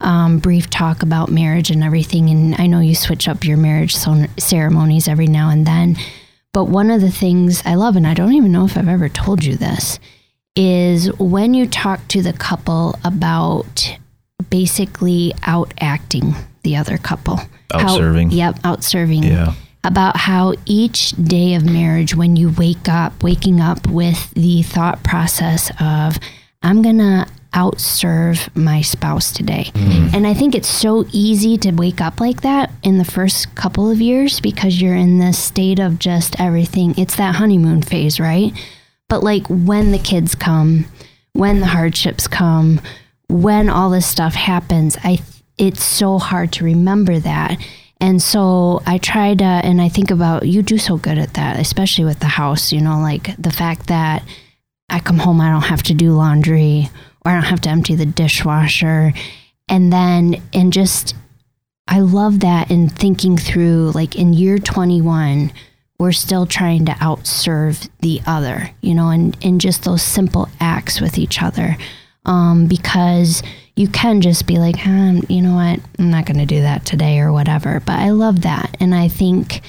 um, 0.00 0.38
brief 0.38 0.68
talk 0.68 1.02
about 1.02 1.30
marriage 1.30 1.70
and 1.70 1.82
everything. 1.82 2.30
And 2.30 2.54
I 2.56 2.66
know 2.66 2.80
you 2.80 2.94
switch 2.94 3.28
up 3.28 3.44
your 3.44 3.56
marriage 3.56 3.94
son- 3.94 4.28
ceremonies 4.38 5.08
every 5.08 5.26
now 5.26 5.50
and 5.50 5.66
then. 5.66 5.96
But 6.52 6.64
one 6.64 6.90
of 6.90 7.00
the 7.00 7.10
things 7.10 7.62
I 7.64 7.74
love, 7.74 7.96
and 7.96 8.06
I 8.06 8.14
don't 8.14 8.32
even 8.32 8.52
know 8.52 8.64
if 8.64 8.76
I've 8.76 8.88
ever 8.88 9.08
told 9.08 9.44
you 9.44 9.56
this, 9.56 9.98
is 10.54 11.12
when 11.18 11.52
you 11.52 11.66
talk 11.66 12.06
to 12.08 12.22
the 12.22 12.32
couple 12.32 12.98
about 13.04 13.98
basically 14.48 15.32
out 15.42 15.72
acting 15.80 16.34
the 16.62 16.76
other 16.76 16.98
couple. 16.98 17.40
Outserving. 17.70 18.32
yep, 18.32 18.58
out 18.64 18.84
serving. 18.84 19.22
Yeah. 19.22 19.54
About 19.84 20.16
how 20.16 20.54
each 20.64 21.10
day 21.12 21.54
of 21.54 21.64
marriage, 21.64 22.16
when 22.16 22.36
you 22.36 22.50
wake 22.50 22.88
up, 22.88 23.22
waking 23.22 23.60
up 23.60 23.86
with 23.86 24.30
the 24.30 24.62
thought 24.62 25.02
process 25.04 25.70
of, 25.78 26.18
I'm 26.62 26.82
going 26.82 26.98
to 26.98 27.26
outserve 27.56 28.54
my 28.54 28.82
spouse 28.82 29.32
today. 29.32 29.70
Mm-hmm. 29.72 30.14
And 30.14 30.26
I 30.26 30.34
think 30.34 30.54
it's 30.54 30.68
so 30.68 31.06
easy 31.10 31.56
to 31.58 31.72
wake 31.72 32.02
up 32.02 32.20
like 32.20 32.42
that 32.42 32.70
in 32.82 32.98
the 32.98 33.04
first 33.04 33.54
couple 33.54 33.90
of 33.90 34.00
years 34.00 34.40
because 34.40 34.80
you're 34.80 34.94
in 34.94 35.18
this 35.18 35.38
state 35.38 35.78
of 35.78 35.98
just 35.98 36.38
everything. 36.38 36.94
It's 36.98 37.16
that 37.16 37.36
honeymoon 37.36 37.80
phase, 37.80 38.20
right? 38.20 38.52
But 39.08 39.24
like 39.24 39.46
when 39.48 39.90
the 39.90 39.98
kids 39.98 40.34
come, 40.34 40.84
when 41.32 41.60
the 41.60 41.66
hardships 41.66 42.28
come, 42.28 42.80
when 43.28 43.70
all 43.70 43.90
this 43.90 44.06
stuff 44.06 44.34
happens, 44.34 44.96
I 45.02 45.20
it's 45.58 45.82
so 45.82 46.18
hard 46.18 46.52
to 46.52 46.64
remember 46.64 47.18
that. 47.18 47.58
And 47.98 48.22
so 48.22 48.82
I 48.84 48.98
try 48.98 49.34
to 49.34 49.44
and 49.44 49.80
I 49.80 49.88
think 49.88 50.10
about 50.10 50.46
you 50.46 50.60
do 50.60 50.76
so 50.76 50.98
good 50.98 51.16
at 51.16 51.34
that, 51.34 51.58
especially 51.58 52.04
with 52.04 52.20
the 52.20 52.26
house, 52.26 52.70
you 52.70 52.82
know, 52.82 53.00
like 53.00 53.34
the 53.38 53.50
fact 53.50 53.86
that 53.86 54.22
I 54.90 55.00
come 55.00 55.18
home 55.18 55.40
I 55.40 55.50
don't 55.50 55.62
have 55.62 55.82
to 55.84 55.94
do 55.94 56.12
laundry 56.12 56.90
or 57.26 57.30
I 57.30 57.34
don't 57.34 57.42
have 57.42 57.60
to 57.62 57.68
empty 57.68 57.96
the 57.96 58.06
dishwasher. 58.06 59.12
And 59.68 59.92
then 59.92 60.40
and 60.54 60.72
just 60.72 61.14
I 61.88 62.00
love 62.00 62.40
that 62.40 62.70
in 62.70 62.88
thinking 62.88 63.36
through 63.36 63.90
like 63.94 64.16
in 64.16 64.32
year 64.32 64.58
21 64.58 65.52
we're 65.98 66.12
still 66.12 66.46
trying 66.46 66.84
to 66.84 66.92
outserve 66.92 67.88
the 68.00 68.20
other, 68.26 68.70
you 68.82 68.94
know, 68.94 69.08
and, 69.08 69.36
and 69.42 69.60
just 69.60 69.84
those 69.84 70.02
simple 70.02 70.48
acts 70.60 71.00
with 71.00 71.18
each 71.18 71.42
other. 71.42 71.76
Um, 72.26 72.66
because 72.66 73.42
you 73.76 73.88
can 73.88 74.20
just 74.20 74.46
be 74.46 74.58
like, 74.58 74.78
hmm, 74.78 75.20
you 75.28 75.40
know 75.40 75.54
what, 75.54 75.80
I'm 75.98 76.10
not 76.10 76.26
going 76.26 76.38
to 76.38 76.46
do 76.46 76.60
that 76.60 76.84
today 76.84 77.20
or 77.20 77.32
whatever. 77.32 77.80
But 77.80 78.00
I 78.00 78.10
love 78.10 78.42
that. 78.42 78.76
And 78.80 78.94
I 78.94 79.08
think 79.08 79.62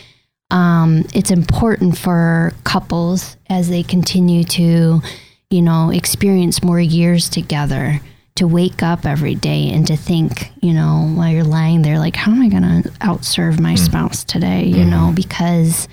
um, 0.49 1.05
it's 1.14 1.32
important 1.32 1.97
for 1.97 2.53
couples 2.64 3.38
as 3.47 3.70
they 3.70 3.84
continue 3.84 4.43
to, 4.43 5.01
you 5.50 5.62
know, 5.62 5.89
experience 5.89 6.64
more 6.64 6.80
years 6.80 7.30
together 7.30 8.02
to 8.36 8.48
wake 8.48 8.84
up 8.84 9.06
every 9.06 9.36
day 9.36 9.70
and 9.72 9.88
to 9.88 9.95
think, 9.95 10.52
you 10.62 10.74
know, 10.74 11.12
while 11.16 11.30
you're 11.30 11.43
lying 11.43 11.82
there, 11.82 12.00
like, 12.00 12.16
how 12.16 12.32
am 12.32 12.41
I 12.41 12.50
going 12.50 12.84
to 12.84 12.89
outserve 13.00 13.60
my 13.60 13.72
hmm. 13.72 13.78
spouse 13.78 14.24
today? 14.24 14.66
You 14.66 14.84
hmm. 14.84 14.89
know, 14.89 15.12
because 15.16 15.88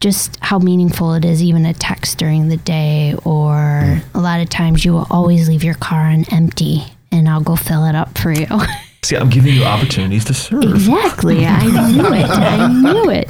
just 0.00 0.36
how 0.40 0.58
meaningful 0.58 1.14
it 1.14 1.24
is, 1.24 1.42
even 1.42 1.66
a 1.66 1.74
text 1.74 2.18
during 2.18 2.48
the 2.48 2.56
day, 2.56 3.14
or 3.24 3.82
hmm. 3.84 4.18
a 4.18 4.20
lot 4.20 4.40
of 4.40 4.48
times 4.48 4.84
you 4.84 4.92
will 4.92 5.06
always 5.10 5.48
leave 5.48 5.64
your 5.64 5.74
car 5.74 6.02
on 6.02 6.24
empty 6.30 6.82
and 7.10 7.28
I'll 7.28 7.40
go 7.40 7.56
fill 7.56 7.86
it 7.86 7.94
up 7.94 8.18
for 8.18 8.32
you. 8.32 8.46
See, 9.04 9.16
I'm 9.16 9.30
giving 9.30 9.54
you 9.54 9.64
opportunities 9.64 10.24
to 10.26 10.34
serve. 10.34 10.64
exactly. 10.64 11.46
I 11.46 11.64
knew 11.90 12.12
it. 12.12 12.30
I 12.30 12.66
knew 12.68 13.10
it. 13.10 13.26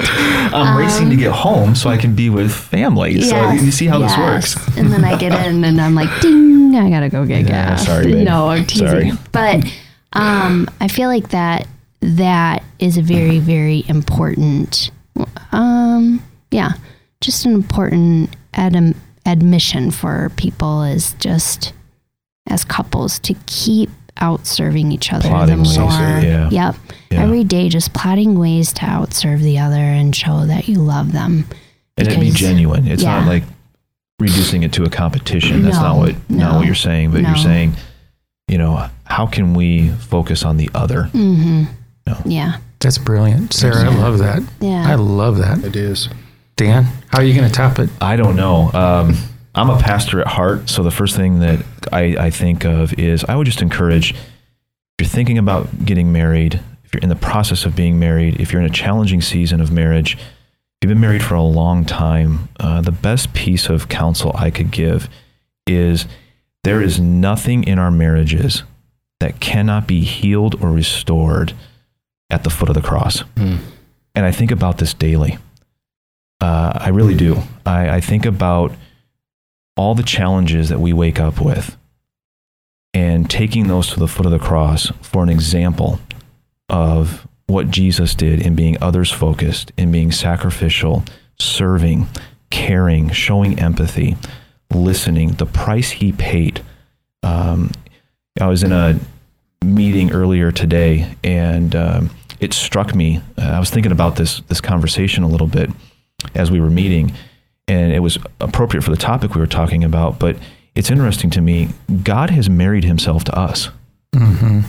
I'm 0.55 0.79
racing 0.79 1.11
to 1.11 1.17
get 1.17 1.33
home 1.33 1.75
so 1.75 1.91
I 1.91 1.97
can 1.99 2.15
be 2.15 2.31
with 2.31 2.53
family. 2.53 3.21
So 3.21 3.51
you 3.53 3.71
see 3.71 3.87
how 3.87 3.99
yes. 3.99 4.17
this 4.17 4.57
works. 4.57 4.77
and 4.79 4.91
then 4.93 5.05
I 5.05 5.17
get 5.19 5.33
in 5.47 5.65
and 5.65 5.81
I'm 5.81 5.95
like, 5.95 6.09
ding, 6.21 6.75
I 6.75 6.89
gotta 6.91 7.09
go 7.11 7.25
get 7.27 7.43
Yeah, 7.43 7.49
gas. 7.71 7.87
sorry, 7.87 8.13
babe. 8.13 8.25
no, 8.27 8.49
I'm 8.49 8.65
teasing. 8.67 8.89
Sorry. 8.89 9.13
But 9.31 9.65
um, 10.15 10.69
I 10.81 10.89
feel 10.89 11.09
like 11.09 11.29
that 11.31 11.67
that 12.01 12.63
is 12.79 12.97
a 12.97 13.03
very, 13.03 13.39
very 13.39 13.85
important 13.89 14.91
um, 15.53 16.23
yeah, 16.51 16.73
just 17.21 17.45
an 17.47 17.53
important 17.53 18.35
ad- 18.55 18.95
admission 19.27 19.91
for 19.91 20.31
people 20.37 20.83
is 20.83 21.15
just 21.15 21.73
as 22.49 22.65
couples 22.65 23.19
to 23.21 23.35
keep 23.47 23.91
out 24.21 24.47
serving 24.47 24.93
each 24.93 25.13
other 25.13 25.29
Plotting 25.29 25.57
the 25.57 25.63
ways, 25.63 25.79
more 25.79 25.89
yeah. 25.91 26.49
yep 26.51 26.77
Yeah. 27.11 27.23
every 27.23 27.45
day 27.45 27.69
just 27.69 27.93
plotting 27.93 28.39
ways 28.39 28.73
to 28.75 28.83
outserve 28.83 29.41
the 29.41 29.59
other 29.59 29.77
and 29.77 30.15
show 30.15 30.45
that 30.47 30.69
you 30.69 30.77
love 30.79 31.13
them 31.13 31.45
and 31.97 32.07
it'd 32.09 32.21
be 32.21 32.31
genuine. 32.31 32.87
It's 32.87 33.03
not 33.03 33.27
like 33.27 33.43
reducing 34.21 34.63
it 34.63 34.73
to 34.75 34.85
a 34.85 34.91
competition. 34.91 35.63
That's 35.63 35.77
not 35.77 35.95
No, 35.95 35.99
what 36.01 36.31
not 36.31 36.57
what 36.57 36.67
you're 36.67 36.75
saying. 36.75 37.11
But 37.11 37.23
no. 37.23 37.29
you're 37.31 37.37
saying, 37.39 37.75
you 38.49 38.59
know, 38.59 38.89
how 39.05 39.27
can 39.27 39.55
we 39.55 39.91
focus 39.91 40.45
on 40.45 40.57
the 40.59 40.71
other? 40.75 41.05
mm-hmm 41.13 41.65
No. 42.07 42.17
yeah 42.25 42.59
That's 42.81 42.99
brilliant. 42.99 43.53
Sarah, 43.53 43.85
I 43.91 43.95
love 43.95 44.19
that. 44.19 44.43
yeah 44.61 44.89
I 44.89 44.95
love 44.97 45.39
that. 45.39 45.65
It 45.65 45.77
is. 45.77 46.09
Dan, 46.57 46.85
how 47.09 47.19
are 47.19 47.25
you 47.25 47.35
going 47.35 47.47
to 47.49 47.55
top 47.55 47.79
it? 47.79 47.89
I 48.01 48.17
don't 48.17 48.35
know. 48.37 48.71
Um, 48.73 49.15
I'm 49.55 49.71
a 49.71 49.79
pastor 49.79 50.21
at 50.21 50.27
heart, 50.27 50.69
so 50.69 50.83
the 50.83 50.91
first 50.91 51.15
thing 51.17 51.41
that 51.41 51.65
I, 51.93 52.27
I 52.27 52.31
think 52.31 52.65
of 52.65 52.99
is 52.99 53.25
I 53.25 53.37
would 53.37 53.47
just 53.47 53.63
encourage 53.63 54.13
if 54.13 55.07
you're 55.07 55.09
thinking 55.09 55.39
about 55.39 55.85
getting 55.85 56.11
married, 56.11 56.61
if 56.85 56.93
you're 56.93 57.03
in 57.03 57.09
the 57.09 57.17
process 57.17 57.65
of 57.65 57.77
being 57.77 57.99
married, 57.99 58.41
if 58.41 58.53
you're 58.53 58.61
in 58.61 58.69
a 58.69 58.73
challenging 58.73 59.21
season 59.21 59.61
of 59.61 59.71
marriage, 59.71 60.15
if 60.15 60.21
you've 60.83 60.89
been 60.89 61.01
married 61.01 61.23
for 61.23 61.35
a 61.35 61.43
long 61.43 61.85
time, 61.85 62.49
uh, 62.59 62.81
the 62.81 62.93
best 62.93 63.33
piece 63.33 63.69
of 63.69 63.89
counsel 63.89 64.33
I 64.35 64.51
could 64.51 64.71
give 64.71 65.09
is 65.67 66.07
there 66.65 66.83
is 66.83 66.99
nothing 66.99 67.65
in 67.65 67.79
our 67.79 67.91
marriages 67.91 68.65
that 69.21 69.41
cannot 69.41 69.87
be 69.87 70.01
healed 70.01 70.61
or 70.63 70.71
restored 70.71 71.53
at 72.29 72.45
the 72.45 72.51
foot 72.51 72.69
of 72.69 72.75
the 72.75 72.83
cross. 72.83 73.23
Mm. 73.37 73.59
And 74.15 74.27
I 74.27 74.33
think 74.33 74.51
about 74.51 74.79
this 74.79 74.95
daily. 74.95 75.39
Uh, 76.41 76.73
I 76.75 76.89
really 76.89 77.15
do. 77.15 77.43
I, 77.65 77.97
I 77.97 78.01
think 78.01 78.27
about 78.27 78.73
all 79.77 79.95
the 79.95 80.03
challenges 80.03 80.69
that 80.71 80.81
we 80.81 80.93
wake 80.93 81.21
up 81.21 81.41
with 81.41 81.77
and 82.95 83.29
taking 83.31 83.69
those 83.69 83.89
to 83.89 84.01
the 84.01 84.09
foot 84.09 84.27
of 84.27 84.33
the 84.33 84.39
cross 84.39 84.91
for 85.03 85.23
an 85.23 85.29
example 85.29 86.01
of 86.69 87.27
what 87.47 87.71
Jesus 87.71 88.15
did 88.15 88.43
in 88.43 88.55
being 88.55 88.77
others 88.81 89.11
focused, 89.11 89.73
in 89.77 89.91
being 89.91 90.13
sacrificial, 90.13 91.05
serving, 91.39 92.07
caring, 92.51 93.11
showing 93.11 93.59
empathy, 93.59 94.17
listening, 94.73 95.33
the 95.33 95.47
price 95.47 95.91
he 95.91 96.13
paid. 96.13 96.63
Um, 97.23 97.71
I 98.41 98.47
was 98.47 98.63
in 98.63 98.73
a 98.73 98.99
meeting 99.65 100.13
earlier 100.13 100.53
today 100.53 101.15
and 101.25 101.75
um, 101.75 102.11
it 102.41 102.53
struck 102.53 102.95
me. 102.95 103.21
Uh, 103.37 103.43
I 103.43 103.59
was 103.59 103.71
thinking 103.71 103.93
about 103.93 104.17
this, 104.17 104.41
this 104.43 104.61
conversation 104.61 105.25
a 105.25 105.29
little 105.29 105.47
bit 105.47 105.71
as 106.35 106.51
we 106.51 106.61
were 106.61 106.71
meeting, 106.71 107.13
and 107.67 107.93
it 107.93 108.01
was 108.01 108.19
appropriate 108.41 108.83
for 108.83 108.91
the 108.91 108.97
topic 108.97 109.35
we 109.35 109.41
were 109.41 109.47
talking 109.47 109.85
about. 109.85 110.19
But 110.19 110.37
it's 110.75 110.91
interesting 110.91 111.31
to 111.31 111.41
me. 111.41 111.69
God 112.05 112.31
has 112.31 112.49
married 112.49 112.85
Himself 112.85 113.25
to 113.25 113.39
us, 113.39 113.71
Mm-hmm. 114.15 114.61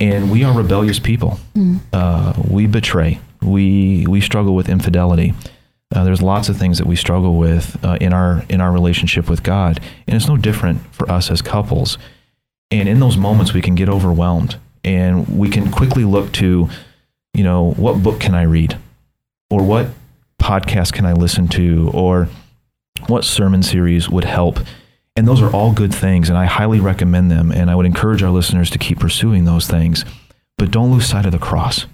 and 0.00 0.30
we 0.30 0.44
are 0.44 0.56
rebellious 0.56 0.98
people. 0.98 1.38
Uh, 1.92 2.32
we 2.48 2.66
betray. 2.66 3.20
We 3.42 4.06
we 4.08 4.20
struggle 4.20 4.54
with 4.54 4.68
infidelity. 4.68 5.34
Uh, 5.94 6.04
there's 6.04 6.20
lots 6.20 6.48
of 6.48 6.56
things 6.56 6.78
that 6.78 6.86
we 6.86 6.96
struggle 6.96 7.36
with 7.36 7.82
uh, 7.84 7.96
in 8.00 8.12
our 8.12 8.44
in 8.48 8.60
our 8.60 8.72
relationship 8.72 9.28
with 9.30 9.42
God, 9.42 9.80
and 10.06 10.16
it's 10.16 10.28
no 10.28 10.36
different 10.36 10.80
for 10.94 11.10
us 11.10 11.30
as 11.30 11.40
couples. 11.42 11.98
And 12.70 12.88
in 12.88 13.00
those 13.00 13.16
moments, 13.16 13.54
we 13.54 13.62
can 13.62 13.74
get 13.74 13.88
overwhelmed, 13.88 14.56
and 14.84 15.38
we 15.38 15.48
can 15.48 15.70
quickly 15.70 16.04
look 16.04 16.32
to, 16.34 16.68
you 17.32 17.44
know, 17.44 17.70
what 17.72 18.02
book 18.02 18.20
can 18.20 18.34
I 18.34 18.42
read, 18.42 18.76
or 19.50 19.62
what 19.62 19.86
podcast 20.42 20.92
can 20.92 21.06
I 21.06 21.12
listen 21.14 21.48
to, 21.48 21.90
or 21.94 22.28
what 23.06 23.24
sermon 23.24 23.62
series 23.62 24.10
would 24.10 24.24
help. 24.24 24.58
And 25.18 25.26
those 25.26 25.42
are 25.42 25.50
all 25.50 25.72
good 25.72 25.92
things, 25.92 26.28
and 26.28 26.38
I 26.38 26.44
highly 26.44 26.78
recommend 26.78 27.28
them. 27.30 27.50
And 27.50 27.70
I 27.70 27.74
would 27.74 27.86
encourage 27.86 28.22
our 28.22 28.30
listeners 28.30 28.70
to 28.70 28.78
keep 28.78 29.00
pursuing 29.00 29.44
those 29.44 29.66
things, 29.66 30.04
but 30.56 30.70
don't 30.70 30.92
lose 30.92 31.06
sight 31.06 31.26
of 31.26 31.32
the 31.32 31.38
cross. 31.40 31.86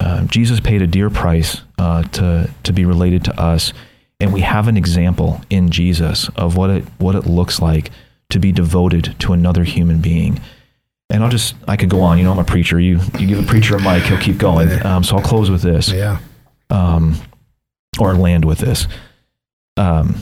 Uh, 0.00 0.24
Jesus 0.24 0.60
paid 0.60 0.82
a 0.82 0.86
dear 0.86 1.08
price 1.10 1.62
uh, 1.78 2.02
to 2.02 2.50
to 2.64 2.72
be 2.72 2.84
related 2.84 3.24
to 3.24 3.40
us, 3.40 3.72
and 4.20 4.32
we 4.34 4.42
have 4.42 4.68
an 4.68 4.76
example 4.76 5.40
in 5.50 5.70
Jesus 5.70 6.28
of 6.36 6.56
what 6.56 6.70
it 6.70 6.84
what 6.98 7.14
it 7.14 7.26
looks 7.26 7.60
like 7.60 7.90
to 8.30 8.38
be 8.38 8.52
devoted 8.52 9.16
to 9.20 9.32
another 9.32 9.64
human 9.64 10.00
being. 10.00 10.40
And 11.10 11.24
I'll 11.24 11.30
just 11.30 11.54
I 11.66 11.76
could 11.78 11.88
go 11.88 12.02
on. 12.02 12.18
You 12.18 12.24
know, 12.24 12.32
I'm 12.32 12.38
a 12.38 12.44
preacher. 12.44 12.78
You 12.78 13.00
you 13.18 13.26
give 13.26 13.38
a 13.42 13.46
preacher 13.46 13.76
a 13.76 13.80
mic, 13.82 14.02
he'll 14.04 14.18
keep 14.20 14.36
going. 14.38 14.70
Um, 14.84 15.02
so 15.02 15.16
I'll 15.16 15.22
close 15.22 15.50
with 15.50 15.62
this 15.62 15.88
Yeah. 15.90 16.18
um, 16.68 17.16
or 17.98 18.14
land 18.14 18.44
with 18.44 18.58
this. 18.58 18.86
Um, 19.78 20.16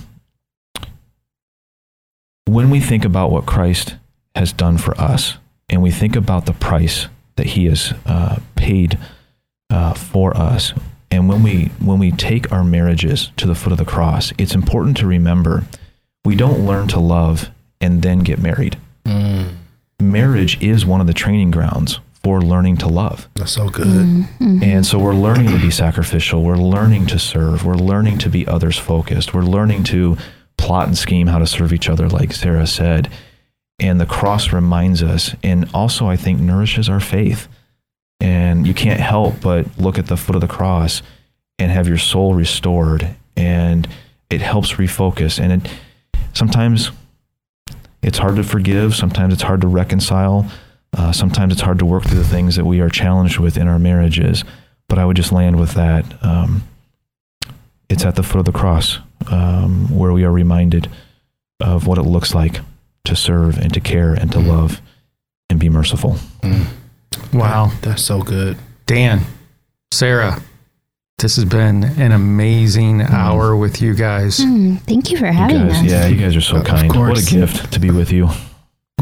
when 2.46 2.70
we 2.70 2.80
think 2.80 3.04
about 3.04 3.30
what 3.30 3.46
Christ 3.46 3.96
has 4.34 4.52
done 4.52 4.78
for 4.78 4.98
us, 5.00 5.34
and 5.68 5.82
we 5.82 5.90
think 5.90 6.16
about 6.16 6.46
the 6.46 6.52
price 6.52 7.08
that 7.36 7.46
He 7.46 7.66
has 7.66 7.92
uh, 8.06 8.38
paid 8.54 8.98
uh, 9.70 9.94
for 9.94 10.36
us, 10.36 10.72
and 11.10 11.28
when 11.28 11.42
we 11.42 11.66
when 11.80 11.98
we 11.98 12.10
take 12.12 12.50
our 12.52 12.64
marriages 12.64 13.30
to 13.36 13.46
the 13.46 13.54
foot 13.54 13.72
of 13.72 13.78
the 13.78 13.84
cross, 13.84 14.32
it's 14.38 14.54
important 14.54 14.96
to 14.98 15.06
remember 15.06 15.64
we 16.24 16.34
don't 16.34 16.66
learn 16.66 16.88
to 16.88 17.00
love 17.00 17.50
and 17.80 18.02
then 18.02 18.20
get 18.20 18.38
married. 18.38 18.78
Mm. 19.04 19.54
Marriage 20.00 20.60
is 20.62 20.84
one 20.84 21.00
of 21.00 21.06
the 21.06 21.12
training 21.12 21.50
grounds 21.50 22.00
for 22.22 22.42
learning 22.42 22.76
to 22.78 22.88
love. 22.88 23.28
That's 23.34 23.52
so 23.52 23.68
good. 23.68 23.86
Mm-hmm. 23.86 24.62
And 24.62 24.84
so 24.84 24.98
we're 24.98 25.14
learning 25.14 25.48
to 25.50 25.60
be 25.60 25.70
sacrificial. 25.70 26.42
We're 26.42 26.56
learning 26.56 27.06
to 27.06 27.18
serve. 27.18 27.64
We're 27.64 27.76
learning 27.76 28.18
to 28.18 28.28
be 28.28 28.46
others 28.46 28.76
focused. 28.76 29.32
We're 29.32 29.42
learning 29.42 29.84
to 29.84 30.16
plot 30.56 30.88
and 30.88 30.96
scheme 30.96 31.26
how 31.26 31.38
to 31.38 31.46
serve 31.46 31.72
each 31.72 31.88
other, 31.88 32.08
like 32.08 32.32
Sarah 32.32 32.66
said. 32.66 33.10
And 33.78 34.00
the 34.00 34.06
cross 34.06 34.52
reminds 34.52 35.02
us, 35.02 35.34
and 35.42 35.68
also 35.74 36.06
I 36.06 36.16
think 36.16 36.40
nourishes 36.40 36.88
our 36.88 37.00
faith. 37.00 37.48
And 38.20 38.66
you 38.66 38.72
can't 38.72 39.00
help 39.00 39.40
but 39.42 39.78
look 39.78 39.98
at 39.98 40.06
the 40.06 40.16
foot 40.16 40.34
of 40.34 40.40
the 40.40 40.48
cross 40.48 41.02
and 41.58 41.70
have 41.70 41.86
your 41.86 41.98
soul 41.98 42.34
restored. 42.34 43.14
And 43.36 43.86
it 44.30 44.40
helps 44.40 44.72
refocus. 44.72 45.38
And 45.38 45.52
it 45.62 45.70
sometimes 46.32 46.90
it's 48.02 48.18
hard 48.18 48.36
to 48.36 48.42
forgive. 48.42 48.94
Sometimes 48.94 49.34
it's 49.34 49.42
hard 49.42 49.60
to 49.60 49.68
reconcile. 49.68 50.50
Uh, 50.96 51.12
sometimes 51.12 51.52
it's 51.52 51.62
hard 51.62 51.78
to 51.78 51.84
work 51.84 52.04
through 52.04 52.18
the 52.18 52.24
things 52.24 52.56
that 52.56 52.64
we 52.64 52.80
are 52.80 52.88
challenged 52.88 53.38
with 53.38 53.58
in 53.58 53.68
our 53.68 53.78
marriages. 53.78 54.44
But 54.88 54.98
I 54.98 55.04
would 55.04 55.16
just 55.16 55.32
land 55.32 55.60
with 55.60 55.74
that. 55.74 56.06
Um, 56.24 56.62
it's 57.90 58.04
at 58.04 58.16
the 58.16 58.22
foot 58.22 58.38
of 58.38 58.44
the 58.46 58.52
cross 58.52 58.98
um, 59.30 59.88
where 59.96 60.12
we 60.12 60.24
are 60.24 60.32
reminded 60.32 60.90
of 61.60 61.86
what 61.86 61.98
it 61.98 62.02
looks 62.02 62.34
like 62.34 62.60
to 63.04 63.16
serve 63.16 63.58
and 63.58 63.72
to 63.74 63.80
care 63.80 64.12
and 64.14 64.30
to 64.32 64.38
love 64.38 64.80
and 65.50 65.58
be 65.60 65.68
merciful. 65.68 66.16
Wow. 67.32 67.70
That's 67.82 68.02
so 68.02 68.22
good. 68.22 68.56
Dan, 68.86 69.20
Sarah, 69.92 70.42
this 71.18 71.36
has 71.36 71.44
been 71.44 71.84
an 71.84 72.12
amazing 72.12 73.00
hour 73.02 73.56
with 73.56 73.80
you 73.80 73.94
guys. 73.94 74.38
Mm, 74.38 74.80
thank 74.82 75.10
you 75.10 75.18
for 75.18 75.26
You 75.26 75.32
having 75.32 75.68
guys, 75.68 75.76
us. 75.78 75.84
yeah, 75.84 76.06
you 76.06 76.16
guys 76.16 76.36
are 76.36 76.40
so 76.40 76.56
Of 76.58 76.64
kind. 76.64 76.94
What 76.94 77.18
a 77.18 77.24
gift 77.30 77.72
to 77.72 77.80
be 77.80 77.90
with 77.90 78.12
you. 78.12 78.28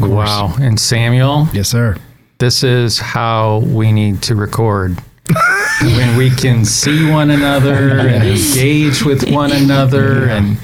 Wow. 0.01 0.55
And 0.61 0.79
Samuel, 0.79 1.49
Yes, 1.53 1.69
sir. 1.69 1.97
this 2.39 2.63
is 2.63 2.99
how 2.99 3.59
we 3.67 3.91
need 3.93 4.23
to 4.23 4.35
record. 4.37 4.99
when 5.83 6.17
we 6.17 6.31
can 6.31 6.65
see 6.65 7.11
one 7.11 7.31
another 7.31 7.99
and 7.99 8.25
engage 8.25 9.03
with 9.05 9.31
one 9.31 9.53
another 9.53 10.29
and 10.29 10.57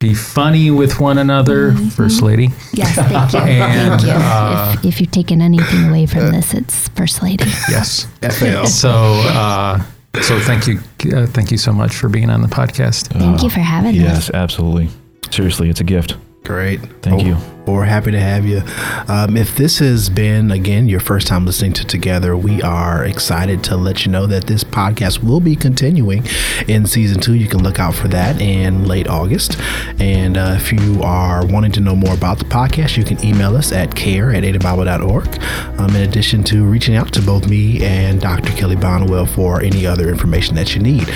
be 0.00 0.14
funny 0.14 0.70
with 0.70 1.00
one 1.00 1.18
another, 1.18 1.72
First 1.72 2.20
Lady. 2.22 2.48
Yes, 2.72 2.94
thank 2.94 3.32
you. 3.32 3.38
And, 3.54 4.00
thank 4.00 4.02
you. 4.02 4.10
uh, 4.12 4.74
if, 4.78 4.84
if 4.84 5.00
you've 5.00 5.10
taken 5.10 5.40
anything 5.40 5.88
away 5.88 6.06
from 6.06 6.30
this, 6.32 6.52
it's 6.54 6.88
First 6.88 7.22
Lady. 7.22 7.44
Yes. 7.70 8.06
FL. 8.20 8.66
So, 8.66 8.90
uh, 8.90 9.82
so 10.22 10.38
thank 10.40 10.66
you, 10.66 10.78
uh, 11.16 11.26
thank 11.26 11.50
you 11.50 11.58
so 11.58 11.72
much 11.72 11.94
for 11.94 12.08
being 12.08 12.30
on 12.30 12.42
the 12.42 12.48
podcast. 12.48 13.08
Thank 13.08 13.42
you 13.42 13.50
for 13.50 13.60
having 13.60 13.92
me. 13.92 14.00
Yes, 14.00 14.28
us. 14.28 14.34
absolutely. 14.34 14.88
Seriously, 15.30 15.70
it's 15.70 15.80
a 15.80 15.84
gift. 15.84 16.16
Great. 16.44 16.80
Thank 17.02 17.18
Well, 17.18 17.26
you. 17.26 17.53
We're 17.66 17.84
happy 17.84 18.10
to 18.10 18.20
have 18.20 18.44
you. 18.44 18.62
Um, 19.08 19.38
if 19.38 19.56
this 19.56 19.78
has 19.78 20.10
been, 20.10 20.50
again, 20.50 20.86
your 20.86 21.00
first 21.00 21.26
time 21.26 21.46
listening 21.46 21.72
to 21.74 21.84
Together, 21.84 22.36
we 22.36 22.60
are 22.60 23.04
excited 23.06 23.64
to 23.64 23.76
let 23.76 24.04
you 24.04 24.12
know 24.12 24.26
that 24.26 24.46
this 24.46 24.62
podcast 24.62 25.22
will 25.22 25.40
be 25.40 25.56
continuing 25.56 26.26
in 26.68 26.86
season 26.86 27.22
two. 27.22 27.34
You 27.34 27.48
can 27.48 27.62
look 27.62 27.78
out 27.78 27.94
for 27.94 28.08
that 28.08 28.38
in 28.38 28.84
late 28.84 29.08
August. 29.08 29.58
And 29.98 30.36
uh, 30.36 30.56
if 30.58 30.72
you 30.72 31.02
are 31.02 31.46
wanting 31.46 31.72
to 31.72 31.80
know 31.80 31.96
more 31.96 32.12
about 32.12 32.38
the 32.38 32.44
podcast, 32.44 32.98
you 32.98 33.04
can 33.04 33.24
email 33.24 33.56
us 33.56 33.72
at 33.72 33.94
care 33.94 34.30
at 34.34 34.42
adabible.org. 34.42 35.42
Um, 35.80 35.96
in 35.96 36.06
addition 36.06 36.44
to 36.44 36.64
reaching 36.64 36.96
out 36.96 37.14
to 37.14 37.22
both 37.22 37.48
me 37.48 37.82
and 37.82 38.20
Dr. 38.20 38.52
Kelly 38.52 38.76
Bonwell 38.76 39.26
for 39.26 39.62
any 39.62 39.86
other 39.86 40.10
information 40.10 40.54
that 40.56 40.74
you 40.74 40.82
need. 40.82 41.08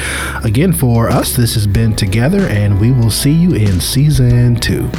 Again, 0.45 0.73
for 0.73 1.11
us, 1.11 1.37
this 1.37 1.55
has 1.55 1.67
been 1.67 1.95
Together, 1.95 2.47
and 2.49 2.81
we 2.81 2.93
will 2.93 3.11
see 3.11 3.33
you 3.33 3.55
in 3.55 3.81
season 3.81 4.57
two. 4.57 4.91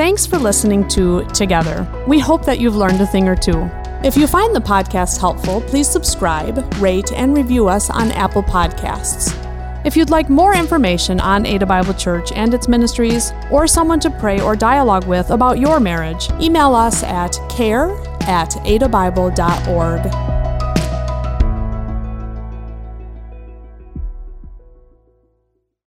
Thanks 0.00 0.24
for 0.24 0.38
listening 0.38 0.88
to 0.88 1.26
Together. 1.34 1.86
We 2.08 2.18
hope 2.18 2.46
that 2.46 2.58
you've 2.58 2.74
learned 2.74 3.02
a 3.02 3.06
thing 3.06 3.28
or 3.28 3.36
two. 3.36 3.68
If 4.02 4.16
you 4.16 4.26
find 4.26 4.56
the 4.56 4.60
podcast 4.60 5.20
helpful, 5.20 5.60
please 5.60 5.90
subscribe, 5.90 6.56
rate, 6.76 7.12
and 7.12 7.36
review 7.36 7.68
us 7.68 7.90
on 7.90 8.10
Apple 8.12 8.42
Podcasts. 8.42 9.36
If 9.84 9.98
you'd 9.98 10.08
like 10.08 10.30
more 10.30 10.54
information 10.54 11.20
on 11.20 11.44
Ada 11.44 11.66
Bible 11.66 11.92
Church 11.92 12.32
and 12.32 12.54
its 12.54 12.66
ministries, 12.66 13.34
or 13.50 13.66
someone 13.66 14.00
to 14.00 14.08
pray 14.08 14.40
or 14.40 14.56
dialogue 14.56 15.06
with 15.06 15.28
about 15.28 15.58
your 15.58 15.78
marriage, 15.80 16.30
email 16.40 16.74
us 16.74 17.02
at 17.02 17.38
care 17.50 17.90
at 18.22 18.52
adabible.org. 18.52 20.39